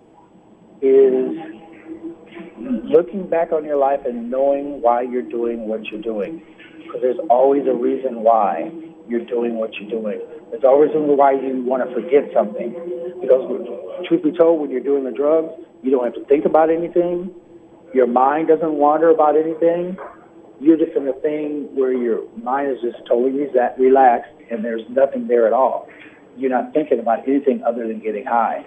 is 0.80 1.57
looking 2.58 3.28
back 3.28 3.52
on 3.52 3.64
your 3.64 3.76
life 3.76 4.00
and 4.04 4.30
knowing 4.30 4.80
why 4.82 5.02
you're 5.02 5.22
doing 5.22 5.68
what 5.68 5.84
you're 5.86 6.02
doing. 6.02 6.42
Because 6.78 7.00
there's 7.02 7.20
always 7.28 7.66
a 7.66 7.74
reason 7.74 8.22
why 8.22 8.70
you're 9.08 9.24
doing 9.24 9.56
what 9.56 9.74
you're 9.74 9.90
doing. 9.90 10.20
There's 10.50 10.64
always 10.64 10.90
a 10.94 10.98
reason 10.98 11.16
why 11.16 11.32
you 11.32 11.64
want 11.64 11.88
to 11.88 11.94
forget 11.94 12.30
something. 12.34 12.72
Because, 13.20 13.44
truth 14.06 14.22
be 14.22 14.32
told, 14.32 14.60
when 14.60 14.70
you're 14.70 14.84
doing 14.84 15.04
the 15.04 15.12
drugs, 15.12 15.52
you 15.82 15.90
don't 15.90 16.04
have 16.04 16.14
to 16.14 16.24
think 16.26 16.44
about 16.44 16.70
anything. 16.70 17.30
Your 17.94 18.06
mind 18.06 18.48
doesn't 18.48 18.72
wander 18.72 19.10
about 19.10 19.36
anything. 19.36 19.96
You're 20.60 20.76
just 20.76 20.96
in 20.96 21.06
a 21.08 21.12
thing 21.20 21.68
where 21.74 21.92
your 21.92 22.28
mind 22.42 22.70
is 22.72 22.78
just 22.82 22.98
totally 23.06 23.32
relaxed 23.78 24.32
and 24.50 24.64
there's 24.64 24.82
nothing 24.90 25.28
there 25.28 25.46
at 25.46 25.52
all. 25.52 25.88
You're 26.36 26.50
not 26.50 26.72
thinking 26.72 26.98
about 26.98 27.26
anything 27.28 27.62
other 27.66 27.86
than 27.86 28.00
getting 28.00 28.24
high. 28.24 28.64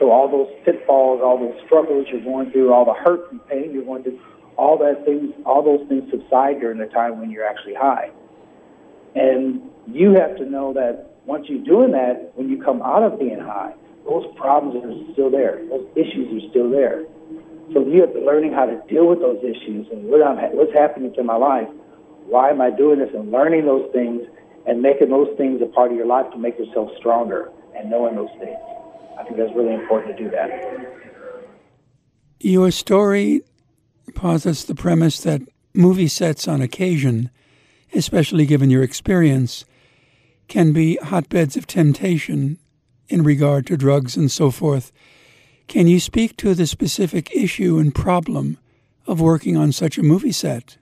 So 0.00 0.10
all 0.10 0.28
those 0.28 0.48
pitfalls, 0.64 1.20
all 1.22 1.38
those 1.38 1.60
struggles 1.66 2.06
you're 2.10 2.24
going 2.24 2.50
through, 2.50 2.72
all 2.72 2.86
the 2.86 2.94
hurt 2.94 3.30
and 3.30 3.46
pain 3.46 3.70
you're 3.72 3.84
going 3.84 4.02
through, 4.02 4.18
all 4.56 4.78
that 4.78 5.04
things, 5.04 5.34
all 5.44 5.62
those 5.62 5.86
things 5.88 6.10
subside 6.10 6.58
during 6.58 6.78
the 6.78 6.86
time 6.86 7.20
when 7.20 7.30
you're 7.30 7.46
actually 7.46 7.74
high. 7.74 8.10
And 9.14 9.60
you 9.86 10.16
have 10.16 10.36
to 10.38 10.48
know 10.48 10.72
that 10.72 11.20
once 11.26 11.46
you're 11.50 11.62
doing 11.62 11.92
that, 11.92 12.32
when 12.34 12.48
you 12.48 12.62
come 12.62 12.80
out 12.80 13.02
of 13.02 13.18
being 13.18 13.38
high, 13.38 13.74
those 14.08 14.24
problems 14.36 14.80
are 14.82 15.12
still 15.12 15.30
there. 15.30 15.60
Those 15.68 15.86
issues 15.94 16.32
are 16.32 16.48
still 16.48 16.70
there. 16.70 17.04
So 17.74 17.86
you 17.86 18.00
have 18.00 18.14
to 18.14 18.24
learning 18.24 18.54
how 18.54 18.64
to 18.64 18.80
deal 18.88 19.06
with 19.06 19.20
those 19.20 19.38
issues 19.44 19.86
and 19.92 20.08
what 20.08 20.26
I'm, 20.26 20.38
what's 20.56 20.72
happening 20.72 21.12
to 21.14 21.22
my 21.22 21.36
life. 21.36 21.68
Why 22.24 22.48
am 22.48 22.62
I 22.62 22.70
doing 22.70 23.00
this? 23.00 23.10
And 23.12 23.30
learning 23.30 23.66
those 23.66 23.90
things 23.92 24.22
and 24.66 24.80
making 24.80 25.10
those 25.10 25.28
things 25.36 25.60
a 25.60 25.66
part 25.66 25.90
of 25.90 25.96
your 25.96 26.06
life 26.06 26.30
to 26.32 26.38
make 26.38 26.58
yourself 26.58 26.88
stronger 26.96 27.52
and 27.76 27.90
knowing 27.90 28.16
those 28.16 28.32
things. 28.40 28.56
I 29.20 29.24
think 29.24 29.36
that's 29.36 29.54
really 29.54 29.74
important 29.74 30.16
to 30.16 30.24
do 30.24 30.30
that. 30.30 30.48
Your 32.40 32.70
story 32.70 33.42
posits 34.14 34.64
the 34.64 34.74
premise 34.74 35.20
that 35.20 35.42
movie 35.74 36.08
sets 36.08 36.48
on 36.48 36.62
occasion, 36.62 37.28
especially 37.94 38.46
given 38.46 38.70
your 38.70 38.82
experience, 38.82 39.66
can 40.48 40.72
be 40.72 40.98
hotbeds 41.02 41.54
of 41.54 41.66
temptation 41.66 42.58
in 43.08 43.22
regard 43.22 43.66
to 43.66 43.76
drugs 43.76 44.16
and 44.16 44.30
so 44.30 44.50
forth. 44.50 44.90
Can 45.68 45.86
you 45.86 46.00
speak 46.00 46.38
to 46.38 46.54
the 46.54 46.66
specific 46.66 47.30
issue 47.36 47.78
and 47.78 47.94
problem 47.94 48.56
of 49.06 49.20
working 49.20 49.56
on 49.56 49.70
such 49.70 49.98
a 49.98 50.02
movie 50.02 50.32
set? 50.32 50.78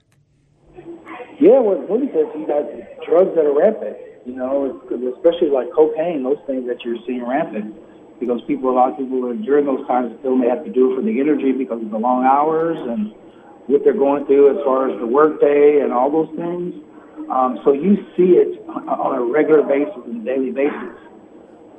Yeah, 1.41 1.59
with 1.59 1.89
movie 1.89 2.07
sets, 2.13 2.29
you 2.35 2.47
got 2.47 2.63
drugs 3.05 3.35
that 3.35 3.45
are 3.45 3.57
rampant. 3.57 3.97
You 4.25 4.35
know, 4.35 4.81
especially 5.17 5.49
like 5.49 5.71
cocaine, 5.73 6.23
those 6.23 6.37
things 6.47 6.67
that 6.67 6.85
you're 6.85 6.97
seeing 7.05 7.27
rampant. 7.27 7.75
Because 8.19 8.41
people, 8.47 8.69
a 8.69 8.75
lot 8.75 8.91
of 8.91 8.97
people 8.97 9.33
during 9.37 9.65
those 9.65 9.85
times 9.87 10.13
feel 10.21 10.37
they 10.37 10.49
have 10.49 10.63
to 10.65 10.71
do 10.71 10.91
it 10.91 10.95
for 10.97 11.01
the 11.01 11.19
energy 11.19 11.51
because 11.51 11.81
of 11.81 11.89
the 11.89 11.97
long 11.97 12.25
hours 12.25 12.77
and 12.77 13.13
what 13.67 13.83
they're 13.83 13.93
going 13.93 14.25
through 14.25 14.57
as 14.57 14.63
far 14.65 14.89
as 14.89 14.99
the 14.99 15.07
workday 15.07 15.79
and 15.81 15.93
all 15.93 16.11
those 16.11 16.35
things. 16.35 16.73
Um, 17.29 17.59
so 17.63 17.71
you 17.71 17.95
see 18.17 18.35
it 18.35 18.59
on 18.67 19.15
a 19.15 19.21
regular 19.21 19.61
basis 19.61 19.93
and 20.05 20.21
a 20.21 20.25
daily 20.25 20.51
basis. 20.51 20.97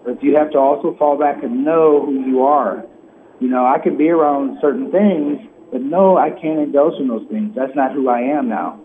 But 0.05 0.23
you 0.23 0.37
have 0.37 0.51
to 0.53 0.59
also 0.59 0.97
fall 0.97 1.19
back 1.19 1.43
and 1.43 1.65
know 1.65 2.07
who 2.07 2.25
you 2.25 2.43
are. 2.43 2.85
You 3.41 3.49
know, 3.49 3.67
I 3.67 3.79
can 3.79 3.97
be 3.97 4.09
around 4.09 4.59
certain 4.61 4.91
things, 4.91 5.41
but 5.73 5.83
no, 5.83 6.17
I 6.17 6.31
can't 6.31 6.61
indulge 6.61 7.01
in 7.01 7.09
those 7.09 7.27
things. 7.29 7.55
That's 7.55 7.75
not 7.75 7.93
who 7.93 8.09
I 8.09 8.21
am 8.21 8.49
now. 8.49 8.81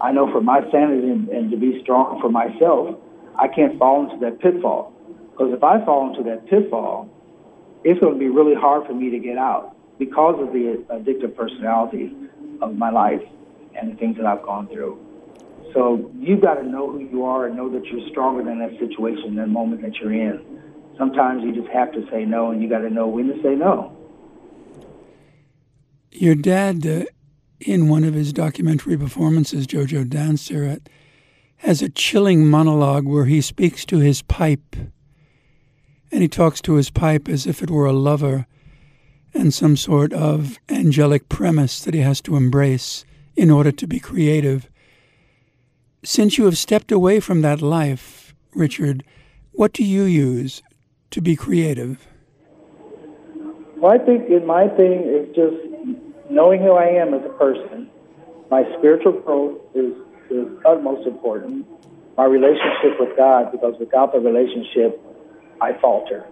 I 0.00 0.12
know 0.12 0.30
for 0.30 0.40
my 0.40 0.60
sanity 0.70 1.08
and, 1.08 1.28
and 1.28 1.50
to 1.50 1.56
be 1.56 1.80
strong 1.82 2.20
for 2.20 2.28
myself, 2.28 2.96
I 3.38 3.48
can't 3.48 3.78
fall 3.78 4.04
into 4.04 4.18
that 4.24 4.40
pitfall. 4.40 4.92
Because 5.36 5.52
if 5.52 5.62
I 5.62 5.84
fall 5.84 6.08
into 6.08 6.22
that 6.30 6.48
pitfall, 6.48 7.10
it's 7.84 8.00
going 8.00 8.14
to 8.14 8.18
be 8.18 8.28
really 8.28 8.54
hard 8.54 8.86
for 8.86 8.94
me 8.94 9.10
to 9.10 9.18
get 9.18 9.36
out 9.36 9.76
because 9.98 10.40
of 10.40 10.54
the 10.54 10.82
addictive 10.88 11.36
personality 11.36 12.10
of 12.62 12.74
my 12.76 12.90
life 12.90 13.20
and 13.78 13.92
the 13.92 13.96
things 13.96 14.16
that 14.16 14.24
I've 14.24 14.42
gone 14.42 14.66
through. 14.68 14.98
So 15.74 16.10
you've 16.18 16.40
got 16.40 16.54
to 16.54 16.62
know 16.62 16.90
who 16.90 17.00
you 17.00 17.24
are 17.26 17.46
and 17.46 17.54
know 17.54 17.70
that 17.70 17.84
you're 17.84 18.08
stronger 18.08 18.42
than 18.42 18.60
that 18.60 18.78
situation, 18.78 19.34
that 19.34 19.48
moment 19.48 19.82
that 19.82 19.96
you're 19.96 20.14
in. 20.14 20.42
Sometimes 20.96 21.44
you 21.44 21.54
just 21.54 21.68
have 21.68 21.92
to 21.92 22.08
say 22.10 22.24
no, 22.24 22.50
and 22.50 22.62
you 22.62 22.68
got 22.70 22.78
to 22.78 22.88
know 22.88 23.06
when 23.06 23.28
to 23.28 23.42
say 23.42 23.54
no. 23.54 23.94
Your 26.12 26.34
dad, 26.34 26.86
uh, 26.86 27.04
in 27.60 27.90
one 27.90 28.04
of 28.04 28.14
his 28.14 28.32
documentary 28.32 28.96
performances, 28.96 29.66
Jojo 29.66 30.08
Dancer, 30.08 30.78
has 31.56 31.82
a 31.82 31.90
chilling 31.90 32.46
monologue 32.46 33.04
where 33.04 33.26
he 33.26 33.42
speaks 33.42 33.84
to 33.84 33.98
his 33.98 34.22
pipe. 34.22 34.76
And 36.12 36.22
he 36.22 36.28
talks 36.28 36.60
to 36.62 36.74
his 36.74 36.90
pipe 36.90 37.28
as 37.28 37.46
if 37.46 37.62
it 37.62 37.70
were 37.70 37.86
a 37.86 37.92
lover 37.92 38.46
and 39.34 39.52
some 39.52 39.76
sort 39.76 40.12
of 40.12 40.58
angelic 40.68 41.28
premise 41.28 41.84
that 41.84 41.94
he 41.94 42.00
has 42.00 42.20
to 42.22 42.36
embrace 42.36 43.04
in 43.34 43.50
order 43.50 43.70
to 43.72 43.86
be 43.86 44.00
creative. 44.00 44.70
Since 46.02 46.38
you 46.38 46.44
have 46.44 46.56
stepped 46.56 46.90
away 46.90 47.20
from 47.20 47.42
that 47.42 47.60
life, 47.60 48.34
Richard, 48.54 49.04
what 49.52 49.72
do 49.72 49.84
you 49.84 50.04
use 50.04 50.62
to 51.10 51.20
be 51.20 51.36
creative? 51.36 52.06
Well, 53.76 53.92
I 53.92 53.98
think 53.98 54.30
in 54.30 54.46
my 54.46 54.68
thing 54.68 55.02
is 55.04 55.34
just 55.34 55.56
knowing 56.30 56.60
who 56.60 56.72
I 56.72 56.86
am 56.86 57.12
as 57.12 57.24
a 57.24 57.34
person. 57.38 57.90
My 58.50 58.64
spiritual 58.78 59.12
growth 59.12 59.58
is, 59.74 59.92
is 60.30 60.46
utmost 60.64 61.06
important. 61.06 61.66
My 62.16 62.24
relationship 62.24 62.98
with 62.98 63.16
God, 63.16 63.52
because 63.52 63.74
without 63.78 64.12
the 64.12 64.20
relationship, 64.20 65.00
I 65.60 65.72
falter. 65.80 66.26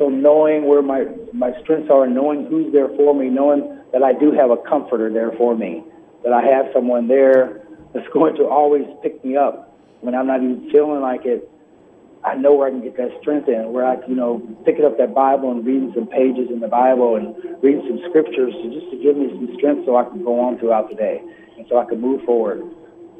So 0.00 0.08
knowing 0.08 0.66
where 0.66 0.80
my, 0.80 1.04
my 1.34 1.52
strengths 1.62 1.90
are, 1.90 2.06
knowing 2.06 2.46
who's 2.46 2.72
there 2.72 2.88
for 2.96 3.14
me, 3.14 3.28
knowing 3.28 3.78
that 3.92 4.02
I 4.02 4.12
do 4.12 4.32
have 4.32 4.50
a 4.50 4.56
comforter 4.56 5.12
there 5.12 5.30
for 5.32 5.54
me, 5.54 5.84
that 6.24 6.32
I 6.32 6.40
have 6.40 6.72
someone 6.72 7.06
there 7.06 7.66
that's 7.92 8.08
going 8.12 8.34
to 8.36 8.46
always 8.46 8.86
pick 9.02 9.22
me 9.24 9.36
up 9.36 9.76
when 10.00 10.14
I'm 10.14 10.26
not 10.26 10.42
even 10.42 10.70
feeling 10.70 11.00
like 11.00 11.26
it. 11.26 11.50
I 12.24 12.34
know 12.34 12.54
where 12.54 12.68
I 12.68 12.70
can 12.70 12.82
get 12.82 12.96
that 12.98 13.12
strength 13.20 13.48
in, 13.48 13.72
where 13.72 13.86
I 13.86 13.96
can, 13.96 14.10
you 14.10 14.16
know, 14.16 14.40
picking 14.64 14.84
up 14.84 14.98
that 14.98 15.14
Bible 15.14 15.52
and 15.52 15.64
reading 15.64 15.92
some 15.94 16.06
pages 16.06 16.48
in 16.52 16.60
the 16.60 16.68
Bible 16.68 17.16
and 17.16 17.34
reading 17.62 17.84
some 17.88 18.00
scriptures 18.08 18.52
to 18.52 18.72
just 18.72 18.90
to 18.92 18.96
give 18.96 19.16
me 19.16 19.28
some 19.28 19.48
strength 19.56 19.86
so 19.86 19.96
I 19.96 20.04
can 20.04 20.22
go 20.22 20.40
on 20.40 20.58
throughout 20.58 20.90
the 20.90 20.96
day 20.96 21.20
and 21.56 21.66
so 21.68 21.78
I 21.78 21.84
can 21.84 22.00
move 22.00 22.24
forward. 22.24 22.60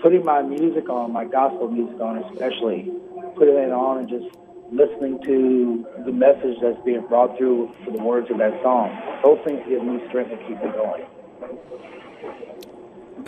Putting 0.03 0.25
my 0.25 0.43
music 0.43 0.89
on, 0.89 1.13
my 1.13 1.25
gospel 1.25 1.71
music 1.71 2.01
on 2.01 2.25
especially, 2.25 2.93
putting 3.37 3.57
it 3.57 3.73
on 3.73 4.05
and 4.05 4.09
just 4.09 4.29
listening 4.73 5.21
to 5.25 5.87
the 6.05 6.12
message 6.12 6.57
that's 6.62 6.81
being 6.85 7.05
brought 7.09 7.37
through 7.37 7.73
for 7.85 7.91
the 7.91 8.03
words 8.03 8.31
of 8.31 8.39
that 8.39 8.61
song. 8.62 8.91
Those 9.23 9.39
things 9.45 9.61
give 9.68 9.83
me 9.83 10.01
strength 10.09 10.31
and 10.31 10.41
keep 10.41 10.62
me 10.62 10.71
going. 10.73 11.05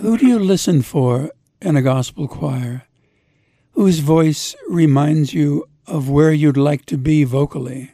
Who 0.01 0.17
do 0.19 0.27
you 0.27 0.39
listen 0.39 0.83
for 0.83 1.31
in 1.61 1.77
a 1.77 1.83
gospel 1.83 2.29
choir? 2.29 2.85
Whose 3.73 4.01
voice 4.01 4.55
reminds 4.69 5.35
you 5.35 5.69
of 5.87 6.09
where 6.09 6.33
you'd 6.33 6.57
like 6.57 6.87
to 6.87 6.97
be 6.97 7.25
vocally? 7.25 7.91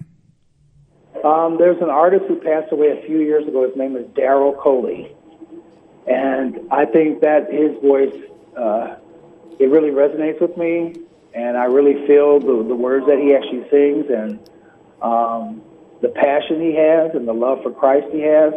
Um, 1.24 1.56
there's 1.58 1.80
an 1.80 1.90
artist 1.90 2.24
who 2.28 2.36
passed 2.36 2.72
away 2.72 2.88
a 2.90 3.06
few 3.06 3.20
years 3.20 3.46
ago. 3.46 3.66
His 3.66 3.76
name 3.76 3.96
is 3.96 4.04
Daryl 4.08 4.56
Coley. 4.60 5.14
And 6.06 6.60
I 6.70 6.84
think 6.84 7.20
that 7.20 7.52
his 7.52 7.76
voice, 7.82 8.14
uh, 8.56 8.96
it 9.58 9.66
really 9.66 9.90
resonates 9.90 10.40
with 10.40 10.56
me 10.56 10.94
and 11.34 11.56
I 11.56 11.64
really 11.64 12.06
feel 12.06 12.40
the, 12.40 12.64
the 12.66 12.74
words 12.74 13.06
that 13.06 13.18
he 13.18 13.34
actually 13.34 13.68
sings 13.70 14.06
and 14.10 14.38
um, 15.02 15.62
the 16.00 16.08
passion 16.08 16.60
he 16.60 16.74
has 16.74 17.14
and 17.14 17.26
the 17.26 17.32
love 17.32 17.62
for 17.62 17.72
Christ 17.72 18.06
he 18.12 18.20
has. 18.20 18.52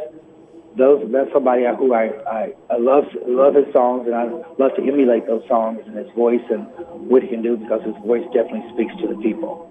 Those 0.77 1.11
that's 1.11 1.31
somebody 1.33 1.63
who 1.77 1.93
I, 1.93 2.11
I, 2.29 2.53
I 2.69 2.77
love 2.77 3.03
love 3.27 3.55
his 3.55 3.71
songs 3.73 4.07
and 4.07 4.15
I 4.15 4.23
love 4.57 4.71
to 4.77 4.81
emulate 4.81 5.27
those 5.27 5.45
songs 5.49 5.81
and 5.85 5.97
his 5.97 6.09
voice 6.15 6.41
and 6.49 6.65
what 7.09 7.21
he 7.21 7.27
can 7.27 7.41
do 7.41 7.57
because 7.57 7.83
his 7.83 7.95
voice 8.05 8.23
definitely 8.33 8.63
speaks 8.73 8.95
to 9.01 9.07
the 9.07 9.21
people. 9.21 9.67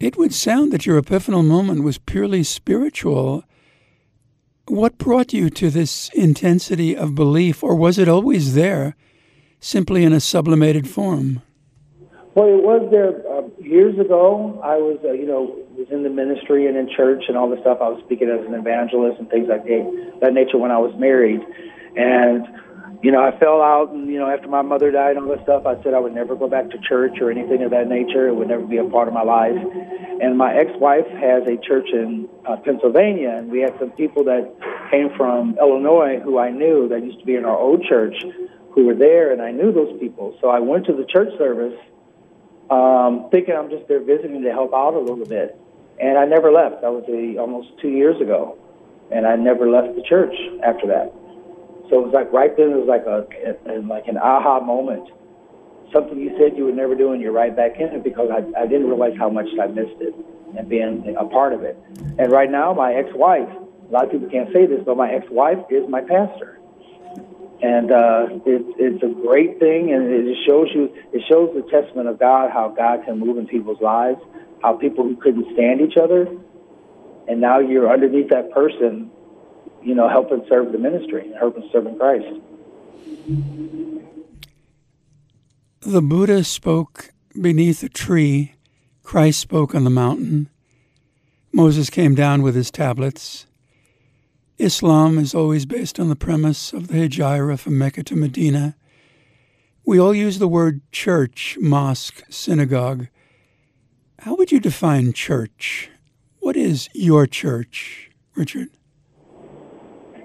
It 0.00 0.16
would 0.16 0.32
sound 0.32 0.72
that 0.72 0.86
your 0.86 1.00
epiphanal 1.00 1.44
moment 1.44 1.84
was 1.84 1.98
purely 1.98 2.42
spiritual. 2.42 3.44
What 4.66 4.96
brought 4.96 5.34
you 5.34 5.50
to 5.50 5.68
this 5.68 6.08
intensity 6.14 6.96
of 6.96 7.14
belief, 7.14 7.62
or 7.62 7.74
was 7.74 7.98
it 7.98 8.08
always 8.08 8.54
there, 8.54 8.96
simply 9.60 10.04
in 10.04 10.14
a 10.14 10.20
sublimated 10.20 10.88
form? 10.88 11.42
Well, 12.34 12.46
it 12.46 12.62
was 12.62 12.86
there 12.92 13.26
uh, 13.26 13.42
years 13.58 13.98
ago. 13.98 14.60
I 14.62 14.76
was, 14.76 14.98
uh, 15.02 15.10
you 15.10 15.26
know, 15.26 15.58
was 15.74 15.88
in 15.90 16.04
the 16.04 16.10
ministry 16.10 16.68
and 16.68 16.76
in 16.76 16.88
church 16.88 17.24
and 17.26 17.36
all 17.36 17.50
the 17.50 17.60
stuff. 17.60 17.78
I 17.80 17.88
was 17.88 18.00
speaking 18.04 18.30
as 18.30 18.46
an 18.46 18.54
evangelist 18.54 19.18
and 19.18 19.28
things 19.28 19.48
like 19.48 19.64
that, 19.64 20.18
that 20.20 20.32
nature 20.32 20.56
when 20.56 20.70
I 20.70 20.78
was 20.78 20.94
married. 20.94 21.40
And, 21.96 22.46
you 23.02 23.10
know, 23.10 23.18
I 23.18 23.36
fell 23.40 23.60
out, 23.60 23.90
and, 23.90 24.06
you 24.06 24.20
know, 24.20 24.30
after 24.30 24.46
my 24.46 24.62
mother 24.62 24.92
died 24.92 25.16
and 25.16 25.26
all 25.26 25.34
that 25.34 25.42
stuff, 25.42 25.66
I 25.66 25.82
said 25.82 25.92
I 25.92 25.98
would 25.98 26.14
never 26.14 26.36
go 26.36 26.46
back 26.46 26.70
to 26.70 26.78
church 26.78 27.18
or 27.20 27.32
anything 27.32 27.64
of 27.64 27.72
that 27.72 27.88
nature. 27.88 28.28
It 28.28 28.36
would 28.36 28.46
never 28.46 28.64
be 28.64 28.76
a 28.76 28.84
part 28.84 29.08
of 29.08 29.14
my 29.14 29.26
life. 29.26 29.58
And 30.22 30.38
my 30.38 30.54
ex-wife 30.54 31.10
has 31.10 31.42
a 31.50 31.58
church 31.66 31.90
in 31.90 32.28
uh, 32.46 32.62
Pennsylvania, 32.62 33.34
and 33.42 33.50
we 33.50 33.58
had 33.58 33.74
some 33.80 33.90
people 33.98 34.22
that 34.30 34.54
came 34.92 35.10
from 35.16 35.58
Illinois 35.58 36.20
who 36.22 36.38
I 36.38 36.52
knew 36.52 36.86
that 36.90 37.02
used 37.02 37.18
to 37.18 37.26
be 37.26 37.34
in 37.34 37.44
our 37.44 37.58
old 37.58 37.82
church 37.82 38.14
who 38.70 38.86
were 38.86 38.94
there, 38.94 39.32
and 39.32 39.42
I 39.42 39.50
knew 39.50 39.72
those 39.72 39.98
people. 39.98 40.38
So 40.40 40.48
I 40.48 40.60
went 40.60 40.86
to 40.86 40.92
the 40.92 41.04
church 41.04 41.36
service 41.36 41.74
um, 42.70 43.28
thinking 43.30 43.54
I'm 43.54 43.68
just 43.68 43.88
there 43.88 44.00
visiting 44.00 44.42
to 44.42 44.52
help 44.52 44.72
out 44.72 44.94
a 44.94 44.98
little 44.98 45.26
bit. 45.26 45.58
And 46.00 46.16
I 46.16 46.24
never 46.24 46.50
left. 46.50 46.80
That 46.80 46.92
was 46.92 47.04
a, 47.08 47.38
almost 47.38 47.68
two 47.82 47.90
years 47.90 48.20
ago, 48.22 48.56
and 49.12 49.26
I 49.26 49.36
never 49.36 49.68
left 49.68 49.96
the 49.96 50.02
church 50.02 50.32
after 50.64 50.86
that. 50.86 51.12
So 51.90 52.00
it 52.00 52.04
was 52.06 52.14
like 52.14 52.32
right 52.32 52.56
then 52.56 52.70
it 52.70 52.76
was 52.76 52.88
like 52.88 53.04
a, 53.04 53.26
a 53.68 53.82
like 53.82 54.06
an 54.08 54.16
aha 54.16 54.60
moment. 54.60 55.10
Something 55.92 56.20
you 56.20 56.32
said 56.38 56.56
you 56.56 56.64
would 56.64 56.76
never 56.76 56.94
do, 56.94 57.12
and 57.12 57.20
you're 57.20 57.32
right 57.32 57.54
back 57.54 57.76
in 57.80 57.88
it 57.88 58.04
because 58.04 58.30
I, 58.30 58.46
I 58.58 58.66
didn't 58.66 58.86
realize 58.86 59.12
how 59.18 59.28
much 59.28 59.48
I 59.60 59.66
missed 59.66 60.00
it 60.00 60.14
and 60.56 60.68
being 60.68 61.16
a 61.18 61.24
part 61.26 61.52
of 61.52 61.62
it. 61.64 61.76
And 62.18 62.30
right 62.30 62.50
now, 62.50 62.72
my 62.72 62.94
ex-wife, 62.94 63.48
a 63.48 63.92
lot 63.92 64.04
of 64.04 64.10
people 64.12 64.30
can't 64.30 64.52
say 64.52 64.66
this, 64.66 64.80
but 64.86 64.96
my 64.96 65.10
ex-wife 65.10 65.58
is 65.68 65.88
my 65.88 66.00
pastor 66.00 66.59
and 67.62 67.92
uh, 67.92 68.26
it, 68.46 68.64
it's 68.78 69.02
a 69.02 69.08
great 69.08 69.58
thing, 69.58 69.92
and 69.92 70.10
it 70.10 70.36
shows 70.46 70.68
you 70.74 70.94
it 71.12 71.22
shows 71.28 71.54
the 71.54 71.62
testament 71.70 72.08
of 72.08 72.18
God 72.18 72.50
how 72.50 72.68
God 72.68 73.04
can 73.04 73.18
move 73.18 73.36
in 73.38 73.46
people's 73.46 73.80
lives, 73.80 74.20
how 74.62 74.74
people 74.74 75.04
who 75.04 75.16
couldn't 75.16 75.52
stand 75.52 75.80
each 75.80 75.96
other, 75.96 76.26
and 77.28 77.40
now 77.40 77.58
you're 77.58 77.90
underneath 77.92 78.30
that 78.30 78.50
person, 78.52 79.10
you 79.82 79.94
know, 79.94 80.08
helping 80.08 80.44
serve 80.48 80.72
the 80.72 80.78
ministry, 80.78 81.30
helping 81.38 81.68
serving 81.72 81.98
Christ. 81.98 82.40
The 85.80 86.02
Buddha 86.02 86.44
spoke 86.44 87.10
beneath 87.40 87.82
a 87.82 87.88
tree. 87.88 88.54
Christ 89.02 89.40
spoke 89.40 89.74
on 89.74 89.84
the 89.84 89.90
mountain. 89.90 90.48
Moses 91.52 91.90
came 91.90 92.14
down 92.14 92.42
with 92.42 92.54
his 92.54 92.70
tablets. 92.70 93.46
Islam 94.60 95.18
is 95.18 95.34
always 95.34 95.64
based 95.64 95.98
on 95.98 96.10
the 96.10 96.16
premise 96.16 96.74
of 96.74 96.88
the 96.88 96.98
Hijrah 96.98 97.56
from 97.56 97.78
Mecca 97.78 98.02
to 98.02 98.14
Medina. 98.14 98.76
We 99.86 99.98
all 99.98 100.14
use 100.14 100.38
the 100.38 100.46
word 100.46 100.82
church, 100.92 101.56
mosque, 101.58 102.22
synagogue. 102.28 103.08
How 104.18 104.34
would 104.34 104.52
you 104.52 104.60
define 104.60 105.14
church? 105.14 105.90
What 106.40 106.56
is 106.58 106.90
your 106.92 107.26
church, 107.26 108.10
Richard? 108.34 108.68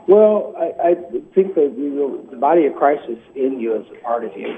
Well, 0.06 0.54
I, 0.58 0.90
I 0.90 0.96
think 1.34 1.56
that 1.56 1.74
you 1.78 1.90
know, 1.92 2.28
the 2.30 2.36
body 2.36 2.66
of 2.66 2.76
Christ 2.76 3.04
is 3.08 3.18
in 3.36 3.62
you 3.62 3.78
as 3.78 3.86
a 3.98 4.04
part 4.04 4.26
of 4.26 4.36
you. 4.36 4.54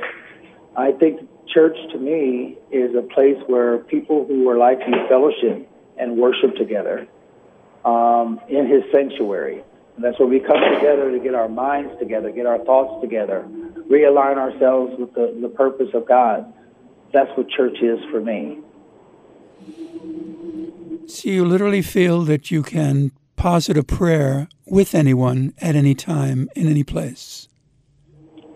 I 0.76 0.92
think 0.94 1.22
church 1.54 1.78
to 1.92 2.00
me 2.00 2.58
is 2.72 2.96
a 2.96 3.04
place 3.14 3.38
where 3.46 3.78
people 3.78 4.26
who 4.26 4.50
are 4.50 4.58
like 4.58 4.80
you 4.88 4.96
fellowship 5.08 5.70
and 6.00 6.18
worship 6.18 6.56
together 6.56 7.08
um, 7.88 8.40
in 8.50 8.68
His 8.68 8.84
sanctuary. 8.92 9.64
And 9.96 10.04
that's 10.04 10.20
where 10.20 10.28
we 10.28 10.40
come 10.40 10.60
together 10.76 11.10
to 11.10 11.20
get 11.20 11.34
our 11.34 11.50
minds 11.50 11.98
together, 12.00 12.30
get 12.32 12.46
our 12.46 12.60
thoughts 12.66 13.02
together, 13.02 13.48
realign 13.90 14.38
ourselves 14.38 14.94
with 15.00 15.14
the, 15.14 15.36
the 15.42 15.50
purpose 15.50 15.90
of 15.94 16.08
God. 16.08 16.54
That's 17.14 17.32
what 17.36 17.50
church 17.50 17.78
is 17.82 18.00
for 18.12 18.20
me. 18.20 18.60
So 21.08 21.30
you 21.30 21.46
literally 21.46 21.82
feel 21.82 22.24
that 22.26 22.52
you 22.52 22.62
can 22.62 23.12
posit 23.38 23.78
a 23.78 23.84
prayer 23.84 24.50
with 24.66 24.94
anyone 24.94 25.54
at 25.60 25.76
any 25.76 25.96
time, 25.96 26.50
in 26.56 26.68
any 26.68 26.84
place? 26.84 27.48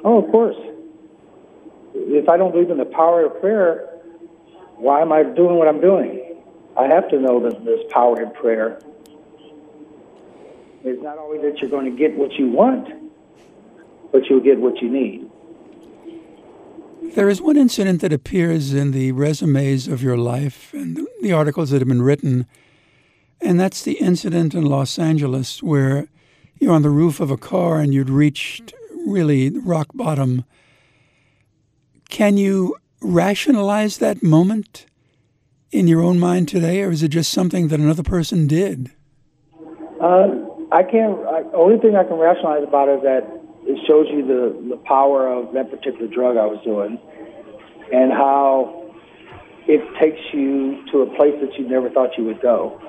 Oh, 0.03 0.21
of 0.21 0.29
course. 0.31 0.57
If 1.93 2.27
I 2.27 2.35
don't 2.35 2.51
believe 2.51 2.69
in 2.69 2.77
the 2.77 2.85
power 2.85 3.25
of 3.25 3.39
prayer, 3.39 3.87
why 4.75 5.01
am 5.01 5.13
I 5.13 5.23
doing 5.23 5.55
what 5.55 5.67
I'm 5.67 5.79
doing? 5.79 6.41
I 6.77 6.87
have 6.87 7.09
to 7.09 7.19
know 7.19 7.39
that 7.41 7.63
there's 7.63 7.85
power 7.91 8.21
in 8.21 8.31
prayer. 8.31 8.79
It's 10.83 11.01
not 11.03 11.17
always 11.17 11.41
that 11.41 11.59
you're 11.59 11.69
going 11.69 11.85
to 11.85 11.97
get 11.97 12.17
what 12.17 12.33
you 12.33 12.49
want, 12.49 12.87
but 14.11 14.25
you'll 14.29 14.41
get 14.41 14.59
what 14.59 14.81
you 14.81 14.89
need. 14.89 15.29
There 17.15 17.29
is 17.29 17.41
one 17.41 17.57
incident 17.57 18.01
that 18.01 18.13
appears 18.13 18.73
in 18.73 18.91
the 18.91 19.11
resumes 19.11 19.87
of 19.87 20.01
your 20.01 20.17
life 20.17 20.73
and 20.73 21.07
the 21.21 21.33
articles 21.33 21.69
that 21.69 21.79
have 21.81 21.87
been 21.87 22.01
written, 22.01 22.45
and 23.41 23.59
that's 23.59 23.83
the 23.83 23.93
incident 23.93 24.53
in 24.53 24.65
Los 24.65 24.97
Angeles 24.97 25.61
where 25.61 26.07
you're 26.59 26.73
on 26.73 26.83
the 26.83 26.89
roof 26.89 27.19
of 27.19 27.31
a 27.31 27.37
car 27.37 27.79
and 27.79 27.93
you'd 27.93 28.09
reached 28.09 28.73
really 29.05 29.49
rock 29.49 29.87
bottom. 29.93 30.45
Can 32.09 32.37
you 32.37 32.75
rationalize 33.01 33.97
that 33.97 34.21
moment 34.23 34.85
in 35.71 35.87
your 35.87 36.01
own 36.01 36.19
mind 36.19 36.47
today, 36.47 36.81
or 36.81 36.91
is 36.91 37.01
it 37.01 37.09
just 37.09 37.31
something 37.31 37.69
that 37.69 37.79
another 37.79 38.03
person 38.03 38.47
did? 38.47 38.91
Uh, 39.99 40.27
I 40.71 40.83
can't. 40.83 41.19
I, 41.27 41.43
only 41.53 41.77
thing 41.79 41.95
I 41.95 42.03
can 42.03 42.17
rationalize 42.17 42.63
about 42.63 42.87
it 42.89 42.97
is 42.97 43.03
that 43.03 43.23
it 43.63 43.79
shows 43.87 44.07
you 44.09 44.25
the 44.25 44.75
the 44.75 44.77
power 44.77 45.27
of 45.27 45.53
that 45.53 45.69
particular 45.69 46.07
drug 46.07 46.37
I 46.37 46.45
was 46.45 46.63
doing, 46.63 46.97
and 47.91 48.11
how 48.11 48.93
it 49.67 49.81
takes 49.99 50.21
you 50.33 50.83
to 50.91 51.01
a 51.01 51.15
place 51.15 51.35
that 51.41 51.57
you 51.57 51.67
never 51.67 51.89
thought 51.89 52.17
you 52.17 52.23
would 52.25 52.41
go. 52.41 52.81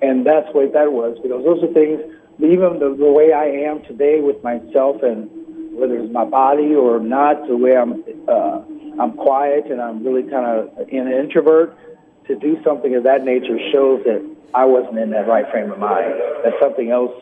And 0.00 0.24
that's 0.24 0.46
what 0.52 0.72
that 0.74 0.92
was 0.92 1.18
because 1.22 1.42
those 1.44 1.62
are 1.64 1.72
things. 1.72 2.00
Even 2.38 2.78
the, 2.78 2.94
the 2.94 3.10
way 3.10 3.32
I 3.32 3.46
am 3.66 3.82
today 3.82 4.20
with 4.20 4.44
myself 4.44 5.02
and 5.02 5.28
whether 5.74 5.98
it's 5.98 6.12
my 6.12 6.24
body 6.24 6.72
or 6.72 7.00
not, 7.00 7.48
the 7.48 7.56
way 7.56 7.76
I'm 7.76 8.04
uh, 8.28 8.62
I'm 9.00 9.12
quiet 9.14 9.66
and 9.66 9.80
I'm 9.80 10.04
really 10.04 10.22
kind 10.22 10.46
of 10.46 10.78
an 10.78 11.10
introvert. 11.10 11.76
To 12.28 12.36
do 12.36 12.62
something 12.62 12.94
of 12.94 13.02
that 13.04 13.24
nature 13.24 13.58
shows 13.72 14.04
that 14.04 14.24
I 14.54 14.64
wasn't 14.64 14.98
in 14.98 15.10
that 15.10 15.26
right 15.26 15.50
frame 15.50 15.72
of 15.72 15.78
mind. 15.78 16.14
That 16.44 16.52
something 16.60 16.90
else 16.90 17.12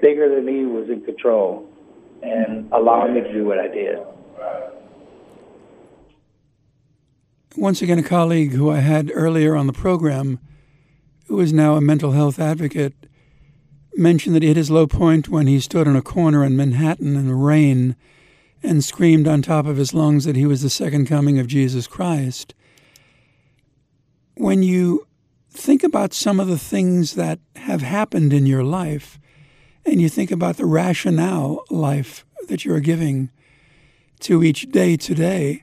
bigger 0.00 0.34
than 0.34 0.44
me 0.44 0.66
was 0.66 0.88
in 0.88 1.00
control 1.02 1.66
and 2.22 2.70
allowing 2.72 3.14
me 3.14 3.20
to 3.22 3.32
do 3.32 3.44
what 3.44 3.58
I 3.58 3.68
did. 3.68 3.98
Once 7.56 7.80
again, 7.82 7.98
a 7.98 8.02
colleague 8.02 8.52
who 8.52 8.70
I 8.70 8.78
had 8.78 9.10
earlier 9.14 9.54
on 9.54 9.66
the 9.66 9.72
program, 9.72 10.40
who 11.26 11.40
is 11.40 11.52
now 11.52 11.76
a 11.76 11.80
mental 11.80 12.12
health 12.12 12.38
advocate, 12.38 12.94
mentioned 13.94 14.34
that 14.34 14.42
he 14.42 14.48
hit 14.48 14.56
his 14.56 14.70
low 14.70 14.86
point 14.86 15.28
when 15.28 15.46
he 15.46 15.60
stood 15.60 15.86
on 15.86 15.96
a 15.96 16.02
corner 16.02 16.44
in 16.44 16.56
Manhattan 16.56 17.16
in 17.16 17.28
the 17.28 17.34
rain 17.34 17.94
and 18.62 18.82
screamed 18.82 19.28
on 19.28 19.40
top 19.40 19.66
of 19.66 19.76
his 19.76 19.94
lungs 19.94 20.24
that 20.24 20.36
he 20.36 20.46
was 20.46 20.62
the 20.62 20.70
second 20.70 21.06
coming 21.06 21.38
of 21.38 21.46
Jesus 21.46 21.86
Christ. 21.86 22.54
When 24.36 24.62
you 24.62 25.06
think 25.50 25.84
about 25.84 26.12
some 26.12 26.40
of 26.40 26.48
the 26.48 26.58
things 26.58 27.14
that 27.14 27.38
have 27.56 27.82
happened 27.82 28.32
in 28.32 28.46
your 28.46 28.64
life, 28.64 29.18
and 29.86 30.00
you 30.00 30.08
think 30.08 30.30
about 30.30 30.56
the 30.56 30.66
rationale 30.66 31.64
life 31.70 32.24
that 32.48 32.64
you're 32.64 32.80
giving 32.80 33.30
to 34.20 34.42
each 34.42 34.70
day 34.70 34.96
today, 34.96 35.62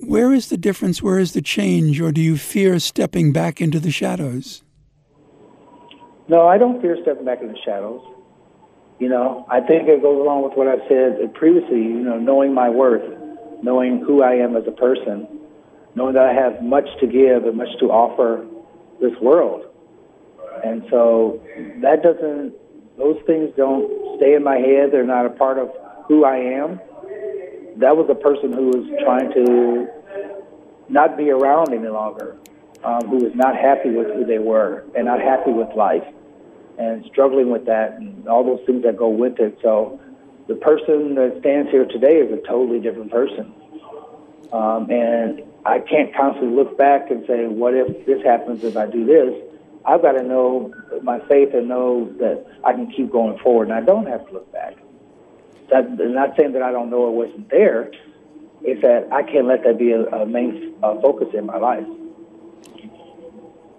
where 0.00 0.32
is 0.32 0.48
the 0.48 0.56
difference? 0.56 1.02
Where 1.02 1.18
is 1.18 1.32
the 1.32 1.42
change? 1.42 2.00
Or 2.00 2.10
do 2.10 2.20
you 2.20 2.36
fear 2.36 2.78
stepping 2.78 3.32
back 3.32 3.60
into 3.60 3.78
the 3.78 3.90
shadows? 3.90 4.62
No, 6.28 6.46
I 6.46 6.58
don't 6.58 6.80
fear 6.80 6.96
stepping 7.02 7.24
back 7.24 7.40
into 7.40 7.52
the 7.54 7.60
shadows. 7.64 8.02
You 8.98 9.08
know, 9.08 9.46
I 9.50 9.60
think 9.60 9.88
it 9.88 10.02
goes 10.02 10.20
along 10.20 10.44
with 10.44 10.54
what 10.54 10.68
I've 10.68 10.86
said 10.88 11.34
previously, 11.34 11.78
you 11.78 12.02
know, 12.02 12.18
knowing 12.18 12.52
my 12.52 12.68
worth, 12.68 13.02
knowing 13.62 14.00
who 14.00 14.22
I 14.22 14.34
am 14.34 14.56
as 14.56 14.64
a 14.66 14.72
person, 14.72 15.26
knowing 15.94 16.14
that 16.14 16.24
I 16.24 16.32
have 16.32 16.62
much 16.62 16.88
to 17.00 17.06
give 17.06 17.44
and 17.44 17.56
much 17.56 17.68
to 17.80 17.86
offer 17.86 18.46
this 19.00 19.12
world. 19.20 19.66
And 20.64 20.84
so 20.90 21.40
that 21.80 22.02
doesn't, 22.02 22.54
those 22.98 23.18
things 23.26 23.50
don't 23.56 24.18
stay 24.18 24.34
in 24.34 24.44
my 24.44 24.56
head. 24.56 24.90
They're 24.92 25.04
not 25.04 25.26
a 25.26 25.30
part 25.30 25.58
of 25.58 25.70
who 26.06 26.24
I 26.24 26.36
am. 26.36 26.80
That 27.78 27.96
was 27.96 28.08
a 28.10 28.14
person 28.14 28.52
who 28.52 28.66
was 28.66 28.86
trying 29.04 29.32
to 29.32 29.88
not 30.88 31.16
be 31.16 31.30
around 31.30 31.72
any 31.72 31.88
longer, 31.88 32.36
um, 32.84 33.08
who 33.08 33.16
was 33.24 33.32
not 33.34 33.56
happy 33.56 33.90
with 33.90 34.08
who 34.08 34.24
they 34.24 34.38
were 34.38 34.84
and 34.96 35.06
not 35.06 35.20
happy 35.20 35.52
with 35.52 35.68
life 35.76 36.04
and 36.78 37.04
struggling 37.06 37.50
with 37.50 37.64
that 37.66 37.94
and 37.94 38.26
all 38.28 38.44
those 38.44 38.64
things 38.66 38.82
that 38.82 38.96
go 38.96 39.08
with 39.08 39.38
it. 39.38 39.58
So 39.62 40.00
the 40.48 40.56
person 40.56 41.14
that 41.14 41.36
stands 41.40 41.70
here 41.70 41.86
today 41.86 42.16
is 42.16 42.32
a 42.32 42.46
totally 42.46 42.80
different 42.80 43.10
person. 43.10 43.54
Um, 44.52 44.90
and 44.90 45.42
I 45.64 45.78
can't 45.80 46.14
constantly 46.14 46.54
look 46.56 46.78
back 46.78 47.10
and 47.10 47.26
say, 47.26 47.46
what 47.46 47.74
if 47.74 48.06
this 48.06 48.22
happens 48.22 48.64
if 48.64 48.76
I 48.76 48.86
do 48.86 49.04
this? 49.04 49.34
I've 49.84 50.02
got 50.02 50.12
to 50.12 50.22
know 50.22 50.74
my 51.02 51.20
faith 51.26 51.54
and 51.54 51.68
know 51.68 52.10
that 52.18 52.46
I 52.64 52.72
can 52.72 52.90
keep 52.90 53.10
going 53.10 53.38
forward, 53.38 53.68
and 53.68 53.72
I 53.72 53.80
don't 53.80 54.06
have 54.06 54.26
to 54.26 54.32
look 54.32 54.52
back. 54.52 54.76
That, 55.70 55.84
I'm 55.84 56.14
not 56.14 56.36
saying 56.36 56.52
that 56.52 56.62
I 56.62 56.72
don't 56.72 56.90
know 56.90 57.08
it 57.08 57.12
wasn't 57.12 57.50
there. 57.50 57.90
It's 58.62 58.82
that 58.82 59.08
I 59.12 59.22
can't 59.22 59.46
let 59.46 59.64
that 59.64 59.78
be 59.78 59.92
a, 59.92 60.04
a 60.06 60.26
main 60.26 60.74
uh, 60.82 61.00
focus 61.00 61.28
in 61.34 61.46
my 61.46 61.56
life. 61.56 61.86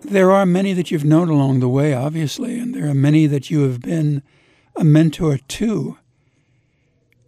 There 0.02 0.32
are 0.32 0.48
many 0.48 0.74
that 0.74 0.90
you've 0.90 1.06
known 1.06 1.30
along 1.30 1.60
the 1.60 1.70
way, 1.70 1.94
obviously, 1.94 2.58
and 2.58 2.74
there 2.74 2.88
are 2.88 2.96
many 2.96 3.28
that 3.28 3.52
you 3.52 3.62
have 3.62 3.82
been 3.82 4.24
a 4.76 4.84
mentor 4.84 5.38
to 5.38 5.98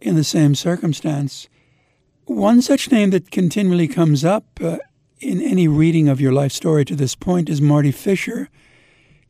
in 0.00 0.16
the 0.16 0.24
same 0.24 0.56
circumstance. 0.56 1.48
One 2.26 2.62
such 2.62 2.90
name 2.90 3.10
that 3.10 3.30
continually 3.30 3.86
comes 3.86 4.24
up 4.24 4.44
uh, 4.62 4.78
in 5.20 5.42
any 5.42 5.68
reading 5.68 6.08
of 6.08 6.22
your 6.22 6.32
life 6.32 6.52
story 6.52 6.84
to 6.86 6.96
this 6.96 7.14
point 7.14 7.50
is 7.50 7.60
Marty 7.60 7.92
Fisher. 7.92 8.48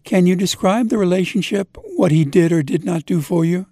Can 0.04 0.26
you 0.26 0.36
describe 0.36 0.90
the 0.90 0.98
relationship, 0.98 1.76
what 1.96 2.12
he 2.12 2.24
did 2.24 2.52
or 2.52 2.62
did 2.62 2.84
not 2.84 3.04
do 3.04 3.20
for 3.20 3.44
you? 3.44 3.66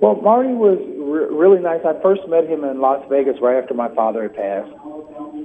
Well, 0.00 0.14
Marty 0.22 0.50
was 0.54 0.78
re- 0.78 1.26
really 1.34 1.60
nice. 1.60 1.80
I 1.84 2.00
first 2.00 2.20
met 2.28 2.46
him 2.46 2.62
in 2.62 2.80
Las 2.80 3.04
Vegas 3.10 3.40
right 3.40 3.60
after 3.60 3.74
my 3.74 3.92
father 3.96 4.22
had 4.22 4.36
passed, 4.36 4.70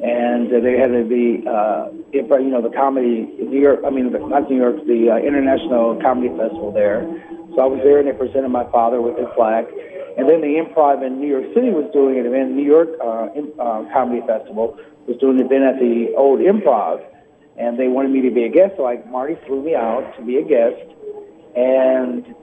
and 0.04 0.54
uh, 0.54 0.60
they 0.60 0.78
had 0.78 0.92
the, 0.92 1.42
uh, 1.50 1.90
you 2.14 2.50
know, 2.52 2.62
the 2.62 2.70
comedy 2.76 3.34
New 3.40 3.60
York. 3.60 3.80
I 3.84 3.90
mean, 3.90 4.12
not 4.30 4.48
New 4.48 4.58
York, 4.58 4.86
the 4.86 5.10
uh, 5.10 5.18
International 5.18 6.00
Comedy 6.00 6.30
Festival 6.38 6.72
there. 6.72 7.02
So 7.56 7.62
I 7.62 7.66
was 7.66 7.82
there, 7.84 7.98
and 7.98 8.08
they 8.08 8.14
presented 8.14 8.50
my 8.50 8.70
father 8.70 9.02
with 9.02 9.18
his 9.18 9.28
plaque. 9.34 9.66
And 10.18 10.30
then 10.30 10.42
the 10.42 10.62
Improv 10.62 11.06
in 11.06 11.20
New 11.20 11.28
York 11.28 11.46
City 11.54 11.72
was 11.72 11.90
doing 11.92 12.20
an 12.20 12.26
event. 12.26 12.52
New 12.52 12.66
York 12.66 12.90
uh, 13.02 13.30
in, 13.36 13.52
uh, 13.60 13.86
Comedy 13.92 14.22
Festival 14.28 14.78
was 15.08 15.18
doing 15.18 15.40
an 15.40 15.46
event 15.46 15.64
at 15.64 15.80
the 15.80 16.14
old 16.16 16.40
Improv, 16.40 17.04
and 17.58 17.78
they 17.80 17.88
wanted 17.88 18.12
me 18.12 18.22
to 18.22 18.32
be 18.32 18.44
a 18.44 18.50
guest. 18.50 18.78
So 18.78 18.84
like 18.84 19.10
Marty 19.10 19.36
flew 19.48 19.64
me 19.64 19.76
out 19.76 20.14
to 20.18 20.24
be 20.24 20.38
a 20.38 20.46
guest, 20.46 20.86
and 21.56 22.36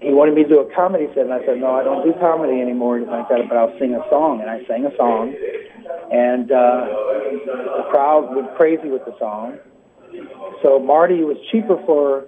he 0.00 0.10
wanted 0.14 0.34
me 0.34 0.42
to 0.44 0.48
do 0.48 0.60
a 0.60 0.74
comedy 0.74 1.06
set, 1.14 1.26
and 1.26 1.34
I 1.34 1.44
said, 1.44 1.58
no, 1.58 1.74
I 1.74 1.82
don't 1.82 2.06
do 2.06 2.14
comedy 2.20 2.60
anymore, 2.60 2.96
anything 2.96 3.14
like 3.14 3.28
that, 3.28 3.48
but 3.48 3.56
I'll 3.58 3.76
sing 3.78 3.94
a 3.94 4.02
song. 4.10 4.40
And 4.40 4.50
I 4.50 4.64
sang 4.66 4.86
a 4.86 4.94
song, 4.96 5.34
and 6.10 6.50
uh, 6.50 6.86
the 7.78 7.84
crowd 7.90 8.34
went 8.34 8.54
crazy 8.54 8.88
with 8.88 9.04
the 9.04 9.14
song. 9.18 9.58
So 10.62 10.78
Marty 10.78 11.22
was 11.24 11.36
cheaper 11.50 11.78
for, 11.84 12.26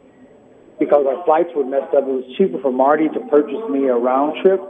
because 0.80 1.06
our 1.06 1.22
flights 1.24 1.50
were 1.54 1.64
messed 1.64 1.94
up, 1.94 2.02
it 2.02 2.10
was 2.10 2.24
cheaper 2.36 2.58
for 2.60 2.72
Marty 2.72 3.08
to 3.10 3.20
purchase 3.28 3.62
me 3.68 3.86
a 3.86 3.94
round 3.94 4.42
trip 4.42 4.60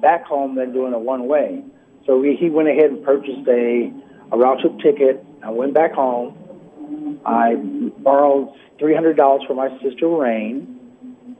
back 0.00 0.24
home 0.24 0.54
than 0.54 0.72
doing 0.72 0.94
a 0.94 0.98
one 0.98 1.26
way. 1.26 1.62
So 2.06 2.18
we, 2.18 2.36
he 2.36 2.48
went 2.48 2.68
ahead 2.68 2.90
and 2.90 3.04
purchased 3.04 3.46
a, 3.48 3.92
a 4.32 4.38
round 4.38 4.60
trip 4.60 4.78
ticket. 4.78 5.26
I 5.42 5.50
went 5.50 5.74
back 5.74 5.92
home. 5.92 7.20
I 7.26 7.56
borrowed 7.56 8.54
$300 8.80 9.46
from 9.46 9.56
my 9.56 9.76
sister 9.82 10.08
Rain 10.08 10.72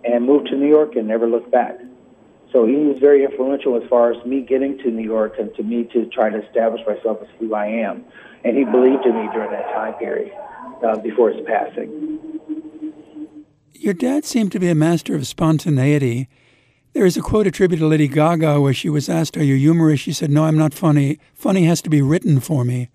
and 0.04 0.26
moved 0.26 0.48
to 0.48 0.56
New 0.56 0.68
York 0.68 0.96
and 0.96 1.06
never 1.06 1.28
looked 1.28 1.52
back. 1.52 1.78
So 2.52 2.66
he 2.66 2.74
was 2.74 2.98
very 2.98 3.24
influential 3.24 3.80
as 3.80 3.88
far 3.88 4.12
as 4.12 4.24
me 4.26 4.40
getting 4.40 4.78
to 4.78 4.90
New 4.90 5.04
York 5.04 5.34
and 5.38 5.54
to 5.54 5.62
me 5.62 5.84
to 5.92 6.06
try 6.06 6.30
to 6.30 6.44
establish 6.44 6.80
myself 6.86 7.18
as 7.22 7.28
who 7.38 7.54
I 7.54 7.66
am. 7.66 8.04
And 8.44 8.56
he 8.56 8.64
believed 8.64 9.04
in 9.06 9.14
me 9.14 9.28
during 9.32 9.50
that 9.50 9.66
time 9.72 9.94
period 9.94 10.32
uh, 10.84 10.98
before 10.98 11.30
his 11.30 11.44
passing. 11.46 12.18
Your 13.78 13.94
dad 13.94 14.24
seemed 14.24 14.52
to 14.52 14.60
be 14.60 14.68
a 14.68 14.74
master 14.74 15.14
of 15.14 15.26
spontaneity. 15.26 16.28
There 16.92 17.04
is 17.04 17.16
a 17.16 17.20
quote 17.20 17.46
attributed 17.46 17.82
to 17.82 17.88
Lady 17.88 18.08
Gaga 18.08 18.60
where 18.60 18.72
she 18.72 18.88
was 18.88 19.08
asked, 19.08 19.36
Are 19.36 19.44
you 19.44 19.56
humorous? 19.56 20.00
She 20.00 20.12
said, 20.12 20.30
No, 20.30 20.44
I'm 20.44 20.56
not 20.56 20.72
funny. 20.72 21.18
Funny 21.34 21.64
has 21.64 21.82
to 21.82 21.90
be 21.90 22.00
written 22.00 22.40
for 22.40 22.64
me. 22.64 22.88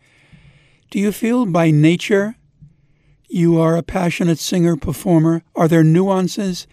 Do 0.89 0.99
you 0.99 1.11
feel 1.11 1.45
by 1.45 1.71
nature 1.71 2.35
you 3.29 3.59
are 3.61 3.77
a 3.77 3.83
passionate 3.83 4.39
singer 4.39 4.75
performer? 4.75 5.43
Are 5.55 5.67
there 5.67 5.83
nuances 5.83 6.67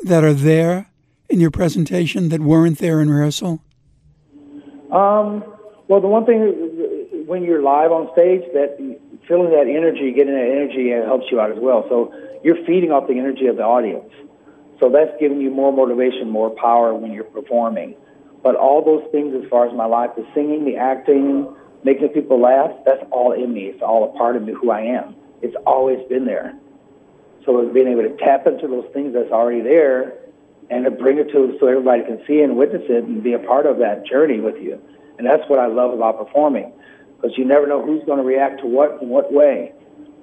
that 0.00 0.22
are 0.22 0.34
there 0.34 0.90
in 1.28 1.40
your 1.40 1.50
presentation 1.50 2.28
that 2.28 2.40
weren't 2.40 2.78
there 2.78 3.00
in 3.00 3.10
rehearsal? 3.10 3.62
Um, 4.92 5.42
well, 5.88 6.00
the 6.00 6.08
one 6.08 6.26
thing 6.26 7.24
when 7.26 7.42
you're 7.42 7.62
live 7.62 7.90
on 7.90 8.08
stage, 8.12 8.42
that 8.52 8.76
feeling 9.26 9.50
that 9.50 9.66
energy, 9.66 10.12
getting 10.12 10.34
that 10.34 10.48
energy, 10.48 10.90
it 10.90 11.04
helps 11.04 11.26
you 11.30 11.40
out 11.40 11.50
as 11.50 11.58
well. 11.58 11.84
So 11.88 12.12
you're 12.46 12.64
feeding 12.64 12.92
off 12.92 13.08
the 13.08 13.18
energy 13.18 13.48
of 13.48 13.56
the 13.56 13.64
audience. 13.64 14.08
So 14.78 14.88
that's 14.88 15.10
giving 15.18 15.40
you 15.40 15.50
more 15.50 15.72
motivation, 15.72 16.30
more 16.30 16.48
power 16.50 16.94
when 16.94 17.10
you're 17.10 17.24
performing. 17.24 17.96
But 18.44 18.54
all 18.54 18.84
those 18.84 19.02
things, 19.10 19.34
as 19.34 19.50
far 19.50 19.66
as 19.66 19.74
my 19.74 19.86
life, 19.86 20.10
the 20.16 20.24
singing, 20.32 20.64
the 20.64 20.76
acting, 20.76 21.52
making 21.82 22.10
people 22.10 22.40
laugh, 22.40 22.70
that's 22.86 23.02
all 23.10 23.32
in 23.32 23.52
me. 23.52 23.62
It's 23.62 23.82
all 23.82 24.14
a 24.14 24.16
part 24.16 24.36
of 24.36 24.44
me, 24.44 24.52
who 24.52 24.70
I 24.70 24.82
am. 24.82 25.16
It's 25.42 25.56
always 25.66 25.98
been 26.08 26.24
there. 26.24 26.54
So 27.44 27.58
it's 27.58 27.74
being 27.74 27.88
able 27.88 28.02
to 28.02 28.16
tap 28.22 28.46
into 28.46 28.68
those 28.68 28.86
things 28.94 29.12
that's 29.12 29.32
already 29.32 29.62
there 29.62 30.14
and 30.70 30.84
to 30.84 30.92
bring 30.92 31.18
it 31.18 31.32
to 31.32 31.56
so 31.58 31.66
everybody 31.66 32.04
can 32.04 32.22
see 32.28 32.42
and 32.42 32.56
witness 32.56 32.82
it 32.88 33.02
and 33.02 33.24
be 33.24 33.32
a 33.32 33.40
part 33.40 33.66
of 33.66 33.78
that 33.78 34.06
journey 34.06 34.38
with 34.38 34.62
you. 34.62 34.80
And 35.18 35.26
that's 35.26 35.42
what 35.48 35.58
I 35.58 35.66
love 35.66 35.92
about 35.92 36.24
performing 36.24 36.72
because 37.16 37.36
you 37.36 37.44
never 37.44 37.66
know 37.66 37.84
who's 37.84 38.04
going 38.04 38.18
to 38.18 38.24
react 38.24 38.60
to 38.60 38.66
what 38.68 39.02
in 39.02 39.08
what 39.08 39.32
way. 39.32 39.72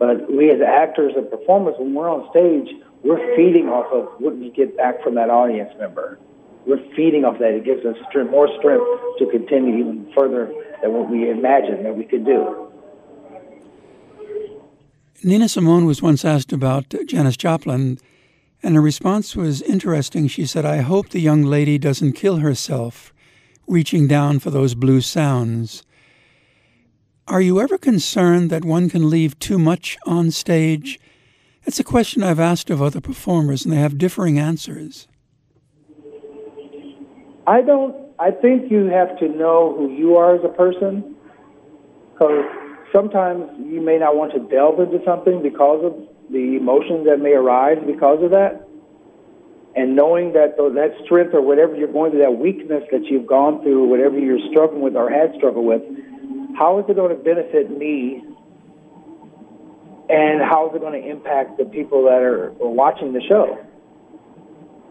But 0.04 0.30
we 0.30 0.51
as 0.51 0.60
actors 0.60 1.14
and 1.16 1.30
performers, 1.32 1.76
when 1.80 1.93
we're 1.93 2.10
on 2.10 2.30
stage, 2.30 2.76
we're 3.06 3.24
feeding 3.38 3.70
off 3.70 3.88
of 3.93 4.20
what 4.20 4.36
we 4.36 4.49
get 4.49 4.76
back 4.76 5.01
from 5.01 5.16
that 5.16 5.30
audience 5.30 5.72
member. 5.80 6.20
We're 6.66 6.84
feeding 6.93 7.24
off 7.24 7.39
that. 7.39 7.51
It 7.51 7.64
gives 7.64 7.86
us 7.86 7.95
strength, 8.10 8.32
more 8.32 8.49
strength 8.60 8.84
to 9.20 9.26
continue 9.32 9.78
even 9.78 10.12
further 10.14 10.51
than 10.82 10.91
what 10.91 11.10
we 11.10 11.30
imagined 11.30 11.86
that 11.86 11.95
we 11.95 12.04
could 12.04 12.26
do. 12.26 12.70
Nina 15.24 15.47
Simone 15.47 15.86
was 15.86 16.01
once 16.01 16.26
asked 16.26 16.51
about 16.51 16.93
Janis 17.08 17.38
Joplin, 17.38 17.97
and 18.62 18.76
her 18.76 18.82
response 18.82 19.38
was 19.38 19.62
interesting. 19.62 20.28
She 20.28 20.45
said, 20.45 20.66
I 20.66 20.82
hope 20.82 21.10
the 21.10 21.22
young 21.22 21.43
lady 21.43 21.78
doesn't 21.78 22.12
kill 22.12 22.39
herself 22.39 23.14
reaching 23.68 24.08
down 24.08 24.39
for 24.39 24.49
those 24.49 24.76
blue 24.76 24.99
sounds. 24.99 25.82
Are 27.26 27.39
you 27.39 27.61
ever 27.61 27.78
concerned 27.78 28.49
that 28.49 28.65
one 28.65 28.89
can 28.89 29.09
leave 29.09 29.39
too 29.39 29.57
much 29.57 29.97
on 30.05 30.30
stage? 30.30 30.99
It's 31.63 31.80
a 31.80 31.84
question 31.84 32.21
I've 32.21 32.39
asked 32.39 32.69
of 32.69 32.82
other 32.82 32.99
performers, 32.99 33.63
and 33.63 33.74
they 33.74 33.80
have 33.80 33.97
differing 33.97 34.38
answers. 34.38 35.07
I 37.47 37.61
don't. 37.61 37.95
I 38.19 38.32
think 38.32 38.69
you 38.69 38.86
have 38.88 39.17
to 39.19 39.30
know 39.30 39.74
who 39.78 39.89
you 39.89 40.17
are 40.17 40.36
as 40.36 40.43
a 40.43 40.49
person, 40.49 41.15
because 42.11 42.43
sometimes 42.91 43.45
you 43.57 43.80
may 43.80 43.97
not 43.97 44.17
want 44.17 44.34
to 44.34 44.39
delve 44.39 44.82
into 44.82 44.99
something 45.05 45.41
because 45.41 45.84
of 45.86 45.93
the 46.30 46.57
emotions 46.57 47.05
that 47.05 47.19
may 47.19 47.32
arise 47.32 47.78
because 47.88 48.21
of 48.21 48.32
that. 48.32 48.67
And 49.76 49.95
knowing 49.95 50.34
that 50.34 50.57
that 50.57 50.91
strength 51.05 51.34
or 51.34 51.41
whatever 51.41 51.76
you're 51.76 51.91
going 51.91 52.11
through, 52.11 52.19
that 52.21 52.38
weakness 52.38 52.84
that 52.91 53.05
you've 53.05 53.28
gone 53.28 53.63
through, 53.63 53.86
whatever 53.86 54.19
you're 54.19 54.45
struggling 54.51 54.82
with 54.82 54.95
or 54.95 55.09
had 55.09 55.34
struggled 55.36 55.65
with, 55.65 55.82
how 56.58 56.80
is 56.80 56.86
it 56.89 56.95
going 56.95 57.16
to 57.16 57.24
benefit 57.24 57.70
me 57.70 58.24
and 60.10 60.41
how 60.41 60.70
is 60.70 60.76
it 60.76 60.82
going 60.82 61.01
to 61.01 61.10
impact 61.10 61.58
the 61.58 61.66
people 61.66 62.04
that 62.04 62.22
are, 62.22 62.51
watching 62.60 63.14
the 63.14 63.22
show? 63.22 63.58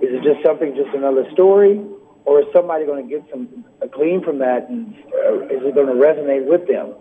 Is 0.00 0.10
it 0.10 0.22
just 0.24 0.44
something, 0.44 0.74
just 0.74 0.94
another 0.94 1.30
story, 1.32 1.80
or 2.24 2.40
is 2.40 2.46
somebody 2.52 2.86
going 2.86 3.06
to 3.06 3.08
get 3.08 3.28
some 3.30 3.64
a 3.80 3.88
glean 3.88 4.22
from 4.24 4.38
that, 4.38 4.68
and 4.68 4.94
uh, 5.14 5.44
is 5.46 5.62
it 5.62 5.74
going 5.74 5.86
to 5.86 5.94
resonate 5.94 6.46
with 6.46 6.66
them? 6.66 6.94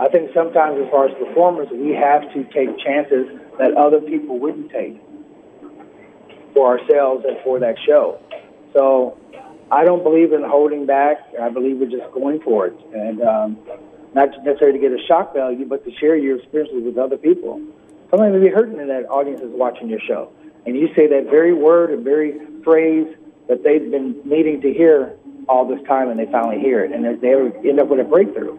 I 0.00 0.08
think 0.08 0.30
sometimes, 0.34 0.80
as 0.82 0.90
far 0.90 1.06
as 1.06 1.14
performers, 1.14 1.68
we 1.70 1.90
have 1.90 2.22
to 2.32 2.44
take 2.50 2.76
chances 2.78 3.28
that 3.58 3.74
other 3.76 4.00
people 4.00 4.40
wouldn't 4.40 4.70
take 4.72 5.00
for 6.54 6.78
ourselves 6.78 7.24
and 7.28 7.36
for 7.44 7.60
that 7.60 7.76
show. 7.86 8.18
So 8.72 9.16
I 9.70 9.84
don't 9.84 10.02
believe 10.02 10.32
in 10.32 10.42
holding 10.42 10.86
back. 10.86 11.18
I 11.40 11.48
believe 11.48 11.78
we're 11.78 11.90
just 11.90 12.12
going 12.12 12.40
for 12.40 12.66
it, 12.66 12.76
and 12.94 13.22
um, 13.22 13.58
not 14.14 14.28
necessarily 14.44 14.78
to 14.78 14.88
get 14.88 14.92
a 14.92 15.02
shock 15.06 15.34
value, 15.34 15.64
but 15.66 15.84
to 15.84 15.94
share 15.96 16.16
your 16.16 16.38
experiences 16.38 16.84
with 16.84 16.98
other 16.98 17.16
people. 17.16 17.60
Somebody 18.10 18.38
may 18.38 18.48
be 18.48 18.54
hurting 18.54 18.78
in 18.78 18.88
that 18.88 19.08
audience 19.10 19.40
is 19.40 19.50
watching 19.50 19.88
your 19.88 20.00
show, 20.00 20.30
and 20.66 20.76
you 20.76 20.88
say 20.94 21.06
that 21.08 21.24
very 21.30 21.52
word 21.52 21.90
and 21.90 22.04
very 22.04 22.38
phrase 22.62 23.06
that 23.48 23.62
they've 23.64 23.90
been 23.90 24.20
needing 24.24 24.60
to 24.60 24.72
hear 24.72 25.16
all 25.48 25.66
this 25.66 25.84
time, 25.86 26.08
and 26.08 26.18
they 26.18 26.26
finally 26.26 26.60
hear 26.60 26.84
it, 26.84 26.92
and 26.92 27.04
they 27.20 27.68
end 27.68 27.80
up 27.80 27.88
with 27.88 28.00
a 28.00 28.04
breakthrough. 28.04 28.58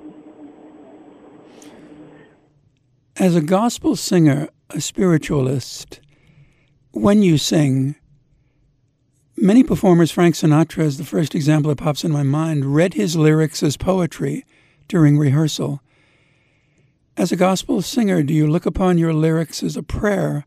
As 3.18 3.36
a 3.36 3.42
gospel 3.42 3.96
singer, 3.96 4.50
a 4.70 4.82
spiritualist, 4.82 6.02
when 6.92 7.24
you 7.24 7.38
sing, 7.38 7.96
many 9.38 9.64
performers, 9.64 10.12
Frank 10.12 10.36
Sinatra 10.36 10.84
is 10.84 10.98
the 10.98 11.04
first 11.04 11.36
example 11.36 11.70
that 11.70 11.78
pops 11.78 12.04
in 12.04 12.12
my 12.12 12.24
mind, 12.24 12.76
read 12.76 12.94
his 12.94 13.16
lyrics 13.16 13.64
as 13.64 13.78
poetry 13.78 14.46
during 14.88 15.18
rehearsal. 15.18 15.82
As 17.18 17.32
a 17.32 17.38
gospel 17.38 17.82
singer, 17.82 18.24
do 18.24 18.34
you 18.34 18.48
look 18.48 18.66
upon 18.66 18.98
your 18.98 19.14
lyrics 19.14 19.64
as 19.64 19.78
a 19.78 19.84
prayer 19.84 20.46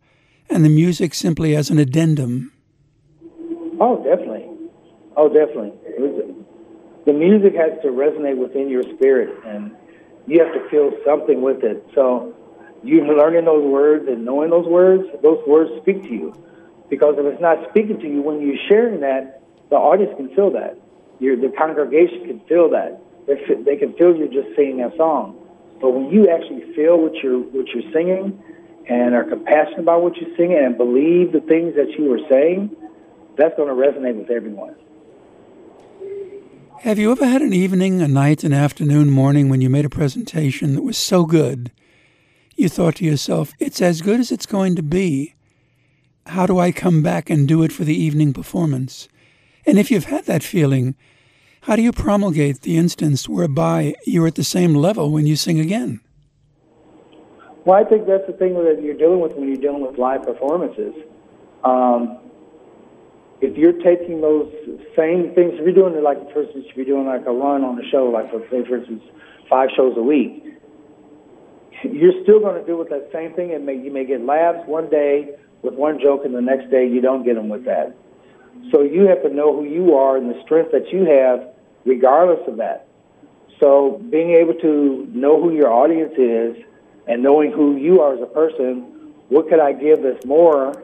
and 0.50 0.64
the 0.64 0.68
music 0.68 1.14
simply 1.14 1.56
as 1.56 1.70
an 1.70 1.78
addendum? 1.78 2.52
Oh, 3.80 4.02
definitely. 4.04 4.48
Oh, 5.16 5.28
definitely. 5.28 5.72
the 7.06 7.12
music 7.12 7.54
has 7.54 7.80
to 7.82 7.88
resonate 7.88 8.36
within 8.36 8.68
your 8.68 8.82
spirit, 8.82 9.34
and 9.46 9.74
you 10.26 10.44
have 10.44 10.52
to 10.52 10.68
feel 10.68 10.92
something 11.04 11.40
with 11.42 11.64
it. 11.64 11.84
So, 11.94 12.34
you 12.84 13.02
learning 13.04 13.46
those 13.46 13.64
words 13.64 14.06
and 14.08 14.24
knowing 14.24 14.50
those 14.50 14.66
words, 14.66 15.04
those 15.22 15.42
words 15.46 15.70
speak 15.82 16.02
to 16.04 16.08
you. 16.10 16.34
Because 16.90 17.16
if 17.18 17.26
it's 17.26 17.40
not 17.40 17.58
speaking 17.70 18.00
to 18.00 18.08
you, 18.08 18.22
when 18.22 18.40
you're 18.40 18.56
sharing 18.68 19.00
that, 19.00 19.42
the 19.70 19.76
audience 19.76 20.12
can 20.16 20.34
feel 20.34 20.50
that. 20.52 20.78
Your, 21.20 21.36
the 21.36 21.52
congregation 21.56 22.26
can 22.26 22.40
feel 22.48 22.70
that 22.70 23.00
they, 23.28 23.54
they 23.62 23.76
can 23.76 23.92
feel 23.94 24.16
you 24.16 24.28
just 24.28 24.56
singing 24.56 24.82
a 24.82 24.96
song. 24.96 25.36
But 25.80 25.90
when 25.90 26.10
you 26.10 26.28
actually 26.28 26.74
feel 26.74 26.98
what 26.98 27.14
you're 27.22 27.38
what 27.38 27.68
you're 27.68 27.92
singing, 27.92 28.42
and 28.88 29.14
are 29.14 29.24
compassionate 29.24 29.80
about 29.80 30.02
what 30.02 30.16
you're 30.16 30.34
singing, 30.36 30.58
and 30.58 30.76
believe 30.76 31.32
the 31.32 31.40
things 31.40 31.76
that 31.76 31.90
you 31.98 32.12
are 32.12 32.28
saying, 32.28 32.74
that's 33.36 33.54
going 33.56 33.68
to 33.68 33.74
resonate 33.74 34.16
with 34.16 34.30
everyone. 34.30 34.74
Have 36.80 36.98
you 36.98 37.12
ever 37.12 37.26
had 37.26 37.42
an 37.42 37.52
evening, 37.52 38.00
a 38.00 38.08
night, 38.08 38.44
an 38.44 38.52
afternoon, 38.52 39.10
morning 39.10 39.48
when 39.48 39.60
you 39.60 39.68
made 39.68 39.84
a 39.84 39.90
presentation 39.90 40.74
that 40.74 40.82
was 40.82 40.96
so 40.96 41.26
good, 41.26 41.70
you 42.56 42.68
thought 42.68 42.96
to 42.96 43.04
yourself, 43.04 43.52
"It's 43.58 43.82
as 43.82 44.00
good 44.00 44.20
as 44.20 44.32
it's 44.32 44.46
going 44.46 44.74
to 44.76 44.82
be." 44.82 45.34
How 46.28 46.44
do 46.44 46.58
I 46.58 46.72
come 46.72 47.02
back 47.02 47.30
and 47.30 47.48
do 47.48 47.62
it 47.62 47.72
for 47.72 47.84
the 47.84 47.96
evening 47.96 48.34
performance? 48.34 49.08
And 49.64 49.78
if 49.78 49.90
you've 49.90 50.04
had 50.04 50.26
that 50.26 50.42
feeling, 50.42 50.94
how 51.62 51.74
do 51.74 51.82
you 51.82 51.90
promulgate 51.90 52.60
the 52.60 52.76
instance 52.76 53.28
whereby 53.28 53.94
you're 54.04 54.26
at 54.26 54.34
the 54.34 54.44
same 54.44 54.74
level 54.74 55.10
when 55.10 55.26
you 55.26 55.36
sing 55.36 55.58
again? 55.58 56.00
Well, 57.64 57.78
I 57.78 57.88
think 57.88 58.06
that's 58.06 58.26
the 58.26 58.34
thing 58.34 58.54
that 58.54 58.80
you're 58.82 58.96
dealing 58.96 59.20
with 59.20 59.34
when 59.34 59.48
you're 59.48 59.56
dealing 59.60 59.80
with 59.80 59.98
live 59.98 60.22
performances. 60.22 60.94
Um, 61.64 62.18
if 63.40 63.56
you're 63.56 63.72
taking 63.72 64.20
those 64.20 64.52
same 64.96 65.34
things, 65.34 65.54
if 65.54 65.64
you're 65.64 65.72
doing 65.72 65.94
it 65.94 66.02
like, 66.02 66.18
for 66.32 66.42
instance, 66.42 66.66
if 66.68 66.76
you're 66.76 66.86
doing 66.86 67.06
like 67.06 67.26
a 67.26 67.32
run 67.32 67.64
on 67.64 67.78
a 67.78 67.88
show, 67.90 68.04
like 68.04 68.30
for, 68.30 68.40
say, 68.50 68.68
for 68.68 68.76
instance, 68.76 69.02
five 69.48 69.68
shows 69.76 69.94
a 69.96 70.02
week, 70.02 70.44
you're 71.84 72.22
still 72.22 72.40
going 72.40 72.60
to 72.60 72.66
deal 72.66 72.78
with 72.78 72.90
that 72.90 73.08
same 73.12 73.32
thing, 73.32 73.54
and 73.54 73.64
may, 73.64 73.76
you 73.76 73.90
may 73.90 74.04
get 74.04 74.20
laughs 74.20 74.66
one 74.66 74.90
day 74.90 75.36
with 75.62 75.74
one 75.74 76.00
joke, 76.00 76.24
and 76.24 76.34
the 76.34 76.40
next 76.40 76.70
day 76.70 76.88
you 76.88 77.00
don't 77.00 77.24
get 77.24 77.34
them 77.34 77.48
with 77.48 77.64
that. 77.64 77.96
So 78.70 78.82
you 78.82 79.06
have 79.06 79.22
to 79.22 79.30
know 79.30 79.54
who 79.54 79.64
you 79.64 79.94
are 79.94 80.16
and 80.16 80.30
the 80.30 80.40
strength 80.42 80.72
that 80.72 80.92
you 80.92 81.04
have, 81.04 81.48
regardless 81.84 82.46
of 82.48 82.56
that. 82.58 82.86
So 83.60 84.00
being 84.10 84.30
able 84.32 84.54
to 84.54 85.08
know 85.12 85.40
who 85.42 85.52
your 85.52 85.72
audience 85.72 86.14
is 86.16 86.64
and 87.06 87.22
knowing 87.22 87.50
who 87.50 87.76
you 87.76 88.00
are 88.00 88.14
as 88.14 88.22
a 88.22 88.26
person, 88.26 89.12
what 89.28 89.48
could 89.48 89.60
I 89.60 89.72
give 89.72 90.02
that's 90.02 90.24
more 90.24 90.82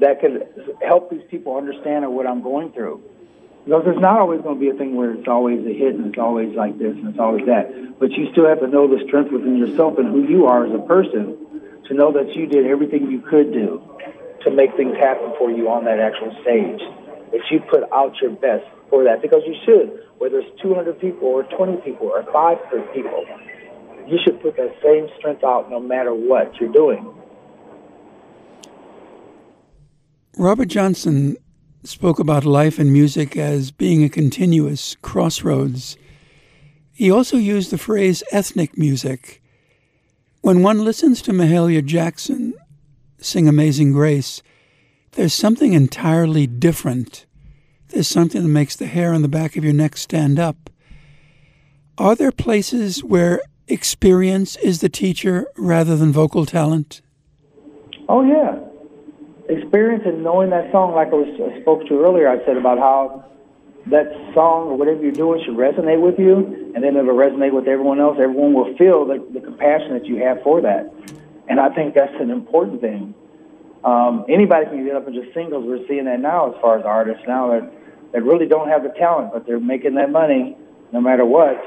that 0.00 0.20
could 0.20 0.48
help 0.84 1.10
these 1.10 1.22
people 1.30 1.56
understand 1.56 2.10
what 2.12 2.26
I'm 2.26 2.42
going 2.42 2.72
through? 2.72 3.02
Because 3.64 3.84
it's 3.86 4.00
not 4.00 4.18
always 4.18 4.40
going 4.40 4.56
to 4.56 4.60
be 4.60 4.70
a 4.70 4.74
thing 4.74 4.96
where 4.96 5.12
it's 5.12 5.28
always 5.28 5.64
a 5.64 5.72
hit 5.72 5.94
and 5.94 6.06
it's 6.06 6.18
always 6.18 6.54
like 6.56 6.78
this 6.78 6.96
and 6.96 7.08
it's 7.08 7.18
always 7.18 7.46
that. 7.46 7.98
But 8.00 8.10
you 8.12 8.30
still 8.32 8.48
have 8.48 8.60
to 8.60 8.66
know 8.66 8.88
the 8.88 9.04
strength 9.06 9.30
within 9.30 9.56
yourself 9.56 9.98
and 9.98 10.08
who 10.08 10.26
you 10.26 10.46
are 10.46 10.66
as 10.66 10.74
a 10.74 10.80
person 10.80 11.41
to 11.92 11.98
know 11.98 12.12
that 12.12 12.34
you 12.34 12.46
did 12.46 12.66
everything 12.66 13.10
you 13.10 13.20
could 13.20 13.52
do 13.52 13.82
to 14.44 14.50
make 14.50 14.74
things 14.76 14.96
happen 14.96 15.32
for 15.38 15.50
you 15.50 15.68
on 15.68 15.84
that 15.84 16.00
actual 16.00 16.32
stage. 16.42 16.80
That 17.30 17.40
you 17.50 17.60
put 17.60 17.84
out 17.92 18.14
your 18.20 18.30
best 18.30 18.64
for 18.90 19.04
that 19.04 19.22
because 19.22 19.42
you 19.46 19.54
should, 19.64 20.04
whether 20.18 20.38
it's 20.38 20.62
200 20.62 20.98
people 20.98 21.28
or 21.28 21.44
20 21.44 21.80
people 21.82 22.08
or 22.08 22.22
500 22.24 22.92
people, 22.92 23.24
you 24.06 24.18
should 24.24 24.40
put 24.42 24.56
that 24.56 24.74
same 24.82 25.08
strength 25.18 25.44
out 25.44 25.70
no 25.70 25.80
matter 25.80 26.14
what 26.14 26.54
you're 26.60 26.72
doing. 26.72 27.14
Robert 30.36 30.68
Johnson 30.68 31.36
spoke 31.84 32.18
about 32.18 32.44
life 32.44 32.78
and 32.78 32.92
music 32.92 33.36
as 33.36 33.70
being 33.70 34.02
a 34.02 34.08
continuous 34.08 34.96
crossroads. 35.02 35.96
He 36.92 37.10
also 37.10 37.36
used 37.36 37.70
the 37.70 37.78
phrase 37.78 38.22
ethnic 38.32 38.78
music. 38.78 39.41
When 40.42 40.64
one 40.64 40.84
listens 40.84 41.22
to 41.22 41.32
Mahalia 41.32 41.84
Jackson 41.84 42.54
sing 43.18 43.46
Amazing 43.46 43.92
Grace, 43.92 44.42
there's 45.12 45.32
something 45.32 45.72
entirely 45.72 46.48
different. 46.48 47.26
There's 47.90 48.08
something 48.08 48.42
that 48.42 48.48
makes 48.48 48.74
the 48.74 48.86
hair 48.86 49.14
on 49.14 49.22
the 49.22 49.28
back 49.28 49.56
of 49.56 49.62
your 49.62 49.72
neck 49.72 49.96
stand 49.96 50.40
up. 50.40 50.68
Are 51.96 52.16
there 52.16 52.32
places 52.32 53.04
where 53.04 53.40
experience 53.68 54.56
is 54.56 54.80
the 54.80 54.88
teacher 54.88 55.46
rather 55.56 55.96
than 55.96 56.10
vocal 56.10 56.44
talent? 56.44 57.02
Oh, 58.08 58.24
yeah. 58.24 58.58
Experience 59.48 60.02
and 60.04 60.24
knowing 60.24 60.50
that 60.50 60.72
song, 60.72 60.92
like 60.92 61.08
I, 61.08 61.14
was, 61.14 61.60
spoke 61.62 61.86
to 61.86 62.00
earlier, 62.02 62.28
I 62.28 62.44
said 62.44 62.56
about 62.56 62.78
how 62.78 63.31
that 63.86 64.12
song 64.34 64.68
or 64.68 64.76
whatever 64.76 65.02
you're 65.02 65.12
doing 65.12 65.42
should 65.44 65.56
resonate 65.56 66.00
with 66.00 66.18
you, 66.18 66.72
and 66.74 66.82
then 66.82 66.96
it'll 66.96 67.14
resonate 67.14 67.52
with 67.52 67.66
everyone 67.66 68.00
else. 68.00 68.16
Everyone 68.20 68.52
will 68.54 68.76
feel 68.76 69.04
the, 69.06 69.24
the 69.32 69.40
compassion 69.40 69.92
that 69.94 70.06
you 70.06 70.16
have 70.16 70.42
for 70.42 70.60
that. 70.60 70.92
And 71.48 71.58
I 71.58 71.74
think 71.74 71.94
that's 71.94 72.14
an 72.20 72.30
important 72.30 72.80
thing. 72.80 73.14
Um, 73.84 74.24
anybody 74.28 74.66
can 74.66 74.84
get 74.84 74.94
up 74.94 75.06
and 75.06 75.14
just 75.14 75.34
sing 75.34 75.46
because 75.50 75.64
we're 75.64 75.86
seeing 75.88 76.04
that 76.04 76.20
now 76.20 76.54
as 76.54 76.60
far 76.60 76.78
as 76.78 76.84
artists 76.84 77.24
now 77.26 77.50
that, 77.50 77.72
that 78.12 78.22
really 78.22 78.46
don't 78.46 78.68
have 78.68 78.84
the 78.84 78.90
talent, 78.90 79.32
but 79.32 79.46
they're 79.46 79.58
making 79.58 79.94
that 79.96 80.10
money 80.10 80.56
no 80.92 81.00
matter 81.00 81.24
what. 81.24 81.58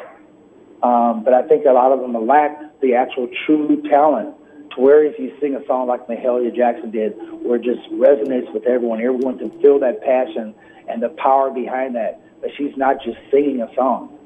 Um, 0.81 1.23
but 1.23 1.33
I 1.33 1.43
think 1.43 1.65
a 1.65 1.71
lot 1.71 1.91
of 1.91 1.99
them 1.99 2.13
lack 2.25 2.79
the 2.79 2.95
actual 2.95 3.27
true 3.45 3.81
talent 3.89 4.35
to 4.75 4.81
where 4.81 5.03
if 5.03 5.19
you 5.19 5.35
sing 5.41 5.55
a 5.55 5.65
song 5.65 5.87
like 5.87 6.07
Mahalia 6.07 6.55
Jackson 6.55 6.91
did, 6.91 7.13
where 7.43 7.57
it 7.57 7.63
just 7.63 7.81
resonates 7.91 8.51
with 8.53 8.65
everyone, 8.65 9.01
everyone 9.01 9.37
can 9.37 9.51
feel 9.61 9.79
that 9.79 10.01
passion 10.01 10.55
and 10.87 11.01
the 11.01 11.09
power 11.09 11.51
behind 11.51 11.95
that. 11.95 12.21
But 12.41 12.51
she's 12.57 12.75
not 12.77 12.97
just 13.03 13.17
singing 13.31 13.61
a 13.61 13.73
song; 13.75 14.17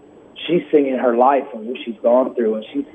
she's 0.48 0.62
singing 0.72 0.98
her 0.98 1.16
life 1.16 1.46
and 1.54 1.68
what 1.68 1.78
she's 1.86 2.00
gone 2.02 2.36
through, 2.36 2.56
and 2.56 2.66
she's 2.74 2.86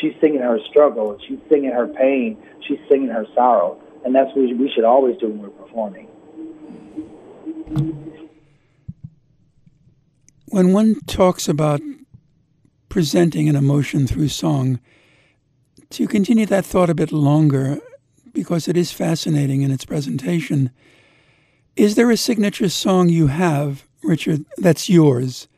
she's 0.00 0.12
singing 0.20 0.40
her 0.40 0.58
struggle, 0.70 1.12
and 1.12 1.22
she's 1.26 1.38
singing 1.48 1.70
her 1.70 1.86
pain, 1.86 2.36
she's 2.66 2.78
singing 2.88 3.08
her 3.08 3.26
sorrow, 3.34 3.80
and 4.04 4.14
that's 4.14 4.28
what 4.34 4.56
we 4.56 4.70
should 4.74 4.84
always 4.84 5.16
do 5.18 5.28
when 5.28 5.42
we're 5.42 5.48
performing. 5.50 6.06
When 10.46 10.72
one 10.72 10.96
talks 11.06 11.48
about 11.48 11.80
presenting 12.88 13.48
an 13.48 13.54
emotion 13.54 14.06
through 14.06 14.28
song, 14.28 14.80
to 15.90 16.08
continue 16.08 16.46
that 16.46 16.64
thought 16.64 16.90
a 16.90 16.94
bit 16.94 17.12
longer, 17.12 17.78
because 18.32 18.66
it 18.66 18.76
is 18.76 18.92
fascinating 18.92 19.62
in 19.62 19.70
its 19.70 19.84
presentation, 19.84 20.70
is 21.76 21.94
there 21.94 22.10
a 22.10 22.16
signature 22.16 22.68
song 22.68 23.08
you 23.08 23.28
have, 23.28 23.86
Richard, 24.02 24.44
that's 24.56 24.88
yours? 24.88 25.48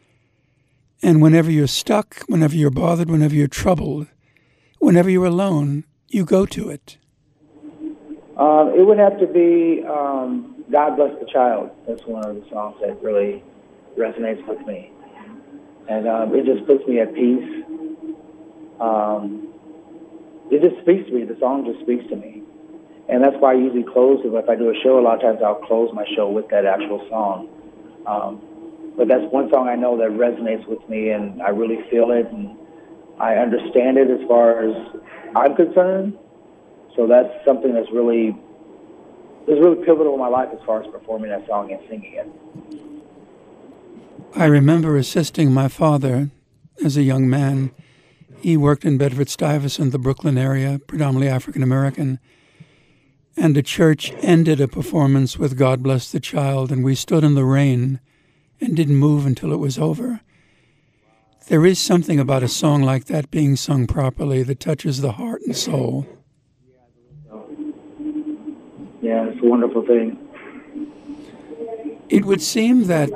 And 1.02 1.20
whenever 1.20 1.50
you're 1.50 1.66
stuck, 1.66 2.22
whenever 2.28 2.54
you're 2.54 2.70
bothered, 2.70 3.10
whenever 3.10 3.34
you're 3.34 3.48
troubled, 3.48 4.06
whenever 4.78 5.10
you're 5.10 5.26
alone, 5.26 5.84
you 6.08 6.24
go 6.24 6.46
to 6.46 6.68
it? 6.68 6.98
Uh, 8.36 8.70
it 8.74 8.86
would 8.86 8.98
have 8.98 9.18
to 9.18 9.26
be 9.26 9.84
um, 9.84 10.64
God 10.70 10.96
Bless 10.96 11.18
the 11.18 11.26
Child. 11.30 11.70
That's 11.86 12.04
one 12.06 12.24
of 12.24 12.36
the 12.36 12.48
songs 12.50 12.76
that 12.80 13.02
really 13.02 13.42
resonates 13.98 14.46
with 14.46 14.64
me. 14.66 14.90
And 15.88 16.06
um, 16.08 16.34
it 16.34 16.44
just 16.44 16.66
puts 16.66 16.86
me 16.86 17.00
at 17.00 17.14
peace. 17.14 17.64
Um, 18.80 19.48
it 20.50 20.62
just 20.62 20.80
speaks 20.82 21.08
to 21.08 21.14
me. 21.14 21.24
The 21.24 21.38
song 21.40 21.64
just 21.64 21.80
speaks 21.80 22.08
to 22.10 22.16
me. 22.16 22.41
And 23.12 23.22
that's 23.22 23.36
why 23.40 23.52
I 23.52 23.56
usually 23.56 23.84
close 23.84 24.24
it. 24.24 24.32
If 24.32 24.48
I 24.48 24.56
do 24.56 24.70
a 24.70 24.74
show, 24.82 24.98
a 24.98 25.04
lot 25.04 25.16
of 25.16 25.20
times 25.20 25.40
I'll 25.44 25.60
close 25.66 25.92
my 25.92 26.06
show 26.16 26.30
with 26.30 26.48
that 26.48 26.64
actual 26.64 27.06
song. 27.10 27.46
Um, 28.06 28.40
but 28.96 29.06
that's 29.06 29.30
one 29.30 29.50
song 29.50 29.68
I 29.68 29.76
know 29.76 29.98
that 29.98 30.08
resonates 30.16 30.66
with 30.66 30.80
me, 30.88 31.10
and 31.10 31.42
I 31.42 31.50
really 31.50 31.78
feel 31.90 32.10
it, 32.10 32.26
and 32.32 32.56
I 33.20 33.34
understand 33.34 33.98
it 33.98 34.08
as 34.08 34.26
far 34.26 34.64
as 34.64 34.74
I'm 35.36 35.54
concerned. 35.54 36.16
So 36.96 37.06
that's 37.06 37.28
something 37.44 37.74
that's 37.74 37.90
really 37.92 38.28
is 39.46 39.58
really 39.60 39.84
pivotal 39.84 40.14
in 40.14 40.18
my 40.18 40.28
life 40.28 40.48
as 40.50 40.64
far 40.64 40.82
as 40.82 40.90
performing 40.90 41.28
that 41.30 41.46
song 41.46 41.70
and 41.70 41.80
singing 41.90 42.14
it. 42.14 42.28
I 44.34 44.46
remember 44.46 44.96
assisting 44.96 45.52
my 45.52 45.68
father 45.68 46.30
as 46.82 46.96
a 46.96 47.02
young 47.02 47.28
man. 47.28 47.72
He 48.40 48.56
worked 48.56 48.86
in 48.86 48.96
Bedford 48.96 49.28
Stuyvesant, 49.28 49.92
the 49.92 49.98
Brooklyn 49.98 50.38
area, 50.38 50.80
predominantly 50.86 51.28
African 51.28 51.62
American. 51.62 52.18
And 53.36 53.56
the 53.56 53.62
church 53.62 54.12
ended 54.18 54.60
a 54.60 54.68
performance 54.68 55.38
with 55.38 55.56
God 55.56 55.82
Bless 55.82 56.10
the 56.10 56.20
Child, 56.20 56.70
and 56.70 56.84
we 56.84 56.94
stood 56.94 57.24
in 57.24 57.34
the 57.34 57.44
rain 57.44 58.00
and 58.60 58.76
didn't 58.76 58.96
move 58.96 59.26
until 59.26 59.52
it 59.52 59.58
was 59.58 59.78
over. 59.78 60.20
There 61.48 61.66
is 61.66 61.78
something 61.78 62.20
about 62.20 62.42
a 62.42 62.48
song 62.48 62.82
like 62.82 63.06
that 63.06 63.30
being 63.30 63.56
sung 63.56 63.86
properly 63.86 64.42
that 64.44 64.60
touches 64.60 65.00
the 65.00 65.12
heart 65.12 65.42
and 65.42 65.56
soul. 65.56 66.06
Yeah, 69.00 69.26
it's 69.26 69.42
a 69.42 69.46
wonderful 69.46 69.84
thing. 69.84 70.18
It 72.08 72.24
would 72.24 72.42
seem 72.42 72.84
that 72.84 73.10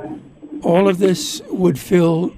all 0.61 0.89
of 0.89 0.97
this 0.97 1.41
would 1.49 1.79
fill 1.79 2.33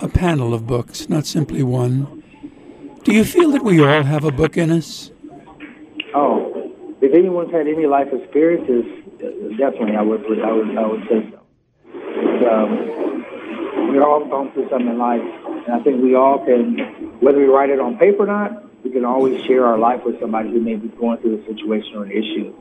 a 0.00 0.08
panel 0.08 0.54
of 0.54 0.66
books, 0.66 1.08
not 1.08 1.26
simply 1.26 1.62
one. 1.62 2.22
Do 3.02 3.12
you 3.12 3.24
feel 3.24 3.50
that 3.50 3.64
we 3.64 3.82
all 3.82 4.02
have 4.02 4.24
a 4.24 4.30
book 4.30 4.56
in 4.56 4.70
us? 4.70 5.10
Oh, 6.14 6.43
if 7.04 7.12
anyone's 7.12 7.52
had 7.52 7.66
any 7.68 7.86
life 7.86 8.08
experiences, 8.12 8.84
definitely 9.58 9.96
I 9.96 10.02
would 10.02 10.24
I 10.40 10.52
would 10.52 10.78
I 10.78 10.86
would 10.86 11.02
say 11.08 11.30
so. 11.30 11.38
Um, 12.48 13.92
we're 13.92 14.02
all 14.02 14.24
gone 14.24 14.50
through 14.52 14.68
something 14.70 14.88
in 14.88 14.98
life, 14.98 15.20
and 15.20 15.74
I 15.74 15.82
think 15.82 16.02
we 16.02 16.14
all 16.14 16.44
can, 16.44 16.78
whether 17.20 17.38
we 17.38 17.44
write 17.44 17.70
it 17.70 17.78
on 17.78 17.98
paper 17.98 18.24
or 18.24 18.26
not, 18.26 18.82
we 18.82 18.90
can 18.90 19.04
always 19.04 19.44
share 19.44 19.66
our 19.66 19.78
life 19.78 20.00
with 20.04 20.18
somebody 20.18 20.50
who 20.50 20.60
may 20.60 20.76
be 20.76 20.88
going 20.88 21.18
through 21.18 21.42
a 21.42 21.46
situation 21.46 21.96
or 21.96 22.04
an 22.04 22.10
issue. 22.10 22.54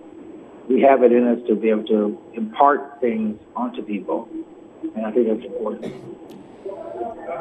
We 0.69 0.81
have 0.81 1.03
it 1.03 1.11
in 1.11 1.25
us 1.27 1.39
to 1.47 1.55
be 1.55 1.69
able 1.69 1.85
to 1.85 2.19
impart 2.33 2.99
things 2.99 3.39
onto 3.55 3.81
people, 3.81 4.27
and 4.95 5.05
I 5.05 5.11
think 5.11 5.27
that's 5.27 5.45
important. 5.45 5.93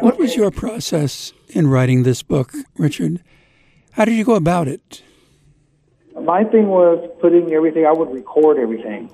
What 0.00 0.18
was 0.18 0.36
your 0.36 0.50
process 0.50 1.32
in 1.48 1.66
writing 1.66 2.04
this 2.04 2.22
book, 2.22 2.52
Richard? 2.78 3.22
How 3.92 4.04
did 4.04 4.14
you 4.14 4.24
go 4.24 4.34
about 4.34 4.68
it? 4.68 5.02
My 6.20 6.44
thing 6.44 6.68
was 6.68 7.10
putting 7.20 7.52
everything, 7.52 7.86
I 7.86 7.92
would 7.92 8.12
record 8.12 8.58
everything. 8.58 9.10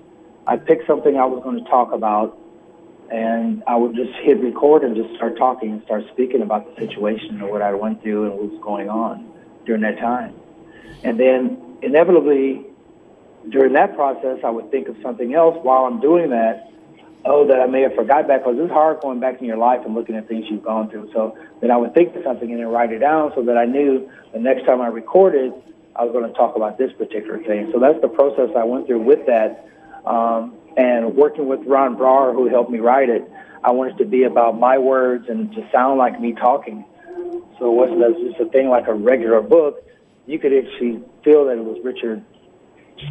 I'd 0.47 0.67
pick 0.67 0.81
something 0.87 1.17
I 1.17 1.25
was 1.25 1.43
going 1.45 1.63
to 1.63 1.71
talk 1.71 1.93
about, 1.93 2.39
and 3.11 3.63
I 3.67 3.77
would 3.77 3.95
just 3.95 4.13
hit 4.21 4.41
record 4.41 4.83
and 4.83 4.97
just 4.97 5.15
start 5.15 5.39
talking 5.39 5.73
and 5.73 5.83
start 5.85 6.05
speaking 6.13 6.43
about 6.43 6.75
the 6.75 6.87
situation 6.87 7.41
or 7.41 7.51
what 7.51 7.63
I 7.63 7.73
went 7.75 8.03
through 8.03 8.25
and 8.25 8.33
what 8.35 8.51
was 8.51 8.61
going 8.61 8.89
on 8.89 9.31
during 9.65 9.83
that 9.83 9.99
time. 9.99 10.35
And 11.05 11.19
then 11.21 11.79
inevitably, 11.83 12.65
during 13.49 13.73
that 13.75 13.95
process, 13.95 14.41
I 14.45 14.51
would 14.51 14.71
think 14.71 14.89
of 14.89 14.97
something 15.03 15.35
else 15.35 15.57
while 15.63 15.85
I'm 15.85 16.01
doing 16.01 16.31
that. 16.31 16.73
Oh, 17.25 17.47
that 17.49 17.61
I 17.61 17.67
may 17.67 17.83
have 17.83 17.95
forgot 17.95 18.29
back 18.29 18.45
because 18.45 18.59
it's 18.59 18.73
hard 18.73 19.01
going 19.01 19.21
back 19.21 19.41
in 19.41 19.47
your 19.47 19.57
life 19.57 19.85
and 19.85 19.95
looking 19.95 20.15
at 20.15 20.29
things 20.29 20.47
you've 20.49 20.63
gone 20.63 20.89
through. 20.89 21.11
So 21.13 21.37
then 21.61 21.71
I 21.71 21.77
would 21.77 21.93
think 21.93 22.15
of 22.15 22.23
something 22.23 22.51
and 22.51 22.61
then 22.61 22.69
write 22.69 22.93
it 22.93 23.01
down 23.01 23.33
so 23.35 23.43
that 23.43 23.59
I 23.59 23.65
knew 23.65 24.09
the 24.33 24.39
next 24.39 24.65
time 24.67 24.81
I 24.81 24.87
recorded, 24.87 25.53
I 25.99 26.05
was 26.05 26.13
going 26.13 26.31
to 26.31 26.37
talk 26.37 26.55
about 26.55 26.79
this 26.79 26.93
particular 26.93 27.43
thing. 27.43 27.71
So 27.73 27.81
that's 27.81 28.01
the 28.01 28.09
process 28.09 28.51
I 28.57 28.65
went 28.65 28.87
through 28.87 29.03
with 29.03 29.27
that. 29.27 29.69
Um, 30.07 30.55
and 30.77 31.17
working 31.17 31.49
with 31.49 31.61
Ron 31.67 31.97
Brar, 31.97 32.33
who 32.33 32.49
helped 32.49 32.71
me 32.71 32.79
write 32.79 33.09
it, 33.09 33.29
I 33.65 33.73
wanted 33.73 33.97
it 33.97 33.99
to 33.99 34.05
be 34.05 34.23
about 34.23 34.59
my 34.59 34.79
words 34.79 35.27
and 35.29 35.53
to 35.53 35.69
sound 35.73 35.99
like 35.99 36.21
me 36.21 36.35
talking. 36.35 36.85
So 37.59 37.83
it 37.83 37.91
wasn't 37.91 38.31
just 38.31 38.41
a 38.41 38.49
thing 38.51 38.69
like 38.69 38.87
a 38.87 38.95
regular 38.95 39.41
book. 39.41 39.85
You 40.27 40.39
could 40.39 40.53
actually 40.53 41.03
feel 41.25 41.47
that 41.47 41.59
it 41.59 41.65
was 41.65 41.79
Richard 41.83 42.25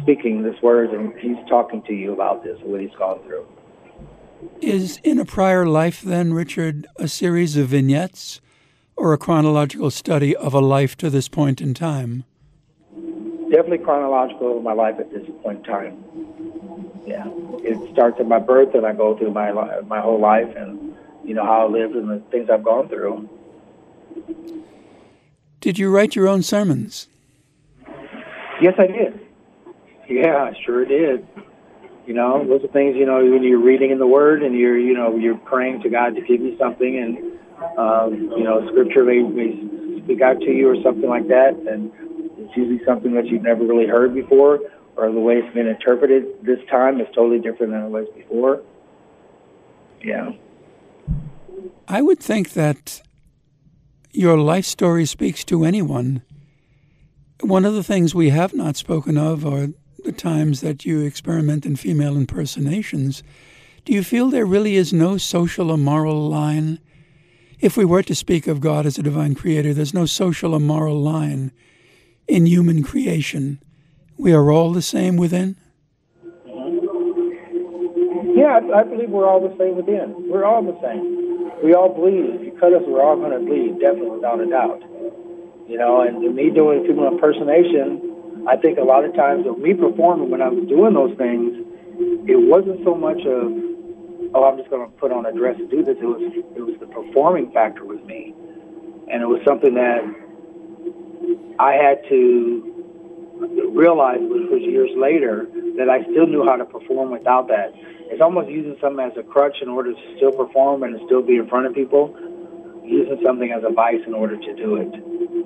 speaking 0.02 0.42
this 0.42 0.60
words 0.62 0.92
and 0.94 1.12
he's 1.18 1.36
talking 1.48 1.82
to 1.82 1.92
you 1.92 2.12
about 2.12 2.42
this, 2.42 2.58
what 2.62 2.80
he's 2.80 2.94
gone 2.98 3.20
through. 3.24 3.46
Is 4.62 4.98
In 5.04 5.18
a 5.18 5.24
Pryor 5.24 5.66
Life, 5.66 6.00
then, 6.00 6.32
Richard, 6.32 6.86
a 6.96 7.08
series 7.08 7.56
of 7.56 7.68
vignettes 7.68 8.40
or 8.96 9.12
a 9.12 9.18
chronological 9.18 9.90
study 9.90 10.34
of 10.34 10.54
a 10.54 10.60
life 10.60 10.96
to 10.98 11.10
this 11.10 11.28
point 11.28 11.60
in 11.60 11.74
time? 11.74 12.24
Definitely 13.50 13.78
chronological 13.78 14.58
of 14.58 14.62
my 14.62 14.74
life 14.74 14.96
at 14.98 15.10
this 15.10 15.26
point 15.42 15.58
in 15.58 15.64
time. 15.64 16.04
Yeah, 17.06 17.24
it 17.62 17.92
starts 17.92 18.20
at 18.20 18.26
my 18.26 18.38
birth, 18.38 18.74
and 18.74 18.84
I 18.84 18.92
go 18.92 19.16
through 19.16 19.32
my 19.32 19.52
my 19.82 20.00
whole 20.00 20.20
life, 20.20 20.54
and 20.54 20.94
you 21.24 21.34
know 21.34 21.44
how 21.44 21.66
I 21.66 21.70
lived 21.70 21.94
and 21.94 22.10
the 22.10 22.22
things 22.30 22.50
I've 22.50 22.62
gone 22.62 22.88
through. 22.88 23.28
Did 25.60 25.78
you 25.78 25.90
write 25.90 26.14
your 26.14 26.28
own 26.28 26.42
sermons? 26.42 27.08
Yes, 28.60 28.74
I 28.78 28.86
did. 28.86 29.20
Yeah, 30.08 30.36
I 30.36 30.52
sure 30.64 30.84
did. 30.84 31.26
You 32.06 32.14
know, 32.14 32.46
those 32.46 32.64
are 32.64 32.68
things 32.68 32.96
you 32.96 33.06
know 33.06 33.24
when 33.24 33.42
you're 33.42 33.62
reading 33.62 33.90
in 33.90 33.98
the 33.98 34.06
Word 34.06 34.42
and 34.42 34.54
you're 34.54 34.78
you 34.78 34.94
know 34.94 35.16
you're 35.16 35.38
praying 35.38 35.82
to 35.82 35.88
God 35.88 36.14
to 36.16 36.20
give 36.20 36.42
you 36.42 36.56
something, 36.58 36.98
and 36.98 37.78
um, 37.78 38.14
you 38.36 38.44
know 38.44 38.66
Scripture 38.70 39.04
may, 39.04 39.22
may 39.22 40.02
speak 40.04 40.20
out 40.20 40.38
to 40.40 40.50
you 40.50 40.68
or 40.68 40.82
something 40.82 41.08
like 41.08 41.28
that, 41.28 41.54
and 41.68 41.92
it's 42.48 42.56
usually 42.56 42.84
something 42.84 43.14
that 43.14 43.26
you've 43.26 43.42
never 43.42 43.64
really 43.64 43.86
heard 43.86 44.14
before, 44.14 44.60
or 44.96 45.12
the 45.12 45.20
way 45.20 45.34
it's 45.36 45.54
been 45.54 45.68
interpreted 45.68 46.24
this 46.42 46.58
time 46.70 47.00
is 47.00 47.06
totally 47.14 47.38
different 47.38 47.72
than 47.72 47.84
it 47.84 47.88
was 47.88 48.06
before. 48.16 48.62
Yeah. 50.02 50.32
I 51.86 52.02
would 52.02 52.20
think 52.20 52.52
that 52.54 53.02
your 54.12 54.38
life 54.38 54.64
story 54.64 55.04
speaks 55.04 55.44
to 55.44 55.64
anyone. 55.64 56.22
One 57.40 57.64
of 57.64 57.74
the 57.74 57.84
things 57.84 58.14
we 58.14 58.30
have 58.30 58.54
not 58.54 58.76
spoken 58.76 59.18
of 59.18 59.44
are 59.46 59.68
the 60.04 60.12
times 60.12 60.60
that 60.62 60.86
you 60.86 61.00
experiment 61.00 61.66
in 61.66 61.76
female 61.76 62.16
impersonations, 62.16 63.22
do 63.84 63.92
you 63.92 64.02
feel 64.02 64.28
there 64.28 64.46
really 64.46 64.76
is 64.76 64.92
no 64.92 65.18
social 65.18 65.70
or 65.70 65.78
moral 65.78 66.28
line? 66.28 66.78
If 67.60 67.76
we 67.76 67.84
were 67.84 68.02
to 68.04 68.14
speak 68.14 68.46
of 68.46 68.60
God 68.60 68.86
as 68.86 68.98
a 68.98 69.02
divine 69.02 69.34
creator, 69.34 69.74
there's 69.74 69.94
no 69.94 70.06
social 70.06 70.54
or 70.54 70.60
moral 70.60 71.00
line 71.00 71.52
in 72.28 72.46
human 72.46 72.82
creation. 72.82 73.58
We 74.18 74.32
are 74.32 74.50
all 74.52 74.72
the 74.72 74.82
same 74.82 75.16
within? 75.16 75.56
Yeah, 78.36 78.60
I, 78.74 78.84
believe 78.84 79.10
we're 79.10 79.26
all 79.26 79.40
the 79.40 79.56
same 79.58 79.74
within. 79.74 80.30
We're 80.30 80.44
all 80.44 80.62
the 80.62 80.78
same. 80.78 81.64
We 81.64 81.74
all 81.74 81.88
bleed. 81.90 82.38
If 82.38 82.42
you 82.42 82.52
cut 82.60 82.72
us, 82.72 82.82
we're 82.86 83.02
all 83.02 83.16
going 83.16 83.32
to 83.32 83.42
bleed, 83.42 83.80
definitely, 83.80 84.22
without 84.22 84.38
a 84.38 84.46
doubt. 84.46 84.78
You 85.66 85.76
know, 85.76 86.02
and 86.02 86.22
me 86.36 86.50
doing 86.50 86.86
female 86.86 87.08
impersonation, 87.08 88.46
I 88.46 88.56
think 88.56 88.78
a 88.78 88.86
lot 88.86 89.04
of 89.04 89.14
times 89.14 89.46
of 89.46 89.58
me 89.58 89.74
performing 89.74 90.30
when 90.30 90.40
I 90.40 90.48
was 90.48 90.68
doing 90.68 90.94
those 90.94 91.16
things, 91.18 91.50
it 92.30 92.38
wasn't 92.38 92.84
so 92.84 92.94
much 92.94 93.18
of, 93.26 94.34
oh, 94.34 94.44
I'm 94.46 94.56
just 94.56 94.70
going 94.70 94.86
to 94.86 94.92
put 94.98 95.10
on 95.10 95.26
a 95.26 95.32
dress 95.32 95.56
and 95.58 95.68
do 95.68 95.82
this. 95.82 95.98
It 95.98 96.06
was, 96.06 96.22
it 96.22 96.62
was 96.62 96.78
the 96.78 96.86
performing 96.86 97.50
factor 97.50 97.84
with 97.84 98.04
me, 98.04 98.34
and 99.10 99.18
it 99.22 99.26
was 99.26 99.42
something 99.42 99.74
that 99.74 100.06
I 101.58 101.72
had 101.74 102.02
to 102.08 103.70
realize, 103.72 104.20
which 104.20 104.50
was 104.50 104.62
years 104.62 104.90
later, 104.96 105.46
that 105.76 105.88
I 105.88 106.02
still 106.10 106.26
knew 106.26 106.44
how 106.44 106.56
to 106.56 106.64
perform 106.64 107.10
without 107.10 107.48
that 107.48 107.74
it's 108.08 108.22
almost 108.22 108.48
using 108.48 108.76
something 108.80 109.04
as 109.04 109.12
a 109.20 109.22
crutch 109.22 109.60
in 109.60 109.68
order 109.68 109.92
to 109.92 110.00
still 110.16 110.32
perform 110.32 110.82
and 110.82 110.96
still 111.04 111.20
be 111.20 111.36
in 111.36 111.46
front 111.48 111.66
of 111.66 111.74
people. 111.74 112.16
Using 112.84 113.20
something 113.22 113.52
as 113.52 113.62
a 113.68 113.72
vice 113.72 114.00
in 114.06 114.14
order 114.14 114.36
to 114.36 114.52
do 114.56 114.76
it. 114.80 114.88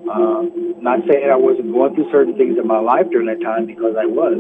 Um, 0.07 0.79
not 0.79 1.01
saying 1.11 1.27
I 1.27 1.35
wasn't 1.35 1.75
going 1.75 1.95
through 1.95 2.11
certain 2.13 2.39
things 2.39 2.55
in 2.57 2.67
my 2.67 2.79
life 2.79 3.11
during 3.11 3.27
that 3.27 3.43
time 3.43 3.67
because 3.67 3.99
I 3.99 4.07
was. 4.07 4.39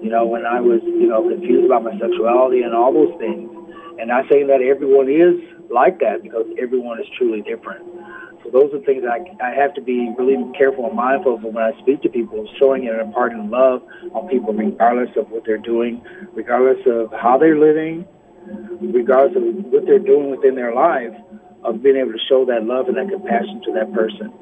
You 0.00 0.08
know, 0.08 0.24
when 0.24 0.46
I 0.46 0.60
was, 0.62 0.80
you 0.86 1.08
know, 1.10 1.28
confused 1.28 1.66
about 1.66 1.82
my 1.82 1.92
sexuality 1.98 2.62
and 2.62 2.72
all 2.72 2.94
those 2.94 3.12
things. 3.18 3.50
And 3.98 4.08
not 4.08 4.30
saying 4.30 4.46
that 4.46 4.62
everyone 4.62 5.10
is 5.10 5.42
like 5.68 5.98
that 6.00 6.22
because 6.22 6.46
everyone 6.56 7.00
is 7.02 7.06
truly 7.18 7.42
different. 7.42 7.82
So 8.44 8.50
those 8.50 8.72
are 8.72 8.80
things 8.84 9.04
I, 9.04 9.20
I 9.44 9.54
have 9.54 9.74
to 9.74 9.82
be 9.82 10.12
really 10.18 10.36
careful 10.56 10.86
and 10.86 10.96
mindful 10.96 11.34
of 11.34 11.42
when 11.42 11.58
I 11.58 11.72
speak 11.82 12.02
to 12.02 12.08
people, 12.08 12.48
showing 12.58 12.84
it 12.84 12.92
and 12.92 13.00
imparting 13.00 13.50
love 13.50 13.82
on 14.14 14.28
people 14.28 14.54
regardless 14.54 15.10
of 15.16 15.30
what 15.30 15.44
they're 15.44 15.58
doing, 15.58 16.02
regardless 16.32 16.80
of 16.86 17.12
how 17.12 17.36
they're 17.36 17.58
living, 17.58 18.06
regardless 18.80 19.36
of 19.36 19.42
what 19.72 19.84
they're 19.84 19.98
doing 19.98 20.30
within 20.30 20.54
their 20.54 20.74
life, 20.74 21.12
of 21.64 21.82
being 21.82 21.96
able 21.96 22.12
to 22.12 22.24
show 22.28 22.46
that 22.46 22.64
love 22.64 22.88
and 22.88 22.96
that 22.96 23.12
compassion 23.12 23.60
to 23.66 23.72
that 23.72 23.92
person. 23.92 24.32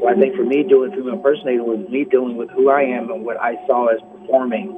So 0.00 0.08
I 0.08 0.14
think 0.14 0.34
for 0.34 0.44
me, 0.44 0.64
doing 0.64 0.90
female 0.90 1.14
impersonator 1.14 1.62
was 1.62 1.86
me 1.88 2.04
dealing 2.10 2.36
with 2.36 2.50
who 2.50 2.70
I 2.70 2.82
am 2.82 3.10
and 3.10 3.24
what 3.24 3.38
I 3.40 3.54
saw 3.66 3.86
as 3.86 4.00
performing 4.18 4.74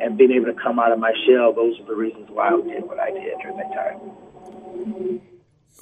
and 0.00 0.16
being 0.18 0.32
able 0.32 0.46
to 0.46 0.58
come 0.60 0.78
out 0.78 0.92
of 0.92 0.98
my 0.98 1.12
shell. 1.26 1.52
Those 1.52 1.80
are 1.80 1.86
the 1.86 1.96
reasons 1.96 2.28
why 2.28 2.48
I 2.48 2.60
did 2.60 2.84
what 2.84 3.00
I 3.00 3.10
did 3.10 3.38
during 3.40 3.56
that 3.56 3.72
time. 3.72 5.20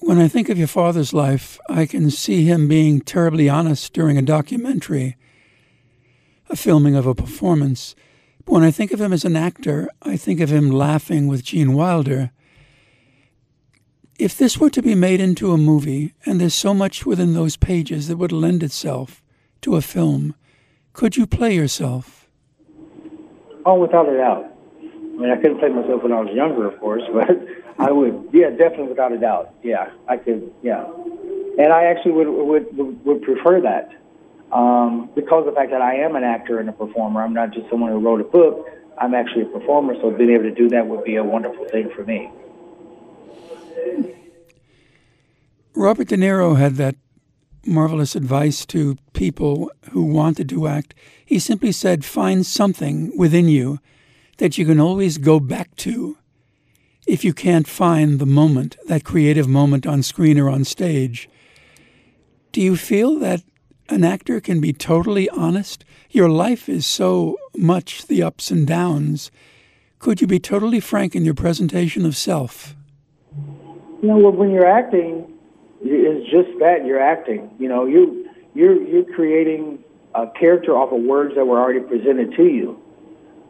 When 0.01 0.18
I 0.18 0.28
think 0.28 0.49
of 0.49 0.59
your 0.59 0.68
father's 0.68 1.12
life, 1.12 1.59
I 1.68 1.84
can 1.84 2.11
see 2.11 2.44
him 2.44 2.68
being 2.68 3.01
terribly 3.01 3.49
honest 3.49 3.92
during 3.92 4.16
a 4.16 4.22
documentary, 4.22 5.16
a 6.49 6.57
filming 6.57 6.94
of 6.94 7.07
a 7.07 7.14
performance. 7.14 7.96
But 8.44 8.53
when 8.53 8.62
I 8.62 8.70
think 8.70 8.92
of 8.92 9.01
him 9.01 9.12
as 9.12 9.24
an 9.24 9.36
actor, 9.36 9.88
I 10.03 10.16
think 10.16 10.40
of 10.40 10.51
him 10.51 10.70
laughing 10.70 11.26
with 11.26 11.44
Gene 11.44 11.74
Wilder. 11.74 12.30
If 14.18 14.38
this 14.38 14.59
were 14.59 14.70
to 14.70 14.82
be 14.82 14.94
made 14.94 15.20
into 15.20 15.53
a 15.53 15.59
movie, 15.59 16.14
and 16.24 16.40
there's 16.40 16.55
so 16.55 16.74
much 16.74 17.05
within 17.05 17.34
those 17.34 17.57
pages 17.57 18.07
that 18.07 18.16
would 18.18 18.32
lend 18.32 18.62
itself 18.62 19.22
to 19.62 19.74
a 19.74 19.82
film, 19.82 20.36
could 20.92 21.16
you 21.16 21.26
play 21.26 21.55
yourself? 21.55 22.28
Oh, 23.66 23.74
without 23.74 24.09
a 24.09 24.16
doubt. 24.16 24.44
I 24.80 25.20
mean, 25.20 25.30
I 25.30 25.36
couldn't 25.36 25.59
play 25.59 25.68
myself 25.68 26.05
when 26.05 26.12
I 26.12 26.20
was 26.20 26.34
younger, 26.34 26.66
of 26.68 26.78
course, 26.78 27.03
but 27.12 27.28
I 27.78 27.92
would, 27.92 28.30
yeah, 28.32 28.50
definitely, 28.50 28.88
without 28.88 29.12
a 29.12 29.18
doubt. 29.18 29.54
Yeah, 29.62 29.90
I 30.08 30.16
could, 30.16 30.52
yeah. 30.62 30.84
And 31.58 31.72
I 31.72 31.84
actually 31.84 32.12
would 32.12 32.28
would 32.28 33.04
would 33.04 33.22
prefer 33.22 33.60
that 33.60 33.90
um, 34.52 35.10
because 35.14 35.46
of 35.46 35.54
the 35.54 35.58
fact 35.58 35.70
that 35.70 35.82
I 35.82 35.96
am 35.96 36.16
an 36.16 36.24
actor 36.24 36.58
and 36.58 36.68
a 36.68 36.72
performer. 36.72 37.22
I'm 37.22 37.34
not 37.34 37.52
just 37.52 37.68
someone 37.70 37.90
who 37.92 37.98
wrote 37.98 38.20
a 38.20 38.24
book. 38.24 38.68
I'm 39.00 39.14
actually 39.14 39.42
a 39.42 39.46
performer, 39.46 39.94
so 40.00 40.10
being 40.10 40.30
able 40.30 40.44
to 40.44 40.54
do 40.54 40.68
that 40.70 40.86
would 40.86 41.04
be 41.04 41.16
a 41.16 41.24
wonderful 41.24 41.66
thing 41.68 41.90
for 41.94 42.04
me. 42.04 42.30
Robert 45.74 46.08
De 46.08 46.16
Niro 46.16 46.58
had 46.58 46.74
that 46.76 46.96
marvelous 47.64 48.16
advice 48.16 48.66
to 48.66 48.96
people 49.12 49.70
who 49.92 50.02
wanted 50.02 50.48
to 50.48 50.66
act. 50.66 50.94
He 51.24 51.38
simply 51.38 51.70
said, 51.70 52.04
Find 52.04 52.44
something 52.44 53.16
within 53.16 53.48
you 53.48 53.78
that 54.38 54.58
you 54.58 54.66
can 54.66 54.80
always 54.80 55.18
go 55.18 55.38
back 55.38 55.76
to 55.76 56.17
if 57.07 57.24
you 57.24 57.32
can't 57.32 57.66
find 57.66 58.18
the 58.18 58.26
moment, 58.26 58.76
that 58.86 59.05
creative 59.05 59.49
moment 59.49 59.86
on 59.86 60.03
screen 60.03 60.38
or 60.38 60.49
on 60.49 60.64
stage. 60.64 61.28
Do 62.53 62.61
you 62.61 62.76
feel 62.76 63.18
that 63.18 63.42
an 63.88 64.05
actor 64.05 64.40
can 64.40 64.61
be 64.61 64.72
totally 64.72 65.28
honest? 65.30 65.84
Your 66.11 66.28
life 66.28 66.68
is 66.68 66.86
so 66.86 67.38
much 67.57 68.07
the 68.07 68.22
ups 68.22 68.51
and 68.51 68.66
downs. 68.66 69.30
Could 69.99 70.20
you 70.20 70.26
be 70.26 70.38
totally 70.38 70.80
frank 70.80 71.14
in 71.14 71.24
your 71.24 71.34
presentation 71.34 72.05
of 72.07 72.16
self? 72.16 72.74
You 74.03 74.09
know, 74.09 74.30
when 74.30 74.51
you're 74.51 74.66
acting, 74.66 75.26
it's 75.82 76.30
just 76.30 76.59
that 76.61 76.84
you're 76.86 77.01
acting. 77.01 77.51
You 77.59 77.68
know, 77.68 77.86
you 77.86 78.28
you're 78.55 78.80
you're 78.82 79.14
creating 79.14 79.82
a 80.14 80.26
character 80.38 80.76
off 80.76 80.92
of 80.92 81.03
words 81.03 81.34
that 81.34 81.44
were 81.44 81.61
already 81.61 81.80
presented 81.80 82.34
to 82.36 82.44
you. 82.44 82.80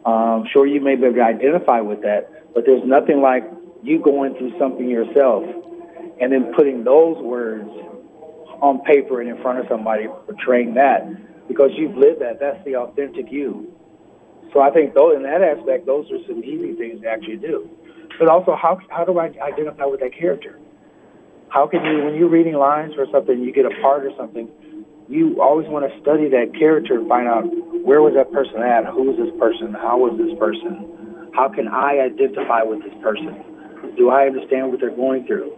Um, 0.05 0.45
sure, 0.51 0.65
you 0.65 0.81
may 0.81 0.95
be 0.95 1.05
able 1.05 1.15
to 1.15 1.21
identify 1.21 1.81
with 1.81 2.01
that, 2.01 2.38
but 2.53 2.65
there's 2.65 2.83
nothing 2.85 3.21
like 3.21 3.43
you 3.83 4.01
going 4.01 4.35
through 4.35 4.57
something 4.59 4.89
yourself 4.89 5.43
and 6.21 6.31
then 6.31 6.53
putting 6.55 6.83
those 6.83 7.17
words 7.23 7.69
on 8.61 8.81
paper 8.83 9.21
and 9.21 9.29
in 9.29 9.41
front 9.41 9.59
of 9.59 9.65
somebody 9.69 10.07
portraying 10.25 10.73
that 10.73 11.07
because 11.47 11.71
you've 11.75 11.95
lived 11.95 12.21
that. 12.21 12.39
That's 12.39 12.63
the 12.65 12.75
authentic 12.75 13.31
you. 13.31 13.71
So 14.53 14.61
I 14.61 14.71
think 14.71 14.93
though 14.93 15.15
in 15.15 15.23
that 15.23 15.41
aspect, 15.41 15.85
those 15.85 16.09
are 16.11 16.19
some 16.27 16.43
easy 16.43 16.73
things 16.75 17.01
to 17.01 17.07
actually 17.07 17.37
do. 17.37 17.69
But 18.17 18.27
also, 18.27 18.55
how 18.55 18.79
how 18.89 19.05
do 19.05 19.17
I 19.17 19.31
identify 19.41 19.85
with 19.85 20.01
that 20.01 20.11
character? 20.17 20.59
How 21.49 21.67
can 21.67 21.83
you, 21.85 22.03
when 22.03 22.15
you're 22.15 22.29
reading 22.29 22.55
lines 22.55 22.93
or 22.97 23.07
something, 23.11 23.41
you 23.41 23.53
get 23.53 23.65
a 23.65 23.73
part 23.81 24.05
or 24.05 24.11
something, 24.17 24.49
you 25.07 25.41
always 25.41 25.67
want 25.67 25.89
to 25.89 26.01
study 26.01 26.29
that 26.29 26.53
character 26.57 26.99
and 26.99 27.07
find 27.07 27.27
out 27.27 27.43
where 27.81 28.01
was 28.01 28.13
that 28.13 28.31
person 28.31 28.61
at, 28.61 28.85
who 28.85 29.09
was 29.09 29.17
this 29.17 29.33
person, 29.39 29.73
how 29.73 29.97
was 29.97 30.13
this 30.19 30.37
person, 30.37 30.98
how 31.33 31.49
can 31.49 31.67
I 31.67 31.99
identify 31.99 32.63
with 32.63 32.83
this 32.83 32.93
person, 33.01 33.43
do 33.97 34.09
I 34.09 34.27
understand 34.27 34.71
what 34.71 34.79
they're 34.79 34.95
going 34.95 35.25
through, 35.25 35.53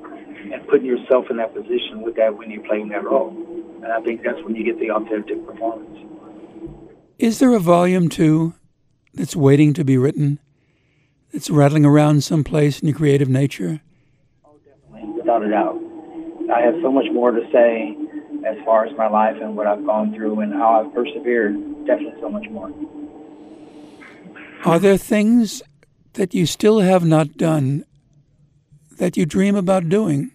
and 0.51 0.67
putting 0.67 0.86
yourself 0.86 1.26
in 1.30 1.38
that 1.38 1.53
position 1.53 2.01
with 2.01 2.15
that 2.15 2.38
when 2.38 2.49
you're 2.49 2.63
playing 2.63 2.89
that 2.89 3.03
role. 3.03 3.30
And 3.84 3.91
I 3.91 4.01
think 4.01 4.24
that's 4.24 4.41
when 4.43 4.55
you 4.55 4.63
get 4.63 4.80
the 4.80 4.91
authentic 4.91 5.45
performance. 5.45 5.97
Is 7.19 7.39
there 7.39 7.53
a 7.53 7.59
volume 7.59 8.09
two 8.09 8.53
that's 9.13 9.36
waiting 9.36 9.74
to 9.74 9.84
be 9.84 9.97
written? 9.97 10.39
That's 11.32 11.49
rattling 11.49 11.86
around 11.86 12.24
someplace 12.24 12.80
in 12.80 12.88
your 12.88 12.97
creative 12.97 13.30
nature? 13.30 13.82
Oh, 14.43 14.59
definitely, 14.65 15.13
without 15.13 15.43
a 15.43 15.49
doubt. 15.49 15.80
I 16.53 16.61
have 16.61 16.76
so 16.82 16.91
much 16.91 17.05
more 17.13 17.32
to 17.32 17.41
say 17.51 17.95
as 18.45 18.57
far 18.65 18.86
as 18.86 18.95
my 18.97 19.07
life 19.07 19.38
and 19.41 19.55
what 19.55 19.67
I've 19.67 19.86
gone 19.86 20.13
through 20.13 20.41
and 20.41 20.51
how 20.53 20.82
I've 20.82 20.93
persevered. 20.93 21.55
Definitely 21.86 22.19
so 22.19 22.30
much 22.30 22.49
more. 22.49 22.72
Are 24.64 24.78
there 24.78 24.97
things 24.97 25.64
that 26.14 26.36
you 26.36 26.45
still 26.45 26.82
have 26.82 27.03
not 27.03 27.36
done 27.36 27.84
that 28.97 29.18
you 29.18 29.26
dream 29.26 29.55
about 29.55 29.89
doing, 29.89 30.32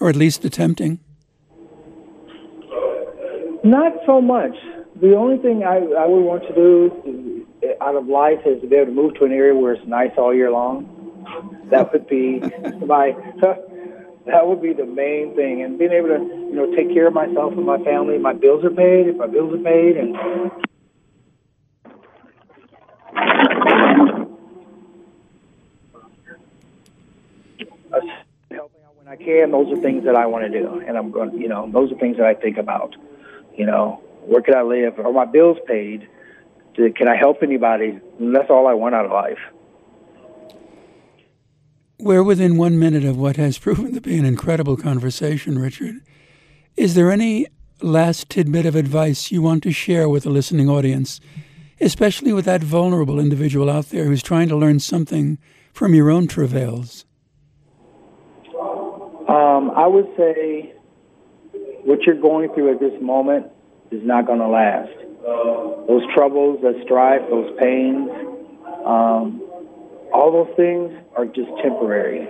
or 0.00 0.08
at 0.08 0.16
least 0.16 0.46
attempting? 0.46 0.98
Not 3.62 3.92
so 4.06 4.22
much. 4.22 4.56
The 5.00 5.14
only 5.14 5.36
thing 5.42 5.62
I, 5.62 5.76
I 5.76 6.06
would 6.06 6.22
want 6.22 6.44
to 6.48 6.54
do 6.54 7.46
uh, 7.62 7.84
out 7.84 7.96
of 7.96 8.06
life 8.06 8.38
is 8.46 8.62
to 8.62 8.66
be 8.66 8.76
able 8.76 8.86
to 8.86 8.92
move 8.92 9.14
to 9.16 9.24
an 9.24 9.32
area 9.32 9.54
where 9.54 9.74
it's 9.74 9.86
nice 9.86 10.12
all 10.16 10.34
year 10.34 10.50
long. 10.50 10.88
That 11.70 11.92
would 11.92 12.06
be 12.06 12.40
my 12.86 13.12
that 14.26 14.46
would 14.46 14.62
be 14.62 14.72
the 14.72 14.86
main 14.86 15.34
thing, 15.36 15.62
and 15.62 15.78
being 15.78 15.92
able 15.92 16.08
to 16.08 16.24
you 16.24 16.54
know 16.54 16.74
take 16.74 16.94
care 16.94 17.08
of 17.08 17.12
myself 17.12 17.52
and 17.52 17.66
my 17.66 17.78
family. 17.84 18.16
My 18.16 18.32
bills 18.32 18.64
are 18.64 18.70
paid. 18.70 19.08
If 19.08 19.16
my 19.16 19.26
bills 19.26 19.52
are 19.52 19.62
paid, 19.62 19.98
and 19.98 20.16
helping 28.50 28.82
out 28.84 28.95
when 29.06 29.20
I 29.20 29.24
can. 29.24 29.50
Those 29.50 29.72
are 29.72 29.80
things 29.80 30.04
that 30.04 30.16
I 30.16 30.26
want 30.26 30.50
to 30.50 30.60
do, 30.60 30.80
and 30.86 30.96
I'm 30.96 31.10
going. 31.10 31.40
You 31.40 31.48
know, 31.48 31.70
those 31.72 31.92
are 31.92 31.96
things 31.96 32.16
that 32.16 32.26
I 32.26 32.34
think 32.34 32.58
about. 32.58 32.96
You 33.56 33.66
know, 33.66 34.02
where 34.22 34.42
can 34.42 34.54
I 34.54 34.62
live? 34.62 34.98
Are 34.98 35.12
my 35.12 35.24
bills 35.24 35.58
paid? 35.66 36.08
Can 36.74 37.08
I 37.08 37.16
help 37.16 37.42
anybody? 37.42 37.98
And 38.18 38.34
that's 38.34 38.50
all 38.50 38.66
I 38.66 38.74
want 38.74 38.94
out 38.94 39.06
of 39.06 39.12
life. 39.12 39.38
We're 41.98 42.22
within 42.22 42.58
one 42.58 42.78
minute 42.78 43.04
of 43.04 43.16
what 43.16 43.36
has 43.36 43.58
proven 43.66 43.94
to 43.94 44.00
be 44.00 44.18
an 44.18 44.24
incredible 44.24 44.76
conversation, 44.76 45.58
Richard. 45.58 45.96
Is 46.76 46.94
there 46.94 47.10
any 47.10 47.46
last 47.80 48.28
tidbit 48.28 48.66
of 48.66 48.76
advice 48.76 49.30
you 49.30 49.40
want 49.40 49.62
to 49.62 49.72
share 49.72 50.08
with 50.08 50.24
the 50.24 50.30
listening 50.30 50.68
audience 50.68 51.20
especially 51.78 52.32
with 52.32 52.46
that 52.46 52.62
vulnerable 52.62 53.20
individual 53.20 53.68
out 53.68 53.90
there 53.90 54.06
who's 54.06 54.22
trying 54.22 54.48
to 54.48 54.56
learn 54.56 54.80
something 54.80 55.36
from 55.74 55.92
your 55.92 56.10
own 56.10 56.26
travails? 56.26 57.04
Um, 59.28 59.72
I 59.74 59.86
would 59.86 60.06
say 60.16 60.72
what 61.84 62.02
you're 62.02 62.20
going 62.20 62.52
through 62.54 62.72
at 62.72 62.80
this 62.80 63.00
moment 63.00 63.46
is 63.90 64.02
not 64.04 64.26
going 64.26 64.38
to 64.38 64.48
last. 64.48 64.92
Those 65.88 66.02
troubles, 66.14 66.60
that 66.62 66.80
strife, 66.84 67.22
those 67.28 67.56
pains, 67.58 68.08
um, 68.84 69.42
all 70.12 70.30
those 70.32 70.56
things 70.56 70.92
are 71.16 71.26
just 71.26 71.50
temporary. 71.62 72.28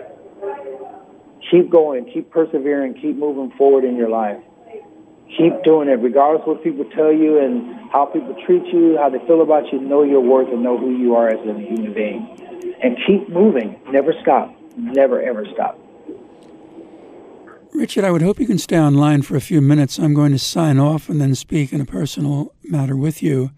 Keep 1.51 1.71
going, 1.71 2.11
keep 2.13 2.31
persevering, 2.31 2.95
keep 2.95 3.17
moving 3.17 3.57
forward 3.57 3.85
in 3.85 3.97
your 3.97 4.09
life. 4.09 4.43
Keep 5.37 5.65
doing 5.65 5.89
it, 5.89 6.01
regardless 6.01 6.43
of 6.43 6.57
what 6.57 6.65
people 6.65 6.85
tell 6.97 7.13
you 7.13 7.39
and 7.39 7.91
how 7.91 8.07
people 8.07 8.35
treat 8.47 8.65
you, 8.73 8.97
how 8.97 9.11
they 9.11 9.19
feel 9.27 9.43
about 9.43 9.71
you. 9.73 9.81
Know 9.81 10.03
your 10.03 10.21
worth 10.21 10.49
and 10.49 10.63
know 10.63 10.79
who 10.79 10.97
you 10.97 11.15
are 11.15 11.29
as 11.29 11.41
a 11.47 11.59
human 11.59 11.93
being. 11.93 12.75
And 12.83 12.97
keep 13.07 13.29
moving. 13.29 13.79
Never 13.91 14.15
stop. 14.23 14.55
Never, 14.77 15.21
ever 15.21 15.45
stop. 15.53 15.79
Richard, 17.77 18.05
I 18.05 18.11
would 18.11 18.23
hope 18.23 18.41
you 18.41 18.47
can 18.47 18.57
stay 18.57 18.79
online 18.79 19.21
for 19.21 19.37
a 19.37 19.41
few 19.41 19.61
minutes. 19.61 19.99
I'm 19.99 20.15
going 20.15 20.33
to 20.33 20.39
sign 20.39 20.79
off 20.79 21.11
and 21.11 21.21
then 21.21 21.35
speak 21.35 21.75
in 21.75 21.81
a 21.83 21.85
personal 21.85 22.55
matter 22.65 22.97
with 22.97 23.23
you. 23.23 23.51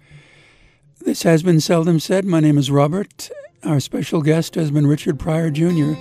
This 1.00 1.22
has 1.22 1.44
been 1.44 1.60
Seldom 1.60 2.00
Said. 2.00 2.24
My 2.24 2.40
name 2.40 2.58
is 2.58 2.68
Robert. 2.68 3.30
Our 3.62 3.78
special 3.78 4.20
guest 4.20 4.56
has 4.56 4.72
been 4.72 4.88
Richard 4.88 5.20
Pryor 5.20 5.50
Jr. 5.50 5.92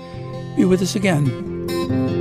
Be 0.56 0.66
with 0.66 0.82
us 0.82 0.96
again. 0.96 2.17